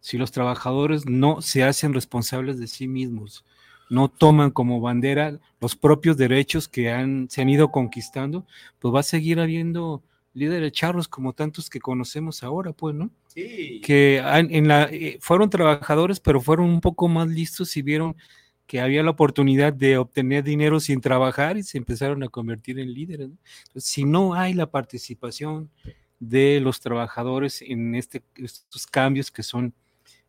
Si 0.00 0.18
los 0.18 0.32
trabajadores 0.32 1.06
no 1.06 1.40
se 1.42 1.62
hacen 1.62 1.94
responsables 1.94 2.58
de 2.58 2.66
sí 2.66 2.88
mismos, 2.88 3.44
no 3.90 4.08
toman 4.08 4.50
como 4.50 4.80
bandera 4.80 5.38
los 5.60 5.76
propios 5.76 6.16
derechos 6.16 6.68
que 6.68 6.90
han, 6.90 7.28
se 7.30 7.42
han 7.42 7.48
ido 7.48 7.70
conquistando, 7.70 8.46
pues 8.78 8.94
va 8.94 9.00
a 9.00 9.04
seguir 9.04 9.40
habiendo 9.40 10.02
líderes 10.34 10.72
charros 10.72 11.08
como 11.08 11.32
tantos 11.32 11.68
que 11.68 11.80
conocemos 11.80 12.42
ahora, 12.42 12.72
pues, 12.72 12.94
¿no? 12.94 13.10
Sí. 13.26 13.80
Que 13.84 14.18
en 14.18 14.68
la, 14.68 14.84
eh, 14.84 15.18
fueron 15.20 15.50
trabajadores, 15.50 16.20
pero 16.20 16.40
fueron 16.40 16.66
un 16.66 16.80
poco 16.80 17.08
más 17.08 17.28
listos 17.28 17.76
y 17.76 17.82
vieron 17.82 18.16
que 18.66 18.80
había 18.80 19.02
la 19.02 19.10
oportunidad 19.10 19.72
de 19.72 19.96
obtener 19.96 20.44
dinero 20.44 20.78
sin 20.78 21.00
trabajar 21.00 21.56
y 21.56 21.62
se 21.62 21.78
empezaron 21.78 22.22
a 22.22 22.28
convertir 22.28 22.78
en 22.78 22.92
líderes. 22.92 23.30
¿no? 23.30 23.36
Entonces, 23.66 23.90
si 23.90 24.04
no 24.04 24.34
hay 24.34 24.52
la 24.52 24.70
participación 24.70 25.70
de 26.20 26.60
los 26.60 26.80
trabajadores 26.80 27.62
en 27.62 27.94
este, 27.94 28.22
estos 28.36 28.86
cambios 28.86 29.30
que 29.30 29.42
son 29.42 29.72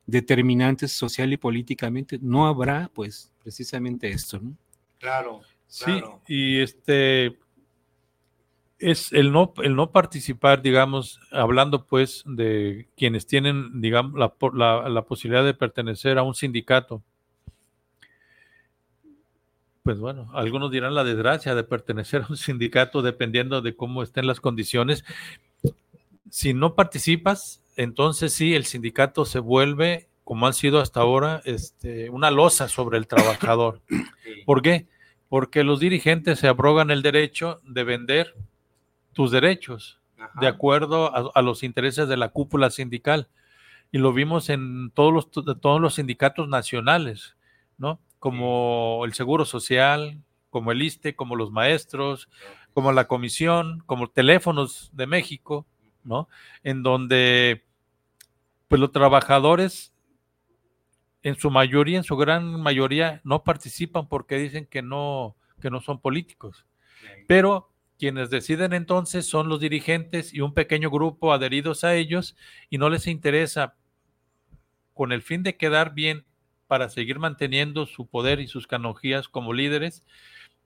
determinantes 0.10 0.92
social 0.92 1.32
y 1.34 1.38
políticamente, 1.38 2.20
no 2.22 2.48
habrá, 2.48 2.90
pues, 2.94 3.32
precisamente 3.44 4.10
esto, 4.10 4.40
¿no? 4.40 4.54
Claro. 5.00 5.42
Sí, 5.68 6.02
y 6.28 6.60
este 6.62 7.38
es 8.80 9.12
el 9.12 9.32
no, 9.32 9.54
el 9.62 9.76
no 9.76 9.92
participar, 9.92 10.62
digamos, 10.62 11.20
hablando 11.32 11.86
pues 11.86 12.24
de 12.26 12.88
quienes 12.96 13.28
tienen, 13.28 13.82
digamos, 13.82 14.14
la- 14.54 14.90
la 14.90 15.02
posibilidad 15.06 15.44
de 15.44 15.54
pertenecer 15.54 16.18
a 16.18 16.24
un 16.24 16.34
sindicato. 16.34 17.04
Pues 19.84 20.00
bueno, 20.00 20.30
algunos 20.34 20.72
dirán 20.72 20.94
la 20.94 21.04
desgracia 21.04 21.56
de 21.56 21.64
pertenecer 21.64 22.22
a 22.24 22.28
un 22.30 22.38
sindicato 22.38 23.02
dependiendo 23.02 23.62
de 23.62 23.76
cómo 23.76 24.04
estén 24.04 24.28
las 24.28 24.40
condiciones. 24.40 25.04
Si 26.30 26.54
no 26.54 26.76
participas, 26.76 27.64
entonces 27.76 28.34
sí, 28.34 28.56
el 28.56 28.66
sindicato 28.66 29.26
se 29.26 29.40
vuelve, 29.40 30.10
como 30.24 30.48
han 30.48 30.54
sido 30.54 30.80
hasta 30.80 31.02
ahora, 31.02 31.42
este, 31.46 32.10
una 32.10 32.32
losa 32.32 32.68
sobre 32.68 32.98
el 32.98 33.08
trabajador. 33.08 33.82
Sí. 34.24 34.44
¿Por 34.46 34.62
qué? 34.62 34.88
Porque 35.28 35.64
los 35.64 35.80
dirigentes 35.80 36.38
se 36.38 36.48
abrogan 36.48 36.92
el 36.92 37.02
derecho 37.02 37.62
de 37.64 37.84
vender 37.84 38.36
tus 39.14 39.32
derechos 39.32 40.00
Ajá. 40.20 40.40
de 40.40 40.46
acuerdo 40.46 41.16
a, 41.16 41.32
a 41.34 41.42
los 41.42 41.64
intereses 41.64 42.08
de 42.08 42.16
la 42.16 42.30
cúpula 42.30 42.70
sindical. 42.70 43.28
Y 43.92 43.98
lo 43.98 44.14
vimos 44.14 44.50
en 44.50 44.92
todos 44.92 45.12
los, 45.12 45.32
todos 45.32 45.82
los 45.82 45.96
sindicatos 45.96 46.48
nacionales, 46.48 47.38
¿no? 47.80 48.00
Como 48.20 49.04
el 49.04 49.14
Seguro 49.14 49.46
Social, 49.46 50.22
como 50.52 50.72
el 50.72 50.82
ISTE, 50.82 51.16
como 51.16 51.36
los 51.36 51.52
maestros, 51.52 52.30
como 52.74 52.92
la 52.92 53.08
Comisión, 53.08 53.82
como 53.86 54.10
Teléfonos 54.10 54.92
de 54.94 55.08
México, 55.08 55.66
¿no? 56.04 56.30
En 56.64 56.84
donde, 56.84 57.66
pues 58.68 58.80
los 58.80 58.92
trabajadores, 58.92 59.94
en 61.24 61.36
su 61.36 61.52
mayoría, 61.52 61.98
en 61.98 62.04
su 62.04 62.16
gran 62.16 62.62
mayoría, 62.62 63.22
no 63.24 63.44
participan 63.44 64.08
porque 64.08 64.38
dicen 64.38 64.66
que 64.66 64.82
no, 64.82 65.36
que 65.62 65.70
no 65.70 65.82
son 65.82 66.00
políticos. 66.00 66.66
Pero 67.28 67.72
quienes 67.98 68.30
deciden 68.30 68.74
entonces 68.74 69.26
son 69.26 69.50
los 69.50 69.60
dirigentes 69.60 70.34
y 70.34 70.42
un 70.42 70.54
pequeño 70.54 70.90
grupo 70.90 71.34
adheridos 71.34 71.84
a 71.84 71.96
ellos 71.96 72.36
y 72.70 72.78
no 72.78 72.90
les 72.90 73.08
interesa 73.08 73.76
con 74.94 75.12
el 75.12 75.22
fin 75.22 75.44
de 75.44 75.58
quedar 75.58 75.94
bien 75.94 76.26
para 76.68 76.90
seguir 76.90 77.20
manteniendo 77.20 77.86
su 77.86 78.08
poder 78.08 78.40
y 78.40 78.48
sus 78.48 78.68
canonjías 78.68 79.28
como 79.28 79.54
líderes 79.54 80.04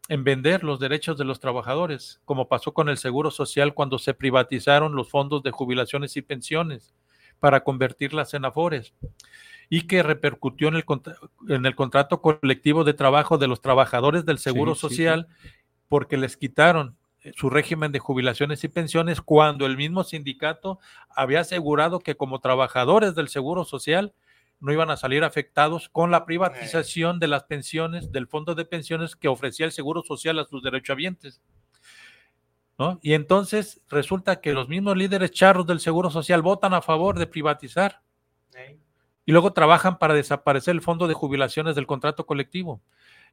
en 0.10 0.24
vender 0.24 0.64
los 0.64 0.80
derechos 0.80 1.18
de 1.18 1.26
los 1.26 1.39
trabajadores, 1.39 2.22
como 2.26 2.47
pasó 2.47 2.74
con 2.74 2.89
el 2.89 2.97
Seguro 2.97 3.32
Social 3.32 3.74
cuando 3.74 3.99
se 3.99 4.14
privatizaron 4.14 4.95
los 4.95 5.10
fondos 5.10 5.43
de 5.43 5.51
jubilaciones 5.51 6.18
y 6.18 6.22
pensiones 6.22 6.93
para 7.39 7.64
convertirlas 7.64 8.34
en 8.34 8.45
afores 8.45 8.93
y 9.70 9.88
que 9.88 10.04
repercutió 10.04 10.68
en 10.68 10.76
el, 10.76 10.86
en 11.49 11.66
el 11.66 11.76
contrato 11.76 12.22
colectivo 12.22 12.84
de 12.84 12.93
trabajo 12.93 13.38
de 13.38 13.47
los 13.47 13.62
trabajadores 13.62 14.26
del 14.26 14.39
Seguro 14.39 14.76
Sí, 14.76 14.82
sí, 14.82 14.88
sí. 14.88 14.95
Social 14.95 15.28
porque 15.88 16.18
les 16.18 16.38
quitaron 16.38 16.97
eh, 17.22 17.32
su 17.36 17.49
régimen 17.49 17.91
de 17.91 17.99
jubilaciones 17.99 18.64
y 18.64 18.68
pensiones 18.68 19.22
cuando 19.22 19.66
el 19.66 19.78
mismo 19.78 20.04
sindicato 20.04 20.80
había 21.10 21.41
asegurado 21.41 21.99
que 21.99 22.16
como 22.16 22.39
trabajadores 22.39 23.16
del 23.16 23.30
Seguro 23.30 23.64
Social 23.64 24.14
no 24.64 24.72
iban 24.72 24.89
a 24.89 24.95
salir 24.95 25.26
afectados 25.26 25.89
con 25.89 26.09
la 26.09 26.26
privatización 26.26 27.20
de 27.20 27.28
las 27.28 27.43
pensiones, 27.43 28.14
del 28.14 28.28
fondo 28.28 28.55
de 28.55 28.64
pensiones 28.64 29.18
que 29.18 29.28
ofrecía 29.28 29.66
el 29.66 29.74
Seguro 29.74 30.03
Social 30.03 30.39
a 30.39 30.45
sus 30.45 30.64
derechohabientes. 30.64 31.41
¿no? 32.80 32.97
Y 33.03 33.14
entonces 33.14 33.82
resulta 33.89 34.39
que 34.39 34.53
los 34.53 34.70
mismos 34.70 34.95
líderes 34.95 35.32
charros 35.32 35.68
del 35.68 35.82
Seguro 35.82 36.09
Social 36.09 36.41
votan 36.41 36.74
a 36.74 36.82
favor 36.82 37.20
de 37.20 37.28
privatizar 37.28 38.01
Sí. 38.51 38.80
y 39.26 39.32
luego 39.34 39.51
trabajan 39.51 39.99
para 39.99 40.14
desaparecer 40.14 40.74
el 40.74 40.82
fondo 40.82 41.07
de 41.09 41.14
jubilaciones 41.14 41.76
del 41.76 41.86
contrato 41.86 42.26
colectivo. 42.26 42.82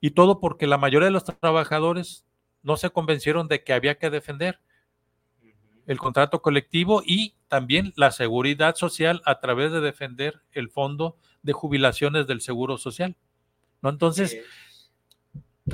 Y 0.00 0.10
todo 0.10 0.40
porque 0.40 0.66
la 0.66 0.78
mayoría 0.78 1.06
de 1.06 1.12
los 1.12 1.24
trabajadores 1.24 2.26
no 2.62 2.76
se 2.76 2.90
convencieron 2.90 3.46
de 3.46 3.62
que 3.62 3.72
había 3.72 3.98
que 3.98 4.10
defender. 4.10 4.58
El 5.90 5.98
contrato 5.98 6.40
colectivo 6.40 7.02
y 7.04 7.34
también 7.48 7.92
la 7.96 8.12
seguridad 8.12 8.76
social 8.76 9.22
a 9.24 9.40
través 9.40 9.72
de 9.72 9.80
defender 9.80 10.40
el 10.52 10.68
fondo 10.70 11.16
de 11.42 11.52
jubilaciones 11.52 12.26
del 12.28 12.40
Seguro 12.40 12.78
Social. 12.78 13.16
¿no? 13.82 13.90
Entonces, 13.90 14.38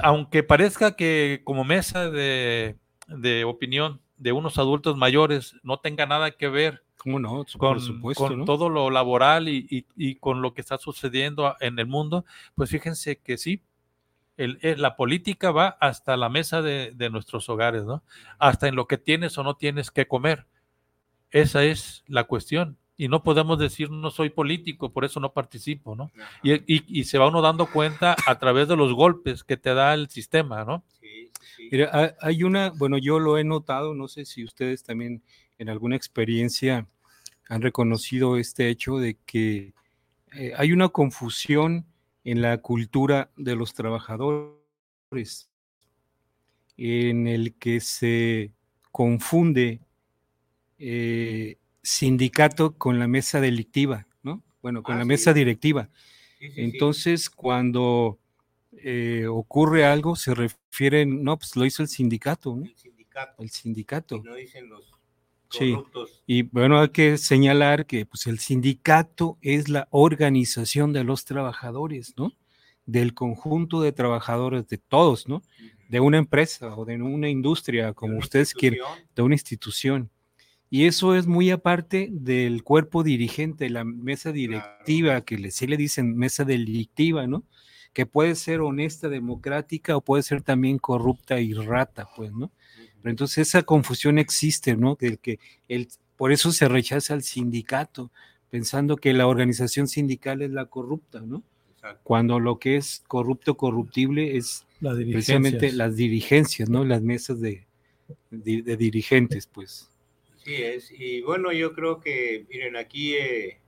aunque 0.02 0.42
parezca 0.42 0.96
que 0.96 1.42
como 1.44 1.64
mesa 1.64 2.10
de, 2.10 2.76
de 3.08 3.44
opinión 3.44 4.00
de 4.16 4.32
unos 4.32 4.58
adultos 4.58 4.96
mayores 4.96 5.54
no 5.62 5.78
tenga 5.80 6.06
nada 6.06 6.30
que 6.30 6.48
ver 6.48 6.82
¿Cómo 6.96 7.18
no? 7.20 7.44
con, 7.58 7.74
Por 7.74 7.80
supuesto, 7.80 8.26
con 8.28 8.38
¿no? 8.38 8.44
todo 8.46 8.68
lo 8.68 8.90
laboral 8.90 9.48
y, 9.48 9.66
y- 9.70 9.86
y 9.96 10.14
con 10.16 10.40
lo 10.42 10.54
que 10.54 10.60
está 10.62 10.78
sucediendo 10.78 11.54
en 11.60 11.78
el 11.78 11.86
mundo, 11.86 12.24
pues 12.54 12.70
fíjense 12.70 13.18
que 13.18 13.36
sí, 13.36 13.60
el- 14.36 14.58
el- 14.62 14.80
la 14.82 14.96
política 14.96 15.50
va 15.50 15.68
hasta 15.80 16.16
la 16.16 16.28
mesa 16.28 16.62
de, 16.62 16.92
de 16.94 17.10
nuestros 17.10 17.48
hogares, 17.48 17.84
¿no? 17.84 18.02
Hasta 18.38 18.68
en 18.68 18.74
lo 18.76 18.86
que 18.86 18.98
tienes 18.98 19.36
o 19.38 19.42
no 19.42 19.56
tienes 19.56 19.90
que 19.90 20.06
comer. 20.06 20.46
Esa 21.30 21.64
es 21.64 22.04
la 22.06 22.24
cuestión. 22.24 22.76
Y 22.98 23.08
no 23.08 23.22
podemos 23.22 23.58
decir 23.58 23.90
no 23.90 24.10
soy 24.10 24.30
político, 24.30 24.90
por 24.90 25.04
eso 25.04 25.20
no 25.20 25.32
participo, 25.32 25.94
¿no? 25.94 26.10
Y, 26.42 26.54
y- 26.54 26.84
y 26.88 27.04
se 27.04 27.18
va 27.18 27.28
uno 27.28 27.42
dando 27.42 27.66
cuenta 27.66 28.16
a 28.26 28.38
través 28.38 28.68
de 28.68 28.76
los 28.76 28.94
golpes 28.94 29.44
que 29.44 29.56
te 29.58 29.74
da 29.74 29.92
el 29.92 30.08
sistema, 30.08 30.64
¿no? 30.64 30.82
Sí, 31.00 31.30
sí, 31.40 31.46
sí. 31.56 31.68
Mira, 31.72 31.90
ha- 31.92 32.14
hay 32.26 32.42
una, 32.42 32.70
bueno, 32.70 32.96
yo 32.96 33.18
lo 33.18 33.36
he 33.36 33.44
notado, 33.44 33.94
no 33.94 34.08
sé 34.08 34.24
si 34.24 34.44
ustedes 34.44 34.82
también 34.82 35.22
en 35.58 35.68
alguna 35.68 35.96
experiencia 35.96 36.86
han 37.48 37.60
reconocido 37.62 38.38
este 38.38 38.70
hecho 38.70 38.96
de 38.98 39.18
que 39.26 39.74
eh, 40.32 40.52
hay 40.56 40.72
una 40.72 40.88
confusión 40.88 41.84
en 42.26 42.42
la 42.42 42.58
cultura 42.58 43.30
de 43.36 43.54
los 43.54 43.72
trabajadores, 43.72 45.48
en 46.76 47.26
el 47.26 47.54
que 47.54 47.80
se 47.80 48.52
confunde 48.92 49.80
eh, 50.78 51.58
sindicato 51.82 52.76
con 52.76 52.98
la 52.98 53.06
mesa 53.08 53.40
delictiva, 53.40 54.06
¿no? 54.22 54.42
Bueno, 54.60 54.82
con 54.82 54.96
Ah, 54.96 54.98
la 54.98 55.04
sí. 55.04 55.08
mesa 55.08 55.32
directiva. 55.32 55.88
Sí, 56.38 56.48
sí, 56.48 56.54
sí. 56.54 56.60
Entonces, 56.62 57.30
cuando 57.30 58.18
eh, 58.72 59.26
ocurre 59.28 59.84
algo, 59.84 60.16
se 60.16 60.34
refieren, 60.34 61.22
no, 61.22 61.38
pues 61.38 61.56
lo 61.56 61.64
hizo 61.64 61.82
el 61.82 61.88
sindicato, 61.88 62.56
¿no? 62.56 62.64
el 62.64 62.76
sindicato, 62.76 63.42
El 63.42 63.50
sindicato. 63.50 64.16
y 64.16 64.20
no 64.22 64.34
dicen 64.34 64.68
los 64.68 64.95
Sí. 65.50 65.76
Y 66.26 66.42
bueno, 66.42 66.80
hay 66.80 66.88
que 66.88 67.18
señalar 67.18 67.86
que 67.86 68.06
pues, 68.06 68.26
el 68.26 68.38
sindicato 68.38 69.38
es 69.40 69.68
la 69.68 69.88
organización 69.90 70.92
de 70.92 71.04
los 71.04 71.24
trabajadores, 71.24 72.14
¿no? 72.16 72.32
Del 72.84 73.14
conjunto 73.14 73.80
de 73.80 73.92
trabajadores, 73.92 74.68
de 74.68 74.78
todos, 74.78 75.28
¿no? 75.28 75.42
De 75.88 76.00
una 76.00 76.18
empresa 76.18 76.74
o 76.76 76.84
de 76.84 77.00
una 77.00 77.28
industria, 77.28 77.92
como 77.92 78.14
Una 78.14 78.24
ustedes 78.24 78.52
quieren, 78.54 78.80
de 79.14 79.22
una 79.22 79.34
institución. 79.34 80.10
Y 80.68 80.86
eso 80.86 81.14
es 81.14 81.26
muy 81.26 81.50
aparte 81.50 82.08
del 82.10 82.64
cuerpo 82.64 83.04
dirigente, 83.04 83.70
la 83.70 83.84
mesa 83.84 84.32
directiva, 84.32 85.20
que 85.20 85.38
le, 85.38 85.50
sí 85.52 85.66
le 85.66 85.76
dicen 85.76 86.16
mesa 86.16 86.44
delictiva, 86.44 87.26
¿no? 87.28 87.44
Que 87.92 88.04
puede 88.04 88.34
ser 88.34 88.60
honesta, 88.60 89.08
democrática 89.08 89.96
o 89.96 90.00
puede 90.00 90.24
ser 90.24 90.42
también 90.42 90.78
corrupta 90.78 91.40
y 91.40 91.54
rata, 91.54 92.08
pues, 92.16 92.32
¿no? 92.32 92.50
Pero 93.02 93.10
entonces 93.10 93.48
esa 93.48 93.62
confusión 93.62 94.18
existe, 94.18 94.76
¿no? 94.76 94.96
Del 94.98 95.18
que 95.18 95.38
el, 95.68 95.88
por 96.16 96.32
eso 96.32 96.50
se 96.52 96.68
rechaza 96.68 97.14
al 97.14 97.22
sindicato, 97.22 98.10
pensando 98.50 98.96
que 98.96 99.12
la 99.12 99.26
organización 99.26 99.86
sindical 99.88 100.42
es 100.42 100.50
la 100.50 100.66
corrupta, 100.66 101.20
¿no? 101.20 101.42
Exacto. 101.74 102.00
Cuando 102.04 102.40
lo 102.40 102.58
que 102.58 102.76
es 102.76 103.04
corrupto, 103.06 103.56
corruptible 103.56 104.36
es 104.36 104.66
precisamente 104.80 105.72
las 105.72 105.96
dirigencias, 105.96 106.68
¿no? 106.68 106.84
Las 106.84 107.02
mesas 107.02 107.40
de, 107.40 107.64
de- 108.30 108.62
de 108.62 108.76
dirigentes, 108.76 109.46
pues. 109.46 109.88
Sí 110.44 110.54
es. 110.54 110.90
Y 110.90 111.22
bueno, 111.22 111.52
yo 111.52 111.72
creo 111.74 112.00
que, 112.00 112.46
miren, 112.48 112.76
aquí 112.76 113.14
eh, 113.14 113.58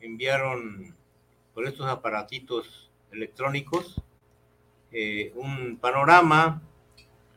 enviaron 0.00 0.94
por 1.54 1.66
estos 1.66 1.86
aparatitos 1.86 2.90
electrónicos 3.12 4.00
eh, 4.92 5.32
un 5.34 5.76
panorama 5.78 6.62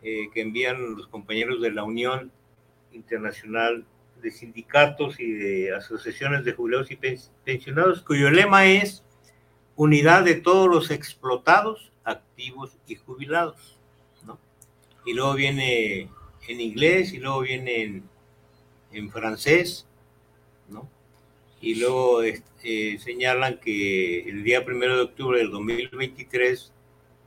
eh, 0.03 0.29
que 0.33 0.41
envían 0.41 0.95
los 0.95 1.07
compañeros 1.07 1.61
de 1.61 1.71
la 1.71 1.83
Unión 1.83 2.31
Internacional 2.91 3.85
de 4.21 4.31
Sindicatos 4.31 5.19
y 5.19 5.31
de 5.31 5.75
Asociaciones 5.75 6.45
de 6.45 6.53
Jubilados 6.53 6.91
y 6.91 6.95
Pen- 6.95 7.19
Pensionados, 7.43 8.01
cuyo 8.01 8.29
lema 8.31 8.65
es 8.65 9.03
unidad 9.75 10.23
de 10.23 10.35
todos 10.35 10.69
los 10.69 10.91
explotados, 10.91 11.91
activos 12.03 12.71
y 12.87 12.95
jubilados. 12.95 13.77
¿no? 14.25 14.37
Y 15.05 15.13
luego 15.13 15.33
viene 15.33 16.09
en 16.47 16.61
inglés 16.61 17.13
y 17.13 17.17
luego 17.19 17.41
viene 17.41 17.81
en, 17.83 18.03
en 18.91 19.09
francés, 19.11 19.87
¿no? 20.69 20.89
Y 21.61 21.75
luego 21.75 22.23
este, 22.23 22.99
señalan 22.99 23.57
que 23.59 24.21
el 24.29 24.43
día 24.43 24.65
primero 24.65 24.95
de 24.97 25.03
octubre 25.03 25.39
del 25.39 25.49
2023 25.51 26.71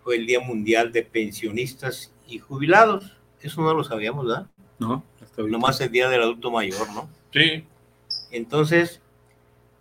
fue 0.04 0.16
el 0.16 0.26
Día 0.26 0.40
Mundial 0.40 0.92
de 0.92 1.02
Pensionistas 1.02 2.12
y 2.26 2.38
Jubilados. 2.38 3.16
Eso 3.40 3.62
no 3.62 3.74
lo 3.74 3.84
sabíamos, 3.84 4.26
¿verdad? 4.26 4.46
¿No? 4.78 5.04
Nomás 5.36 5.80
el 5.80 5.90
Día 5.90 6.08
del 6.08 6.22
Adulto 6.22 6.50
Mayor, 6.50 6.90
¿no? 6.92 7.08
Sí. 7.32 7.64
Entonces, 8.30 9.00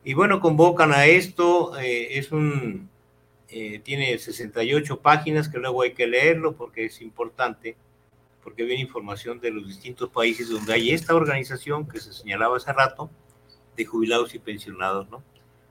y 0.04 0.14
bueno, 0.14 0.40
convocan 0.40 0.92
a 0.92 1.06
esto, 1.06 1.78
eh, 1.80 2.18
es 2.18 2.32
un, 2.32 2.90
eh, 3.50 3.80
tiene 3.80 4.18
68 4.18 5.00
páginas 5.00 5.50
que 5.50 5.60
luego 5.60 5.82
hay 5.82 5.94
que 5.94 6.08
leerlo 6.08 6.56
porque 6.56 6.86
es 6.86 7.02
importante, 7.02 7.78
porque 8.44 8.64
viene 8.64 8.82
información 8.82 9.40
de 9.40 9.52
los 9.52 9.68
distintos 9.68 10.10
países 10.10 10.50
donde 10.50 10.74
hay 10.74 10.92
esta 10.92 11.16
organización 11.16 11.88
que 11.88 12.00
se 12.00 12.14
señalaba 12.14 12.58
hace 12.58 12.74
rato, 12.74 13.10
de 13.76 13.86
jubilados 13.86 14.36
y 14.36 14.40
pensionados, 14.40 15.10
¿no? 15.10 15.24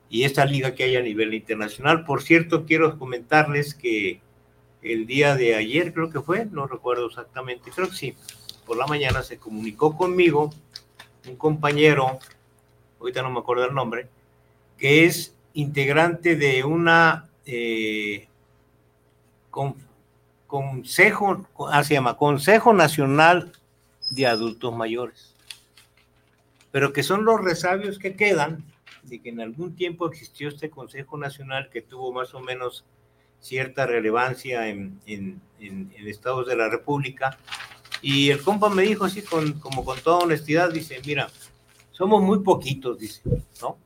Y 0.08 0.24
esta 0.24 0.44
liga 0.44 0.74
que 0.74 0.84
hay 0.84 0.96
a 0.96 1.00
nivel 1.00 1.32
internacional. 1.32 2.04
Por 2.04 2.22
cierto, 2.22 2.66
quiero 2.66 2.98
comentarles 2.98 3.74
que 3.74 4.20
el 4.84 5.06
día 5.06 5.34
de 5.34 5.54
ayer, 5.56 5.92
creo 5.92 6.10
que 6.10 6.20
fue, 6.20 6.44
no 6.46 6.66
recuerdo 6.66 7.06
exactamente, 7.06 7.70
creo 7.74 7.88
que 7.88 7.96
sí, 7.96 8.14
por 8.66 8.76
la 8.76 8.86
mañana 8.86 9.22
se 9.22 9.38
comunicó 9.38 9.96
conmigo 9.96 10.50
un 11.26 11.36
compañero, 11.36 12.18
ahorita 13.00 13.22
no 13.22 13.30
me 13.30 13.40
acuerdo 13.40 13.64
el 13.64 13.74
nombre, 13.74 14.08
que 14.78 15.06
es 15.06 15.34
integrante 15.54 16.36
de 16.36 16.64
una 16.64 17.28
eh, 17.46 18.28
con- 19.50 19.76
consejo, 20.46 21.46
ah, 21.70 21.82
se 21.82 21.94
llama 21.94 22.16
Consejo 22.16 22.72
Nacional 22.72 23.52
de 24.10 24.26
Adultos 24.26 24.74
Mayores, 24.74 25.34
pero 26.70 26.92
que 26.92 27.02
son 27.02 27.24
los 27.24 27.42
resabios 27.42 27.98
que 27.98 28.16
quedan 28.16 28.64
de 29.02 29.20
que 29.20 29.30
en 29.30 29.40
algún 29.40 29.76
tiempo 29.76 30.06
existió 30.08 30.48
este 30.48 30.70
Consejo 30.70 31.16
Nacional 31.16 31.70
que 31.70 31.82
tuvo 31.82 32.12
más 32.12 32.34
o 32.34 32.40
menos 32.40 32.84
cierta 33.44 33.86
relevancia 33.86 34.68
en, 34.68 34.98
en- 35.06 35.40
en- 35.60 35.92
estados 36.06 36.46
de 36.46 36.56
la 36.56 36.68
República. 36.68 37.38
Y 38.02 38.30
el 38.30 38.42
compa 38.42 38.68
me 38.70 38.82
dijo 38.82 39.04
así, 39.04 39.22
con, 39.22 39.52
como 39.60 39.84
con 39.84 39.98
toda 40.00 40.18
honestidad, 40.24 40.70
dice, 40.72 41.00
mira, 41.06 41.28
somos 41.90 42.22
muy 42.22 42.40
poquitos, 42.40 42.98
dice, 42.98 43.22
¿no? 43.62 43.78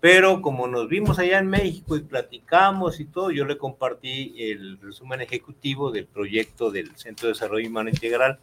Pero 0.00 0.40
como 0.40 0.66
nos 0.66 0.88
vimos 0.88 1.18
allá 1.18 1.38
en 1.38 1.48
México 1.48 1.94
y 1.96 2.00
platicamos 2.00 3.00
y 3.00 3.04
todo, 3.04 3.30
yo 3.30 3.44
le 3.44 3.58
compartí 3.58 4.34
el 4.38 4.80
resumen 4.80 5.20
ejecutivo 5.20 5.90
del 5.90 6.06
proyecto 6.06 6.70
del 6.70 6.96
Centro 6.96 7.26
de 7.28 7.34
Desarrollo 7.34 7.68
Humano 7.68 7.90
Integral 7.90 8.38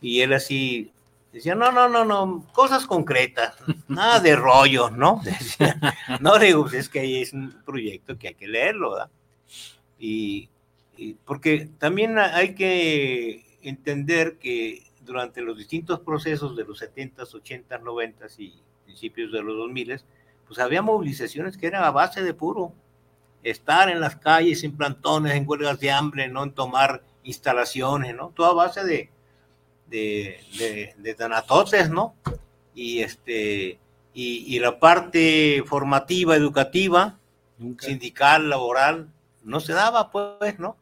y 0.00 0.20
él 0.22 0.32
así 0.32 0.90
decía, 1.32 1.54
no, 1.54 1.70
no, 1.70 1.88
no, 1.88 2.04
no, 2.04 2.44
cosas 2.52 2.86
concretas, 2.86 3.54
nada 3.86 4.18
de 4.18 4.34
rollo, 4.34 4.90
¿no? 4.90 5.20
Decía, 5.24 5.78
no, 6.18 6.38
digo, 6.40 6.62
pues 6.62 6.74
es 6.74 6.88
que 6.88 6.98
ahí 7.00 7.22
es 7.22 7.32
un 7.32 7.52
proyecto 7.64 8.18
que 8.18 8.28
hay 8.28 8.34
que 8.34 8.48
leerlo, 8.48 8.90
¿verdad? 8.90 9.10
Y, 9.98 10.48
y 10.96 11.14
porque 11.14 11.68
también 11.78 12.18
hay 12.18 12.54
que 12.54 13.44
entender 13.62 14.38
que 14.38 14.82
durante 15.04 15.42
los 15.42 15.58
distintos 15.58 16.00
procesos 16.00 16.56
de 16.56 16.64
los 16.64 16.80
70s, 16.80 17.32
80s, 17.32 17.80
90s 17.82 18.34
y 18.38 18.54
principios 18.84 19.32
de 19.32 19.42
los 19.42 19.56
2000 19.56 20.00
pues 20.46 20.58
había 20.58 20.82
movilizaciones 20.82 21.56
que 21.56 21.66
eran 21.68 21.84
a 21.84 21.90
base 21.92 22.22
de 22.22 22.34
puro 22.34 22.72
estar 23.42 23.88
en 23.88 24.00
las 24.00 24.16
calles, 24.16 24.64
en 24.64 24.76
plantones, 24.76 25.34
en 25.34 25.48
huelgas 25.48 25.78
de 25.78 25.90
hambre, 25.90 26.28
no 26.28 26.42
en 26.42 26.52
tomar 26.52 27.02
instalaciones, 27.22 28.14
¿no? 28.14 28.32
Toda 28.34 28.52
base 28.52 28.84
de, 28.84 29.10
de, 29.86 30.40
de, 30.58 30.94
de 30.98 31.14
tanatotes, 31.14 31.88
¿no? 31.88 32.14
Y, 32.74 33.00
este, 33.00 33.78
y, 34.12 34.56
y 34.56 34.58
la 34.58 34.78
parte 34.78 35.62
formativa, 35.66 36.36
educativa, 36.36 37.18
Nunca. 37.58 37.86
sindical, 37.86 38.50
laboral, 38.50 39.08
no 39.42 39.60
se 39.60 39.72
daba, 39.72 40.10
pues, 40.10 40.58
¿no? 40.58 40.76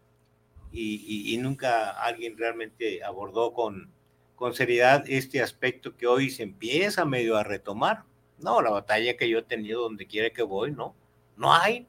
Y, 0.73 1.37
nunca 1.41 1.91
alguien 1.91 2.37
realmente 2.37 3.03
abordó 3.03 3.53
con, 3.53 3.91
con 4.37 4.55
seriedad 4.55 5.05
este 5.09 5.43
aspecto 5.43 5.97
que 5.97 6.07
hoy 6.07 6.31
se 6.31 6.43
empieza 6.43 7.05
medio 7.05 7.37
a 7.37 7.45
retomar. 7.45 8.05
No, 8.39 8.61
la 8.61 8.71
batalla 8.71 9.17
que 9.17 9.29
yo 9.29 9.39
he 9.39 9.43
tenido 9.43 9.83
donde 9.83 10.07
quiera 10.07 10.31
que 10.31 10.43
voy, 10.43 10.71
no, 10.71 10.95
no 11.37 11.53
hay, 11.53 11.87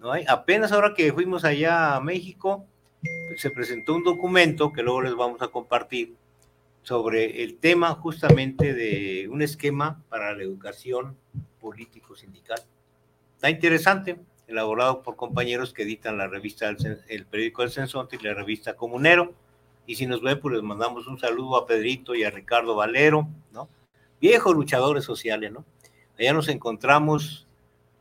no 0.00 0.10
hay. 0.10 0.24
Apenas 0.26 0.72
ahora 0.72 0.94
que 0.94 1.12
fuimos 1.12 1.44
allá 1.44 1.94
a 1.94 2.00
México, 2.00 2.66
se 3.36 3.50
presentó 3.50 3.94
un 3.94 4.04
documento 4.04 4.72
que 4.72 4.82
luego 4.82 5.02
les 5.02 5.14
vamos 5.14 5.42
a 5.42 5.48
compartir 5.48 6.14
sobre 6.82 7.44
el 7.44 7.58
tema 7.58 7.94
justamente 7.94 8.74
de 8.74 9.28
un 9.28 9.42
esquema 9.42 10.02
para 10.08 10.34
la 10.34 10.42
educación 10.42 11.16
político-sindical. 11.60 12.60
Está 13.36 13.50
interesante. 13.50 14.18
Elaborado 14.46 15.02
por 15.02 15.16
compañeros 15.16 15.72
que 15.72 15.82
editan 15.82 16.18
la 16.18 16.26
revista, 16.26 16.68
el 17.08 17.26
periódico 17.26 17.62
El 17.62 17.70
Censonte 17.70 18.16
y 18.20 18.24
la 18.24 18.34
revista 18.34 18.74
Comunero. 18.74 19.34
Y 19.86 19.96
si 19.96 20.06
nos 20.06 20.22
ven, 20.22 20.38
pues 20.40 20.54
les 20.54 20.62
mandamos 20.62 21.06
un 21.06 21.18
saludo 21.18 21.56
a 21.56 21.66
Pedrito 21.66 22.14
y 22.14 22.24
a 22.24 22.30
Ricardo 22.30 22.74
Valero, 22.74 23.28
¿no? 23.52 23.68
Viejos 24.20 24.54
luchadores 24.54 25.04
sociales, 25.04 25.50
¿no? 25.50 25.64
Allá 26.18 26.32
nos 26.32 26.48
encontramos, 26.48 27.48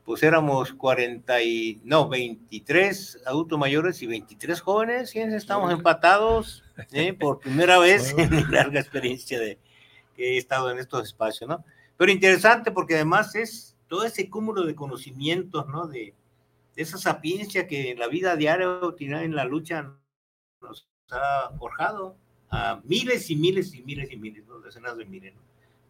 pues 0.05 0.21
éramos 0.21 0.73
40 0.73 1.41
y, 1.41 1.81
no, 1.83 2.07
23 2.07 3.23
adultos 3.25 3.57
mayores 3.57 4.01
y 4.03 4.07
23 4.07 4.61
jóvenes, 4.61 5.15
y 5.15 5.19
estamos 5.19 5.71
empatados 5.73 6.63
¿eh? 6.91 7.13
por 7.13 7.39
primera 7.39 7.79
vez 7.79 8.13
en 8.17 8.29
mi 8.29 8.43
larga 8.43 8.79
experiencia 8.79 9.39
de 9.39 9.57
que 10.15 10.35
he 10.35 10.37
estado 10.37 10.69
en 10.69 10.77
estos 10.77 11.03
espacios, 11.05 11.49
¿no? 11.49 11.63
Pero 11.97 12.11
interesante 12.11 12.71
porque 12.71 12.95
además 12.95 13.35
es 13.35 13.75
todo 13.87 14.05
ese 14.05 14.29
cúmulo 14.29 14.65
de 14.65 14.75
conocimientos, 14.75 15.67
¿no? 15.67 15.87
De, 15.87 16.13
esa 16.76 16.97
sapiencia 16.97 17.67
que 17.67 17.91
en 17.91 17.99
la 17.99 18.07
vida 18.07 18.36
diaria 18.36 18.80
en 18.99 19.36
la 19.36 19.45
lucha 19.45 19.93
nos 20.61 20.88
ha 21.11 21.51
forjado 21.57 22.17
a 22.49 22.82
miles 22.84 23.30
y 23.30 23.36
miles 23.36 23.74
y 23.74 23.82
miles 23.82 24.11
y 24.11 24.17
miles, 24.17 24.45
¿no? 24.47 24.59
decenas 24.59 24.97
de 24.97 25.05
miles. 25.05 25.34
¿no? 25.36 25.41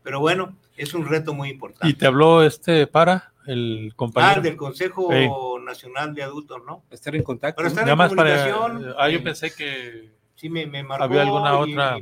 Pero 0.04 0.20
bueno, 0.20 0.58
es 0.76 0.94
un 0.94 1.08
reto 1.08 1.34
muy 1.34 1.50
importante. 1.50 1.88
¿Y 1.88 1.94
te 1.94 2.08
habló 2.08 2.44
este 2.44 2.88
para, 2.88 3.34
el 3.46 3.94
compañero? 3.96 4.40
Ah, 4.40 4.42
del 4.42 4.58
Consejo 4.58 5.60
Nacional 5.60 6.14
de 6.14 6.24
Adultos, 6.24 6.62
¿no? 6.66 6.84
Estar 6.90 7.16
en 7.16 7.24
contacto. 7.24 7.58
Para 7.58 7.68
estar 7.68 7.88
en 7.88 7.98
comunicación. 7.98 8.96
ah, 8.98 9.10
yo 9.10 9.24
pensé 9.24 9.54
que... 9.54 10.12
Sí, 10.36 10.50
me, 10.50 10.66
me 10.66 10.82
marcó. 10.82 11.04
Había 11.04 11.22
alguna 11.22 11.58
otra... 11.58 12.00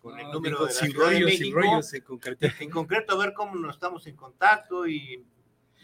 con 0.00 0.18
el 0.18 0.30
número 0.30 0.64
de 0.64 0.74
la 0.74 0.80
Ciudad 0.80 1.10
de 1.10 1.24
México. 1.24 1.60
en 2.60 2.70
concreto, 2.70 3.14
a 3.14 3.18
ver 3.18 3.32
cómo 3.32 3.56
nos 3.56 3.74
estamos 3.74 4.06
en 4.06 4.14
contacto 4.14 4.86
y 4.86 5.24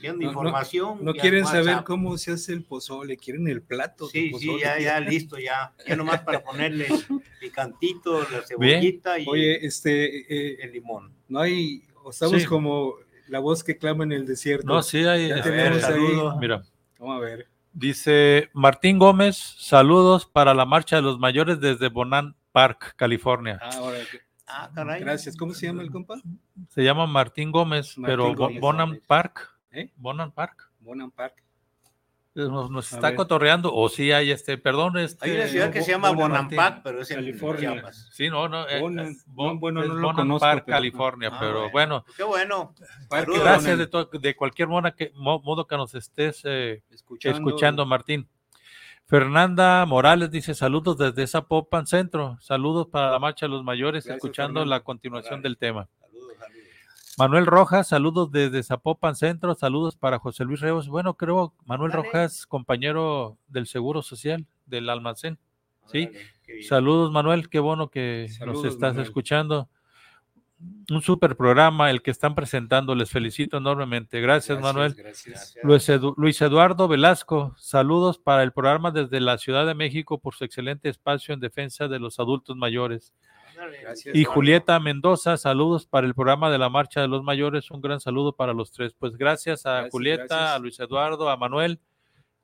viendo 0.00 0.24
información. 0.24 0.98
No, 1.02 1.12
quieren 1.14 1.46
saber 1.46 1.84
cómo 1.84 2.16
se 2.18 2.32
hace 2.32 2.52
el 2.52 2.64
pozole, 2.64 3.16
quieren 3.16 3.48
el 3.48 3.62
plato. 3.62 4.08
Sí, 4.08 4.32
sí, 4.38 4.58
ya, 4.60 4.78
ya, 4.78 5.00
listo, 5.00 5.38
ya. 5.38 5.72
Ya 5.86 5.96
nomás 5.96 6.20
para 6.20 6.42
ponerle 6.42 6.86
picantito, 7.40 8.20
la 8.30 8.42
cebollita 8.46 9.18
y 9.18 9.26
Oye, 9.28 9.66
este, 9.66 10.18
eh, 10.32 10.58
el 10.62 10.72
limón. 10.72 11.12
No 11.28 11.40
hay, 11.40 11.82
estamos 12.10 12.44
como 12.46 12.94
la 13.28 13.38
voz 13.38 13.62
que 13.62 13.76
clama 13.76 14.04
en 14.04 14.12
el 14.12 14.26
desierto. 14.26 14.66
No, 14.66 14.82
sí, 14.82 15.04
hay. 15.04 15.28
Ya 15.28 15.42
tenemos 15.42 15.84
ahí. 15.84 16.02
Mira. 16.40 16.62
Vamos 16.98 17.16
a 17.16 17.20
ver. 17.20 17.46
Dice 17.72 18.50
Martín 18.54 18.98
Gómez, 18.98 19.36
saludos 19.36 20.26
para 20.26 20.52
la 20.54 20.64
marcha 20.64 20.96
de 20.96 21.02
los 21.02 21.18
mayores 21.18 21.60
desde 21.60 21.88
Bonan 21.88 22.34
Park, 22.50 22.94
California. 22.96 23.58
Ah, 23.62 23.70
ahora, 23.76 23.98
ah, 24.46 24.70
caray. 24.74 25.00
Gracias. 25.00 25.36
¿Cómo 25.36 25.54
se 25.54 25.66
llama 25.66 25.82
el 25.82 25.90
compa? 25.90 26.20
Se 26.70 26.82
llama 26.82 27.06
Martín 27.06 27.52
Gómez, 27.52 27.94
pero 28.04 28.34
Bonan 28.34 29.00
Park. 29.06 29.57
¿Eh? 29.70 29.90
Bonan 29.96 30.32
Park. 30.32 30.70
Bonan 30.80 31.10
Park. 31.10 31.42
Nos, 32.34 32.70
nos 32.70 32.92
está 32.92 33.16
cotorreando, 33.16 33.74
o 33.74 33.88
sí 33.88 34.12
hay 34.12 34.30
este, 34.30 34.58
perdón. 34.58 34.96
Este, 34.98 35.28
hay 35.28 35.36
una 35.36 35.48
ciudad 35.48 35.72
que 35.72 35.82
se 35.82 35.90
llama 35.90 36.12
Bonampak, 36.12 36.82
pero 36.84 37.00
es 37.00 37.10
en 37.10 37.16
California. 37.16 37.90
Sí, 38.12 38.28
no, 38.28 38.48
no. 38.48 38.68
Eh, 38.68 38.78
Bonan, 38.80 39.16
bon, 39.26 39.58
bueno, 39.58 39.82
no 39.82 39.94
lo 39.94 40.12
conozco, 40.12 40.46
Park, 40.46 40.62
pero, 40.66 40.76
California, 40.76 41.30
ah, 41.32 41.36
pero 41.40 41.70
bueno. 41.70 42.04
Qué 42.16 42.22
bueno. 42.22 42.74
Gracias 43.10 43.78
de, 43.78 43.86
to, 43.88 44.04
de, 44.04 44.36
cualquier 44.36 44.68
modo 44.68 44.94
que, 44.94 45.10
modo 45.16 45.66
que 45.66 45.76
nos 45.76 45.96
estés 45.96 46.42
eh, 46.44 46.82
escuchando. 46.90 47.38
escuchando, 47.38 47.86
Martín. 47.86 48.28
Fernanda 49.06 49.84
Morales 49.86 50.30
dice 50.30 50.54
saludos 50.54 50.98
desde 50.98 51.26
Zapopan 51.26 51.86
Centro, 51.86 52.36
saludos 52.40 52.88
para 52.88 53.10
la 53.10 53.18
marcha 53.18 53.46
de 53.46 53.50
los 53.50 53.64
mayores, 53.64 54.04
Gracias, 54.04 54.16
escuchando 54.16 54.60
Fernanda. 54.60 54.76
la 54.76 54.84
continuación 54.84 55.40
Morales. 55.40 55.42
del 55.44 55.56
tema. 55.58 55.88
Manuel 57.18 57.46
Rojas, 57.46 57.88
saludos 57.88 58.30
desde 58.30 58.62
Zapopan 58.62 59.16
Centro, 59.16 59.54
saludos 59.56 59.96
para 59.96 60.18
José 60.20 60.44
Luis 60.44 60.60
Reos. 60.60 60.88
Bueno, 60.88 61.14
creo 61.14 61.52
Manuel 61.66 61.90
Dale. 61.90 62.04
Rojas, 62.04 62.46
compañero 62.46 63.36
del 63.48 63.66
Seguro 63.66 64.02
Social 64.02 64.46
del 64.66 64.88
almacén. 64.88 65.36
Sí, 65.86 66.06
Dale, 66.06 66.62
saludos 66.62 67.10
Manuel, 67.10 67.48
qué 67.48 67.58
bueno 67.58 67.90
que 67.90 68.28
saludos, 68.30 68.62
nos 68.64 68.72
estás 68.72 68.90
Manuel. 68.90 69.06
escuchando. 69.06 69.68
Un 70.90 71.02
super 71.02 71.36
programa 71.36 71.90
el 71.90 72.02
que 72.02 72.10
están 72.10 72.34
presentando, 72.34 72.94
les 72.94 73.10
felicito 73.10 73.56
enormemente. 73.58 74.20
Gracias, 74.20 74.58
gracias 74.58 74.74
Manuel. 74.74 74.94
Gracias. 74.94 75.54
Luis, 75.62 75.88
Edu, 75.88 76.14
Luis 76.16 76.40
Eduardo 76.40 76.88
Velasco, 76.88 77.54
saludos 77.58 78.18
para 78.18 78.42
el 78.44 78.52
programa 78.52 78.90
desde 78.90 79.20
la 79.20 79.38
Ciudad 79.38 79.66
de 79.66 79.74
México 79.74 80.18
por 80.18 80.34
su 80.34 80.44
excelente 80.44 80.88
espacio 80.88 81.34
en 81.34 81.40
defensa 81.40 81.88
de 81.88 81.98
los 81.98 82.20
adultos 82.20 82.56
mayores. 82.56 83.12
Gracias, 83.82 84.14
y 84.14 84.24
Julieta 84.24 84.78
Mendoza, 84.78 85.36
saludos 85.36 85.86
para 85.86 86.06
el 86.06 86.14
programa 86.14 86.50
de 86.50 86.58
la 86.58 86.68
Marcha 86.68 87.00
de 87.00 87.08
los 87.08 87.24
Mayores. 87.24 87.70
Un 87.70 87.80
gran 87.80 87.98
saludo 87.98 88.32
para 88.34 88.52
los 88.52 88.70
tres. 88.70 88.94
Pues 88.96 89.16
gracias 89.16 89.66
a 89.66 89.72
gracias, 89.72 89.92
Julieta, 89.92 90.24
gracias. 90.24 90.50
a 90.50 90.58
Luis 90.60 90.80
Eduardo, 90.80 91.28
a 91.28 91.36
Manuel, 91.36 91.80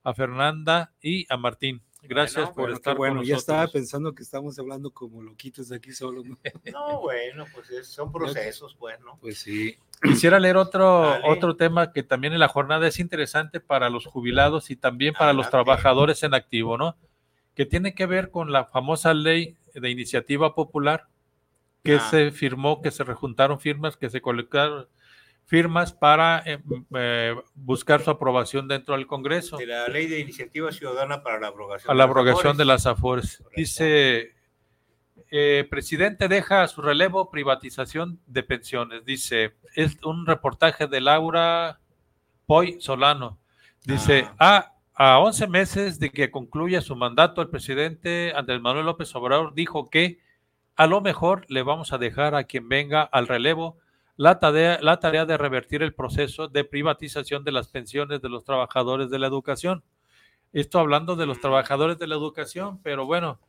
a 0.02 0.12
Fernanda 0.12 0.92
y 1.00 1.26
a 1.32 1.36
Martín. 1.36 1.82
Gracias 2.02 2.36
bueno, 2.36 2.54
por 2.54 2.62
bueno, 2.64 2.74
estar 2.76 2.96
bueno, 2.96 3.16
con 3.16 3.24
ya 3.24 3.34
nosotros. 3.34 3.54
estaba 3.54 3.72
pensando 3.72 4.14
que 4.14 4.22
estamos 4.22 4.58
hablando 4.58 4.90
como 4.90 5.22
loquitos 5.22 5.72
aquí 5.72 5.92
solo. 5.92 6.22
¿no? 6.24 6.38
no, 6.72 7.00
bueno, 7.00 7.46
pues 7.54 7.70
es, 7.70 7.86
son 7.86 8.12
procesos, 8.12 8.76
pues, 8.78 9.00
¿no? 9.00 9.16
Pues 9.20 9.38
sí. 9.38 9.76
Quisiera 10.02 10.38
leer 10.38 10.56
otro, 10.56 11.16
otro 11.24 11.56
tema 11.56 11.92
que 11.92 12.02
también 12.02 12.34
en 12.34 12.40
la 12.40 12.48
jornada 12.48 12.86
es 12.86 12.98
interesante 12.98 13.60
para 13.60 13.88
los 13.88 14.06
jubilados 14.06 14.70
y 14.70 14.76
también 14.76 15.14
para 15.14 15.32
los 15.32 15.48
trabajadores 15.48 16.22
en 16.24 16.34
activo, 16.34 16.76
¿no? 16.76 16.96
Que 17.54 17.64
tiene 17.64 17.94
que 17.94 18.04
ver 18.04 18.30
con 18.30 18.52
la 18.52 18.66
famosa 18.66 19.14
ley 19.14 19.56
de 19.74 19.90
iniciativa 19.90 20.54
popular 20.54 21.08
que 21.82 21.96
ah. 21.96 22.10
se 22.10 22.30
firmó, 22.30 22.80
que 22.80 22.90
se 22.90 23.04
rejuntaron 23.04 23.60
firmas, 23.60 23.96
que 23.96 24.08
se 24.08 24.20
colocaron 24.20 24.88
firmas 25.46 25.92
para 25.92 26.42
eh, 26.46 26.58
eh, 26.94 27.34
buscar 27.54 28.02
su 28.02 28.10
aprobación 28.10 28.66
dentro 28.66 28.94
del 28.96 29.06
Congreso. 29.06 29.56
De 29.56 29.66
la 29.66 29.88
ley 29.88 30.06
de 30.06 30.18
iniciativa 30.18 30.72
ciudadana 30.72 31.22
para 31.22 31.38
la 31.38 31.48
abrogación. 31.48 31.90
A 31.90 31.94
la 31.94 32.04
abrogación 32.04 32.56
de 32.56 32.64
las 32.64 32.86
AFORES. 32.86 33.42
Dice, 33.54 34.34
eh, 35.30 35.66
presidente 35.68 36.28
deja 36.28 36.62
a 36.62 36.68
su 36.68 36.80
relevo 36.80 37.30
privatización 37.30 38.20
de 38.26 38.42
pensiones. 38.42 39.04
Dice, 39.04 39.54
es 39.74 39.96
un 40.02 40.26
reportaje 40.26 40.86
de 40.86 41.00
Laura 41.00 41.80
Poy 42.46 42.80
Solano. 42.80 43.38
Dice, 43.84 44.26
ah. 44.38 44.56
a, 44.56 44.73
a 44.94 45.18
11 45.18 45.48
meses 45.48 45.98
de 45.98 46.10
que 46.10 46.30
concluya 46.30 46.80
su 46.80 46.94
mandato, 46.94 47.42
el 47.42 47.48
presidente 47.48 48.32
Andrés 48.34 48.60
Manuel 48.60 48.86
López 48.86 49.14
Obrador 49.16 49.52
dijo 49.54 49.90
que 49.90 50.20
a 50.76 50.86
lo 50.86 51.00
mejor 51.00 51.44
le 51.48 51.62
vamos 51.62 51.92
a 51.92 51.98
dejar 51.98 52.34
a 52.34 52.44
quien 52.44 52.68
venga 52.68 53.02
al 53.02 53.26
relevo 53.26 53.78
la 54.16 54.38
tarea, 54.38 54.78
la 54.80 55.00
tarea, 55.00 55.26
de 55.26 55.36
revertir 55.36 55.82
el 55.82 55.92
proceso 55.92 56.46
de 56.46 56.64
privatización 56.64 57.42
de 57.42 57.50
las 57.50 57.68
pensiones 57.68 58.22
de 58.22 58.28
los 58.28 58.44
trabajadores 58.44 59.10
de 59.10 59.18
la 59.18 59.26
educación. 59.26 59.82
Esto 60.52 60.78
hablando 60.78 61.16
de 61.16 61.26
los 61.26 61.40
trabajadores 61.40 61.98
de 61.98 62.06
la 62.06 62.14
educación, 62.14 62.80
pero 62.80 63.06
bueno, 63.06 63.40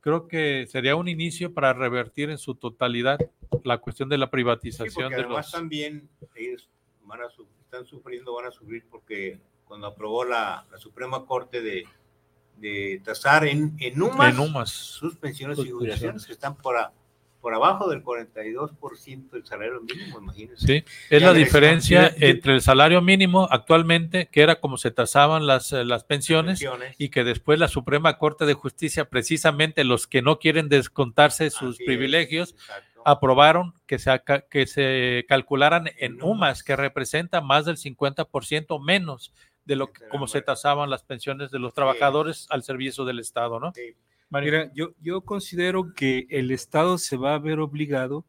creo 0.00 0.26
que 0.26 0.66
sería 0.66 0.96
un 0.96 1.08
inicio 1.08 1.52
para 1.52 1.74
revertir 1.74 2.30
en 2.30 2.38
su 2.38 2.54
totalidad 2.54 3.18
la 3.64 3.78
cuestión 3.78 4.08
de 4.08 4.16
la 4.16 4.30
privatización. 4.30 5.10
Sí, 5.10 5.14
de 5.14 5.20
además 5.20 5.46
los... 5.46 5.52
también 5.52 6.08
ellos 6.34 6.70
van 7.02 7.20
a, 7.20 7.26
están 7.60 7.84
sufriendo, 7.84 8.32
van 8.34 8.46
a 8.46 8.50
sufrir 8.50 8.86
porque 8.90 9.38
cuando 9.74 9.88
aprobó 9.88 10.24
la, 10.24 10.64
la 10.70 10.78
Suprema 10.78 11.26
Corte 11.26 11.60
de, 11.60 11.84
de 12.58 13.02
tasar 13.04 13.44
en, 13.44 13.74
en, 13.80 14.00
UMAS, 14.00 14.32
en 14.32 14.38
UMAS. 14.38 14.70
sus 14.70 15.16
pensiones 15.16 15.58
y 15.58 15.68
jubilaciones 15.68 16.26
que 16.26 16.32
están 16.32 16.54
por, 16.54 16.76
a, 16.76 16.92
por 17.40 17.54
abajo 17.54 17.90
del 17.90 18.04
42% 18.04 19.30
del 19.30 19.44
salario 19.44 19.80
mínimo, 19.80 20.20
imagínense. 20.20 20.64
Sí, 20.64 20.84
es 21.10 21.20
ya 21.20 21.26
la 21.26 21.32
diferencia 21.32 22.14
entre 22.20 22.54
el 22.54 22.60
salario 22.60 23.02
mínimo 23.02 23.48
actualmente, 23.50 24.28
que 24.30 24.42
era 24.42 24.60
como 24.60 24.78
se 24.78 24.92
tasaban 24.92 25.48
las, 25.48 25.72
las 25.72 26.04
pensiones, 26.04 26.60
pensiones, 26.60 26.94
y 26.96 27.08
que 27.08 27.24
después 27.24 27.58
la 27.58 27.66
Suprema 27.66 28.16
Corte 28.16 28.46
de 28.46 28.54
Justicia, 28.54 29.06
precisamente 29.06 29.82
los 29.82 30.06
que 30.06 30.22
no 30.22 30.38
quieren 30.38 30.68
descontarse 30.68 31.50
sus 31.50 31.74
Así 31.74 31.84
privilegios, 31.84 32.50
es, 32.50 32.56
aprobaron 33.04 33.74
que 33.88 33.98
se, 33.98 34.22
que 34.48 34.68
se 34.68 35.24
calcularan 35.28 35.90
en 35.98 36.22
UMAS, 36.22 36.62
que 36.62 36.76
representa 36.76 37.40
más 37.40 37.64
del 37.64 37.76
50% 37.76 38.80
menos 38.80 39.32
de 39.64 39.76
lo 39.76 39.92
que 39.92 40.06
como 40.08 40.26
se 40.26 40.42
tasaban 40.42 40.90
las 40.90 41.02
pensiones 41.02 41.50
de 41.50 41.58
los 41.58 41.74
trabajadores 41.74 42.38
sí. 42.38 42.46
al 42.50 42.62
servicio 42.62 43.04
del 43.04 43.18
Estado, 43.18 43.58
¿no? 43.60 43.72
Sí. 43.74 43.96
Mira, 44.30 44.72
yo, 44.74 44.94
yo 45.00 45.20
considero 45.20 45.94
que 45.94 46.26
el 46.28 46.50
Estado 46.50 46.98
se 46.98 47.16
va 47.16 47.34
a 47.34 47.38
ver 47.38 47.60
obligado 47.60 48.24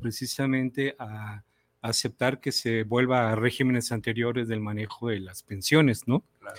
precisamente 0.00 0.94
a 0.98 1.42
aceptar 1.80 2.40
que 2.40 2.52
se 2.52 2.84
vuelva 2.84 3.30
a 3.30 3.34
regímenes 3.34 3.90
anteriores 3.90 4.46
del 4.48 4.60
manejo 4.60 5.08
de 5.08 5.20
las 5.20 5.42
pensiones, 5.42 6.06
¿no? 6.06 6.22
Claro. 6.38 6.56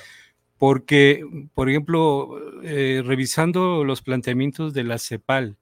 Porque, 0.58 1.24
por 1.54 1.70
ejemplo, 1.70 2.62
eh, 2.64 3.02
revisando 3.06 3.86
los 3.86 4.02
planteamientos 4.02 4.74
de 4.74 4.84
la 4.84 5.00
CEPAL, 5.00 5.56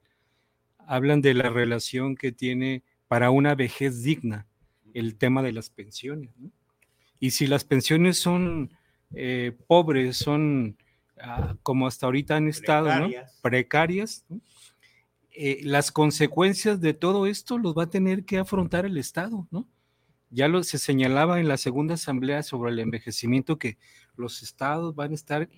hablan 0.78 1.20
de 1.20 1.34
la 1.34 1.50
relación 1.50 2.16
que 2.16 2.32
tiene 2.32 2.82
para 3.06 3.30
una 3.30 3.54
vejez 3.54 4.02
digna 4.02 4.48
el 4.94 5.16
tema 5.16 5.42
de 5.42 5.52
las 5.52 5.70
pensiones, 5.70 6.30
¿no? 6.36 6.50
Y 7.20 7.30
si 7.30 7.46
las 7.46 7.64
pensiones 7.64 8.18
son 8.18 8.70
eh, 9.14 9.56
pobres, 9.66 10.16
son 10.16 10.76
uh, 11.16 11.56
como 11.62 11.86
hasta 11.86 12.06
ahorita 12.06 12.36
han 12.36 12.48
estado, 12.48 12.86
precarias, 12.86 13.34
¿no? 13.34 13.42
precarias 13.42 14.24
¿no? 14.28 14.40
Eh, 15.40 15.60
las 15.62 15.92
consecuencias 15.92 16.80
de 16.80 16.94
todo 16.94 17.28
esto 17.28 17.58
los 17.58 17.72
va 17.72 17.84
a 17.84 17.90
tener 17.90 18.24
que 18.24 18.38
afrontar 18.38 18.84
el 18.86 18.98
Estado, 18.98 19.46
¿no? 19.52 19.68
Ya 20.30 20.48
lo, 20.48 20.64
se 20.64 20.78
señalaba 20.78 21.38
en 21.38 21.46
la 21.46 21.56
segunda 21.56 21.94
asamblea 21.94 22.42
sobre 22.42 22.72
el 22.72 22.80
envejecimiento 22.80 23.56
que 23.56 23.78
los 24.16 24.42
estados 24.42 24.96
van 24.96 25.12
a 25.12 25.14
estar 25.14 25.48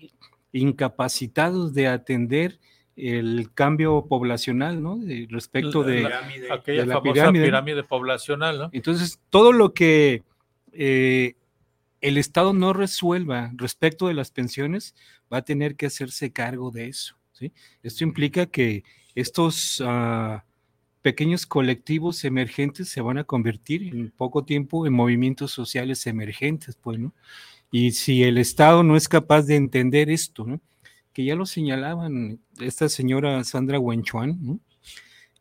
incapacitados 0.52 1.72
de 1.72 1.88
atender 1.88 2.61
el 2.94 3.50
cambio 3.54 4.04
poblacional, 4.06 4.82
¿no? 4.82 4.98
De- 4.98 5.26
respecto 5.30 5.82
de, 5.82 6.02
Pirámide. 6.02 6.52
Aquella 6.52 6.80
de 6.82 6.86
la 6.86 6.94
famosa 6.96 7.12
pirámide, 7.14 7.44
pirámide, 7.46 7.82
poblacional, 7.82 8.58
¿no? 8.58 8.68
Entonces, 8.72 9.18
todo 9.30 9.54
lo 9.54 9.72
que 9.72 10.24
eh, 10.72 11.36
el 12.01 12.18
Estado 12.18 12.53
no 12.53 12.72
resuelva 12.72 13.53
respecto 13.55 14.09
de 14.09 14.14
las 14.14 14.30
pensiones 14.30 14.94
va 15.32 15.38
a 15.38 15.44
tener 15.44 15.76
que 15.76 15.86
hacerse 15.86 16.32
cargo 16.32 16.70
de 16.70 16.88
eso. 16.88 17.16
¿sí? 17.32 17.53
Esto 17.82 18.05
implica 18.05 18.46
que 18.46 18.84
estos 19.14 19.82
ah, 19.84 20.44
pequeños 21.03 21.46
colectivos 21.46 22.24
emergentes 22.24 22.88
se 22.88 23.01
van 23.01 23.18
a 23.18 23.24
convertir 23.24 23.94
en 23.94 24.11
poco 24.11 24.44
tiempo 24.44 24.86
en 24.86 24.92
movimientos 24.92 25.53
sociales 25.53 26.07
emergentes, 26.07 26.76
pues, 26.76 26.98
¿no? 26.98 27.14
Y 27.72 27.92
si 27.92 28.24
el 28.24 28.38
Estado 28.38 28.82
no 28.82 28.96
es 28.96 29.09
capaz 29.09 29.42
de 29.42 29.55
entender 29.55 30.11
esto, 30.11 30.44
¿no? 30.44 30.61
que 31.12 31.24
ya 31.24 31.34
lo 31.34 31.46
señalaban 31.46 32.40
esta 32.61 32.88
señora 32.88 33.42
Sandra 33.44 33.78
Wenchuan, 33.78 34.38
¿no? 34.40 34.61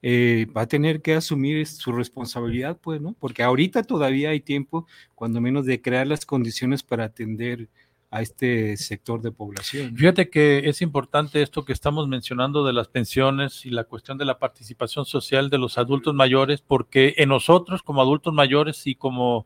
Eh, 0.02 0.48
va 0.56 0.62
a 0.62 0.68
tener 0.68 1.02
que 1.02 1.14
asumir 1.14 1.68
su 1.68 1.92
responsabilidad, 1.92 2.78
pues, 2.82 3.02
¿no? 3.02 3.16
Porque 3.20 3.44
ahorita 3.44 3.84
todavía 3.84 4.30
hay 4.30 4.40
tiempo, 4.40 4.88
cuando 5.16 5.42
menos, 5.42 5.66
de 5.66 5.82
crear 5.82 6.08
las 6.08 6.26
condiciones 6.26 6.84
para 6.84 7.06
atender 7.06 7.68
a 8.12 8.22
este 8.22 8.76
sector 8.78 9.22
de 9.22 9.32
población. 9.32 9.96
Fíjate 9.96 10.30
que 10.30 10.68
es 10.70 10.82
importante 10.82 11.42
esto 11.42 11.64
que 11.64 11.74
estamos 11.74 12.08
mencionando 12.08 12.66
de 12.66 12.74
las 12.74 12.88
pensiones 12.88 13.66
y 13.66 13.70
la 13.70 13.84
cuestión 13.84 14.18
de 14.18 14.26
la 14.26 14.40
participación 14.40 15.06
social 15.06 15.50
de 15.50 15.60
los 15.60 15.78
adultos 15.78 16.16
mayores, 16.16 16.62
porque 16.62 17.14
en 17.18 17.30
nosotros 17.30 17.84
como 17.84 18.02
adultos 18.02 18.34
mayores 18.34 18.88
y 18.88 18.96
como, 18.96 19.46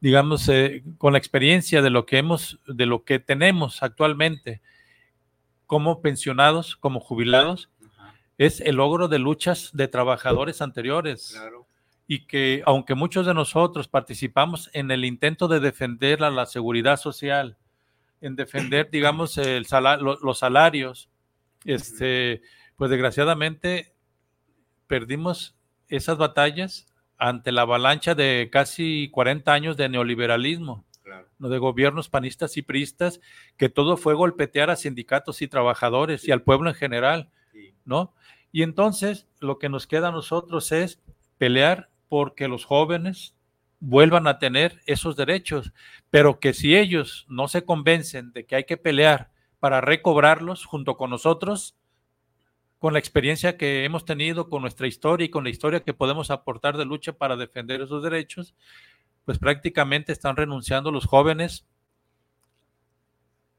digamos, 0.00 0.48
eh, 0.48 0.84
con 0.98 1.14
la 1.14 1.18
experiencia 1.18 1.82
de 1.82 1.90
lo 1.90 2.06
que 2.06 2.18
hemos, 2.18 2.60
de 2.66 2.86
lo 2.86 3.02
que 3.02 3.18
tenemos 3.18 3.82
actualmente 3.82 4.60
como 5.66 6.00
pensionados, 6.00 6.76
como 6.76 7.00
jubilados, 7.00 7.70
es 8.38 8.60
el 8.60 8.76
logro 8.76 9.08
de 9.08 9.18
luchas 9.18 9.70
de 9.72 9.88
trabajadores 9.88 10.60
anteriores. 10.62 11.32
Claro. 11.32 11.66
y 12.08 12.26
que 12.28 12.62
aunque 12.66 12.94
muchos 12.94 13.26
de 13.26 13.34
nosotros 13.34 13.88
participamos 13.88 14.70
en 14.72 14.92
el 14.92 15.04
intento 15.04 15.48
de 15.48 15.58
defender 15.58 16.22
a 16.22 16.30
la 16.30 16.46
seguridad 16.46 16.98
social, 16.98 17.56
en 18.20 18.36
defender, 18.36 18.88
digamos, 18.92 19.36
el 19.38 19.66
sala- 19.66 19.96
lo- 19.96 20.16
los 20.22 20.38
salarios, 20.38 21.08
este, 21.64 22.42
pues 22.76 22.90
desgraciadamente 22.92 23.92
perdimos 24.86 25.56
esas 25.88 26.16
batallas 26.16 26.86
ante 27.18 27.50
la 27.52 27.62
avalancha 27.62 28.14
de 28.14 28.50
casi 28.52 29.08
40 29.10 29.52
años 29.52 29.76
de 29.76 29.88
neoliberalismo, 29.88 30.84
Claro. 31.02 31.26
de 31.38 31.58
gobiernos 31.58 32.08
panistas 32.08 32.56
y 32.56 32.62
priistas, 32.62 33.20
que 33.56 33.68
todo 33.68 33.96
fue 33.96 34.14
golpetear 34.14 34.70
a 34.70 34.76
sindicatos 34.76 35.42
y 35.42 35.48
trabajadores 35.48 36.26
y 36.28 36.30
al 36.32 36.42
pueblo 36.42 36.68
en 36.68 36.76
general. 36.76 37.30
¿No? 37.86 38.12
Y 38.52 38.62
entonces 38.62 39.26
lo 39.40 39.58
que 39.58 39.68
nos 39.68 39.86
queda 39.86 40.08
a 40.08 40.12
nosotros 40.12 40.70
es 40.72 41.00
pelear 41.38 41.88
porque 42.08 42.48
los 42.48 42.64
jóvenes 42.64 43.34
vuelvan 43.80 44.26
a 44.26 44.38
tener 44.38 44.80
esos 44.86 45.16
derechos, 45.16 45.72
pero 46.10 46.40
que 46.40 46.52
si 46.52 46.76
ellos 46.76 47.26
no 47.28 47.48
se 47.48 47.64
convencen 47.64 48.32
de 48.32 48.46
que 48.46 48.56
hay 48.56 48.64
que 48.64 48.76
pelear 48.76 49.30
para 49.60 49.80
recobrarlos 49.80 50.64
junto 50.64 50.96
con 50.96 51.10
nosotros, 51.10 51.76
con 52.78 52.92
la 52.92 52.98
experiencia 52.98 53.56
que 53.56 53.84
hemos 53.84 54.04
tenido, 54.04 54.48
con 54.48 54.62
nuestra 54.62 54.86
historia 54.86 55.26
y 55.26 55.30
con 55.30 55.44
la 55.44 55.50
historia 55.50 55.80
que 55.80 55.94
podemos 55.94 56.30
aportar 56.30 56.76
de 56.76 56.84
lucha 56.84 57.12
para 57.12 57.36
defender 57.36 57.80
esos 57.80 58.02
derechos, 58.02 58.54
pues 59.24 59.38
prácticamente 59.38 60.12
están 60.12 60.36
renunciando 60.36 60.92
los 60.92 61.06
jóvenes 61.06 61.66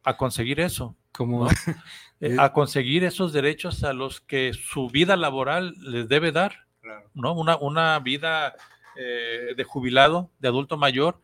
a 0.09 0.15
conseguir 0.17 0.59
eso 0.59 0.95
Como, 1.11 1.45
¿no? 1.45 1.49
eh, 2.21 2.35
a 2.39 2.53
conseguir 2.53 3.03
esos 3.03 3.33
derechos 3.33 3.83
a 3.83 3.93
los 3.93 4.21
que 4.21 4.53
su 4.53 4.87
vida 4.89 5.15
laboral 5.17 5.73
les 5.79 6.07
debe 6.07 6.31
dar, 6.31 6.65
Claro. 6.81 7.09
¿no? 7.13 7.33
Una, 7.33 7.57
una 7.57 7.99
vida 7.99 8.55
eh, 8.95 9.53
de 9.57 9.63
jubilado, 9.65 10.29
de 10.39 10.47
adulto 10.47 10.77
mayor, 10.77 11.19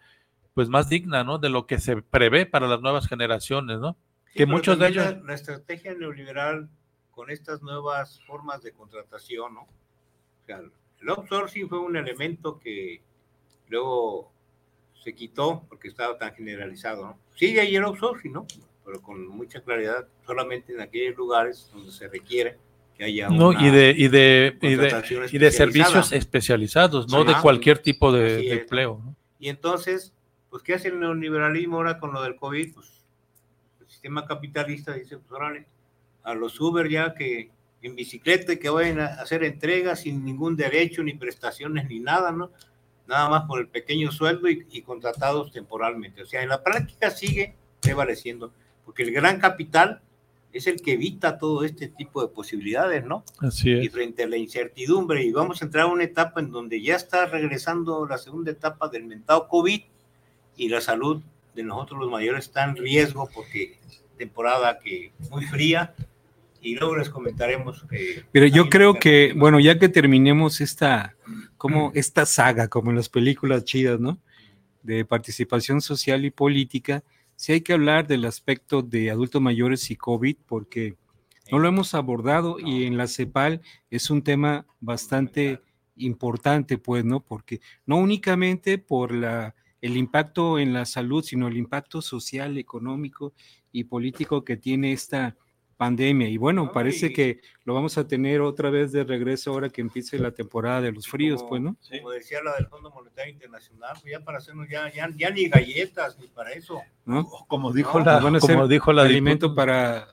pues 0.53 0.67
más 0.67 0.89
digna, 0.89 1.23
¿no? 1.23 1.37
De 1.39 1.49
lo 1.49 1.65
que 1.65 1.79
se 1.79 2.01
prevé 2.01 2.45
para 2.45 2.67
las 2.67 2.81
nuevas 2.81 3.07
generaciones, 3.07 3.79
¿no? 3.79 3.95
Sí, 4.27 4.39
que 4.39 4.45
muchos 4.45 4.77
de 4.77 4.87
ellos- 4.89 5.05
La, 5.05 5.21
la 5.23 5.33
estrategia 5.33 5.93
neoliberal 5.95 6.69
con 7.11 7.29
estas 7.29 7.61
nuevas 7.61 8.19
formas 8.27 8.61
de 8.61 8.73
contratación, 8.73 9.53
¿no? 9.53 9.61
O 9.61 10.45
sea, 10.45 10.57
el 10.57 11.09
outsourcing 11.09 11.69
fue 11.69 11.79
un 11.79 11.95
elemento 11.95 12.59
que 12.59 13.01
luego 13.69 14.31
se 15.03 15.15
quitó 15.15 15.65
porque 15.69 15.87
estaba 15.87 16.17
tan 16.17 16.33
generalizado, 16.35 17.05
¿no? 17.05 17.19
Sigue 17.35 17.61
ahí 17.61 17.75
el 17.75 17.83
outsourcing, 17.85 18.33
¿no? 18.33 18.45
Pero 18.85 19.01
con 19.01 19.27
mucha 19.27 19.61
claridad, 19.61 20.07
solamente 20.25 20.73
en 20.73 20.81
aquellos 20.81 21.15
lugares 21.15 21.69
donde 21.73 21.91
se 21.91 22.07
requiere 22.07 22.57
que 22.97 23.05
haya 23.05 23.29
No, 23.29 23.49
una 23.49 23.67
y 23.67 23.71
de, 23.71 23.95
y 23.97 24.07
de, 24.07 24.57
y 24.61 24.75
de, 24.75 25.27
y 25.31 25.37
de 25.37 25.51
servicios 25.51 26.11
especializados, 26.11 27.09
no 27.09 27.23
de 27.23 27.33
cualquier 27.41 27.79
tipo 27.79 28.11
de, 28.11 28.51
empleo. 28.51 29.01
¿no? 29.03 29.15
Y 29.39 29.49
entonces, 29.49 30.13
pues, 30.49 30.63
¿qué 30.63 30.73
hace 30.73 30.89
el 30.89 30.99
neoliberalismo 30.99 31.77
ahora 31.77 31.99
con 31.99 32.13
lo 32.13 32.21
del 32.21 32.35
COVID? 32.35 32.73
Pues, 32.73 33.05
el 33.81 33.87
sistema 33.87 34.25
capitalista 34.25 34.93
dice, 34.93 35.17
pues, 35.17 35.31
órale, 35.31 35.65
a 36.23 36.33
los 36.33 36.59
Uber 36.59 36.89
ya 36.89 37.13
que 37.13 37.51
en 37.81 37.95
bicicleta 37.95 38.53
y 38.53 38.59
que 38.59 38.69
vayan 38.69 39.01
a 39.01 39.07
hacer 39.07 39.43
entregas 39.43 40.01
sin 40.01 40.23
ningún 40.23 40.55
derecho, 40.55 41.03
ni 41.03 41.13
prestaciones, 41.13 41.89
ni 41.89 41.99
nada, 41.99 42.31
¿no? 42.31 42.51
Nada 43.07 43.29
más 43.29 43.43
por 43.43 43.59
el 43.59 43.67
pequeño 43.67 44.11
sueldo 44.11 44.49
y, 44.49 44.65
y 44.71 44.81
contratados 44.81 45.51
temporalmente. 45.51 46.21
O 46.21 46.25
sea, 46.25 46.41
en 46.41 46.49
la 46.49 46.63
práctica 46.63 47.11
sigue 47.11 47.55
prevaleciendo, 47.81 48.53
porque 48.85 49.03
el 49.03 49.11
gran 49.11 49.39
capital 49.39 50.01
es 50.53 50.67
el 50.67 50.81
que 50.81 50.93
evita 50.93 51.37
todo 51.37 51.63
este 51.63 51.87
tipo 51.87 52.21
de 52.21 52.27
posibilidades, 52.27 53.03
¿no? 53.05 53.23
Así 53.39 53.71
y 53.71 53.87
es. 53.87 53.91
frente 53.91 54.23
a 54.23 54.27
la 54.27 54.37
incertidumbre 54.37 55.23
y 55.23 55.31
vamos 55.31 55.61
a 55.61 55.65
entrar 55.65 55.85
a 55.85 55.87
una 55.87 56.03
etapa 56.03 56.39
en 56.39 56.51
donde 56.51 56.81
ya 56.81 56.95
está 56.95 57.25
regresando 57.25 58.05
la 58.05 58.19
segunda 58.19 58.51
etapa 58.51 58.87
del 58.87 59.05
mentado 59.05 59.47
COVID 59.47 59.81
y 60.55 60.69
la 60.69 60.79
salud 60.79 61.21
de 61.55 61.63
nosotros 61.63 61.99
los 61.99 62.11
mayores 62.11 62.45
está 62.45 62.63
en 62.65 62.75
riesgo 62.75 63.29
porque 63.33 63.79
temporada 64.17 64.79
que 64.79 65.11
muy 65.31 65.45
fría 65.45 65.95
y 66.61 66.75
luego 66.75 66.97
les 66.97 67.09
comentaremos 67.09 67.83
que 67.89 68.23
pero 68.31 68.47
yo 68.47 68.69
creo 68.69 68.93
que, 68.93 69.33
bueno, 69.35 69.59
ya 69.59 69.77
que 69.77 69.89
terminemos 69.89 70.61
esta, 70.61 71.15
como 71.57 71.91
esta 71.93 72.25
saga, 72.25 72.67
como 72.67 72.91
en 72.91 72.95
las 72.95 73.09
películas 73.09 73.65
chidas, 73.65 73.99
¿no? 73.99 74.17
De 74.81 75.03
participación 75.03 75.81
social 75.81 76.23
y 76.25 76.31
política, 76.31 77.03
sí 77.35 77.53
hay 77.53 77.61
que 77.61 77.73
hablar 77.73 78.07
del 78.07 78.25
aspecto 78.25 78.81
de 78.81 79.11
adultos 79.11 79.41
mayores 79.41 79.89
y 79.91 79.95
COVID, 79.95 80.37
porque 80.45 80.95
no 81.51 81.59
lo 81.59 81.67
hemos 81.67 81.93
abordado 81.93 82.57
y 82.59 82.85
en 82.85 82.97
la 82.97 83.07
CEPAL 83.07 83.61
es 83.89 84.09
un 84.09 84.21
tema 84.23 84.65
bastante 84.79 85.61
importante, 85.95 86.77
pues, 86.77 87.03
¿no? 87.05 87.19
Porque 87.19 87.61
no 87.85 87.97
únicamente 87.97 88.77
por 88.77 89.13
la, 89.13 89.55
el 89.81 89.97
impacto 89.97 90.57
en 90.59 90.73
la 90.73 90.85
salud, 90.85 91.23
sino 91.23 91.47
el 91.47 91.57
impacto 91.57 92.01
social, 92.01 92.57
económico 92.57 93.33
y 93.71 93.83
político 93.83 94.43
que 94.43 94.57
tiene 94.57 94.93
esta 94.93 95.35
pandemia. 95.77 96.27
Y 96.29 96.37
bueno, 96.37 96.65
No, 96.65 96.71
parece 96.71 97.11
que 97.13 97.41
lo 97.65 97.73
vamos 97.73 97.97
a 97.97 98.07
tener 98.07 98.41
otra 98.41 98.69
vez 98.69 98.91
de 98.91 99.03
regreso 99.03 99.51
ahora 99.51 99.69
que 99.69 99.81
empiece 99.81 100.17
la 100.19 100.31
temporada 100.31 100.81
de 100.81 100.91
los 100.91 101.07
fríos, 101.07 101.41
como, 101.41 101.49
pues, 101.49 101.61
¿no? 101.61 101.75
Como 101.99 102.11
decía 102.11 102.41
la 102.43 102.55
del 102.55 102.67
Fondo 102.67 102.91
Monetario 102.91 103.33
Internacional, 103.33 103.97
pues 104.01 104.11
ya 104.11 104.19
para 104.19 104.37
hacernos 104.37 104.67
ya, 104.69 104.91
ya, 104.93 105.09
ya 105.15 105.29
ni 105.29 105.47
galletas 105.49 106.17
ni 106.19 106.27
para 106.27 106.51
eso. 106.51 106.81
¿No? 107.05 107.25
Como 107.47 107.71
dijo 107.73 107.99
No, 107.99 108.05
la, 108.05 108.19
van 108.19 108.35
a 108.35 108.39
como 108.39 108.61
ser 108.61 108.67
dijo 108.69 108.93
la 108.93 109.01
Alimento 109.03 109.53
para, 109.55 110.07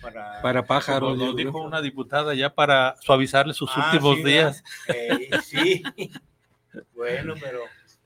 Para, 0.00 0.42
para 0.42 0.66
pájaros. 0.66 1.16
creo. 1.16 1.32
dijo 1.34 1.62
una 1.62 1.80
diputada 1.80 2.34
ya 2.34 2.54
para 2.54 2.94
suavizarle 3.00 3.54
sus 3.54 3.70
Ah, 3.74 3.90
últimos 3.92 4.16
sí, 4.18 4.24
días. 4.24 4.64
Eh, 4.88 5.30
sí. 5.42 5.82
bueno, 6.94 7.34
pero 7.40 7.60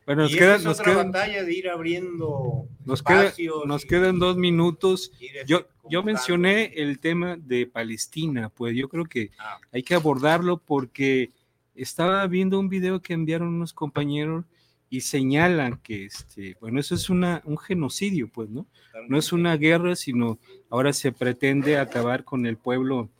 Bueno, 0.07 0.23
nos 0.23 0.31
y 0.33 0.35
esa 0.37 0.45
quedan, 0.45 0.57
es 0.61 0.65
nos 0.65 0.81
otra 0.81 0.93
quedan, 0.93 1.13
batalla 1.13 1.43
de 1.45 1.53
ir 1.53 1.69
abriendo 1.69 2.67
nos 2.85 3.03
queda- 3.03 3.33
nos 3.67 3.85
y- 3.85 3.89
quedan 3.89 4.19
dos 4.19 4.37
minutos. 4.37 5.11
Yo, 5.47 5.67
yo 5.91 6.03
mencioné 6.03 6.73
el 6.77 6.99
tema 6.99 7.37
de 7.37 7.67
Palestina, 7.67 8.49
pues 8.49 8.77
yo 8.77 8.89
creo 8.89 9.05
que 9.05 9.31
Ah, 9.39 9.59
hay 9.73 9.83
que 9.83 9.95
abordarlo 9.95 10.59
porque 10.59 11.31
estaba 11.75 12.27
viendo 12.27 12.59
un 12.59 12.69
video 12.69 13.01
que 13.01 13.15
enviaron 13.15 13.49
unos 13.49 13.73
compañeros 13.73 14.45
y 14.91 15.03
señalan 15.03 15.79
que, 15.79 16.07
este, 16.07 16.57
bueno, 16.61 16.81
eso 16.81 16.95
es 16.95 17.11
una, 17.11 17.43
un 17.45 17.59
genocidio, 17.59 18.29
pues, 18.29 18.49
¿no? 18.49 18.67
No 19.09 19.19
es 19.19 19.33
una 19.33 19.57
guerra, 19.57 19.95
sino 19.97 20.39
ahora 20.71 20.93
se 20.93 21.13
pretende 21.13 21.79
acabar 21.79 22.25
con 22.25 22.47
el 22.47 22.57
pueblo 22.57 23.11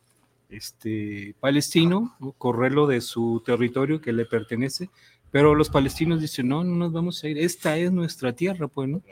este, 0.49 1.35
palestino, 1.41 2.17
¿no? 2.21 2.33
correrlo 2.33 2.87
de 2.87 3.01
su 3.01 3.43
territorio 3.45 4.01
que 4.01 4.13
le 4.13 4.25
pertenece, 4.25 4.89
pero 5.31 5.55
los 5.55 5.69
palestinos 5.69 6.23
dicen, 6.23 6.49
no, 6.49 6.65
no 6.65 6.75
nos 6.75 6.93
vamos 6.93 7.23
a 7.23 7.29
ir, 7.29 7.39
esta 7.39 7.77
es 7.77 7.93
nuestra 7.93 8.33
tierra, 8.33 8.67
pues, 8.67 8.89
¿no? 8.89 9.03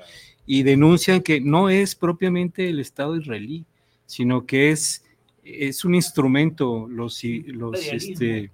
Y 0.46 0.62
denuncian 0.62 1.20
que 1.20 1.40
no 1.40 1.68
es 1.68 1.94
propiamente 1.94 2.68
el 2.68 2.78
Estado 2.78 3.16
israelí, 3.16 3.66
sino 4.06 4.46
que 4.46 4.70
es, 4.70 5.04
es 5.44 5.84
un 5.84 5.94
instrumento, 5.94 6.86
los, 6.88 7.20
los 7.46 7.84
este, 7.84 8.52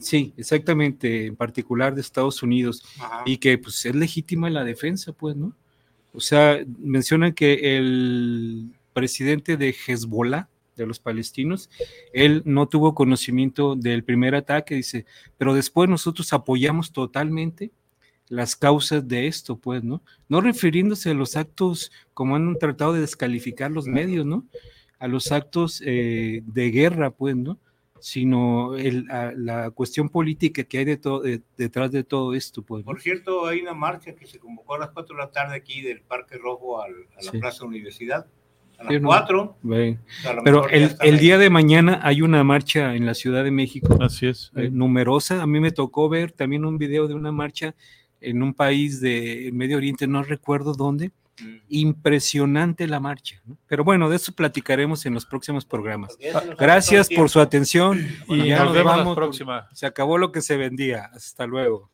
sí, 0.00 0.34
exactamente, 0.36 1.26
en 1.26 1.36
particular 1.36 1.94
de 1.94 2.00
Estados 2.00 2.42
Unidos, 2.42 2.82
Ajá. 2.98 3.22
y 3.24 3.38
que 3.38 3.56
pues 3.56 3.86
es 3.86 3.94
legítima 3.94 4.50
la 4.50 4.64
defensa, 4.64 5.12
pues, 5.12 5.36
¿no? 5.36 5.54
O 6.12 6.20
sea, 6.20 6.58
mencionan 6.78 7.32
que 7.32 7.76
el 7.76 8.72
presidente 8.92 9.56
de 9.56 9.74
Hezbollah, 9.86 10.48
de 10.76 10.86
los 10.86 10.98
palestinos, 10.98 11.70
él 12.12 12.42
no 12.44 12.66
tuvo 12.66 12.94
conocimiento 12.94 13.76
del 13.76 14.04
primer 14.04 14.34
ataque, 14.34 14.74
dice, 14.74 15.06
pero 15.38 15.54
después 15.54 15.88
nosotros 15.88 16.32
apoyamos 16.32 16.92
totalmente 16.92 17.70
las 18.32 18.56
causas 18.56 19.06
de 19.06 19.26
esto, 19.26 19.56
pues, 19.56 19.84
¿no? 19.84 20.02
No 20.28 20.40
refiriéndose 20.40 21.10
a 21.10 21.14
los 21.14 21.36
actos 21.36 21.92
como 22.14 22.34
han 22.36 22.56
tratado 22.58 22.94
de 22.94 23.00
descalificar 23.00 23.70
los 23.70 23.86
medios, 23.86 24.24
¿no? 24.24 24.46
A 24.98 25.06
los 25.06 25.32
actos 25.32 25.82
eh, 25.84 26.42
de 26.46 26.70
guerra, 26.70 27.10
pues, 27.10 27.36
¿no? 27.36 27.58
Sino 28.00 28.74
el, 28.76 29.08
a, 29.10 29.32
la 29.36 29.70
cuestión 29.70 30.08
política 30.08 30.64
que 30.64 30.78
hay 30.78 30.84
de 30.86 30.96
todo, 30.96 31.20
de, 31.20 31.42
detrás 31.58 31.92
de 31.92 32.04
todo 32.04 32.34
esto, 32.34 32.62
pues. 32.62 32.84
¿no? 32.84 32.86
Por 32.86 33.02
cierto, 33.02 33.46
hay 33.46 33.60
una 33.60 33.74
marcha 33.74 34.14
que 34.14 34.26
se 34.26 34.38
convocó 34.38 34.74
a 34.76 34.78
las 34.78 34.90
4 34.90 35.14
de 35.14 35.22
la 35.22 35.30
tarde 35.30 35.54
aquí 35.54 35.82
del 35.82 36.00
Parque 36.00 36.38
Rojo 36.38 36.82
al, 36.82 36.92
a 37.16 37.22
la 37.24 37.30
Sí. 37.32 37.38
Plaza 37.38 37.64
Universidad. 37.66 38.26
A 38.78 38.88
Sí, 38.88 38.94
las 38.94 39.02
no. 39.02 39.08
4. 39.08 39.56
Ve. 39.62 39.98
Pero 40.42 40.68
el, 40.70 40.96
el 41.00 41.18
día 41.18 41.36
de 41.36 41.50
mañana 41.50 42.00
hay 42.02 42.22
una 42.22 42.42
marcha 42.42 42.94
en 42.96 43.04
la 43.04 43.12
Ciudad 43.14 43.44
de 43.44 43.50
México 43.50 43.98
Así 44.00 44.26
es. 44.26 44.50
eh, 44.56 44.70
numerosa. 44.72 45.42
A 45.42 45.46
mí 45.46 45.60
me 45.60 45.70
tocó 45.70 46.08
ver 46.08 46.32
también 46.32 46.64
un 46.64 46.78
video 46.78 47.06
de 47.08 47.14
una 47.14 47.30
marcha 47.30 47.74
en 48.22 48.42
un 48.42 48.54
país 48.54 49.00
de 49.00 49.50
Medio 49.52 49.76
Oriente, 49.76 50.06
no 50.06 50.22
recuerdo 50.22 50.74
dónde. 50.74 51.10
Impresionante 51.68 52.86
la 52.86 53.00
marcha. 53.00 53.40
¿no? 53.46 53.56
Pero 53.66 53.84
bueno, 53.84 54.08
de 54.08 54.16
eso 54.16 54.32
platicaremos 54.32 55.06
en 55.06 55.14
los 55.14 55.24
próximos 55.26 55.64
programas. 55.64 56.16
Gracias 56.58 57.08
por 57.08 57.30
su 57.30 57.40
atención 57.40 58.06
Y 58.28 58.48
ya 58.48 58.58
nos 58.58 58.66
nos 58.66 58.74
vemos 58.74 58.92
la 58.92 58.98
vamos. 58.98 59.16
próxima. 59.16 59.68
Se 59.72 59.86
acabó 59.86 60.18
lo 60.18 60.30
que 60.30 60.42
se 60.42 60.56
vendía. 60.56 61.10
Hasta 61.14 61.46
luego. 61.46 61.90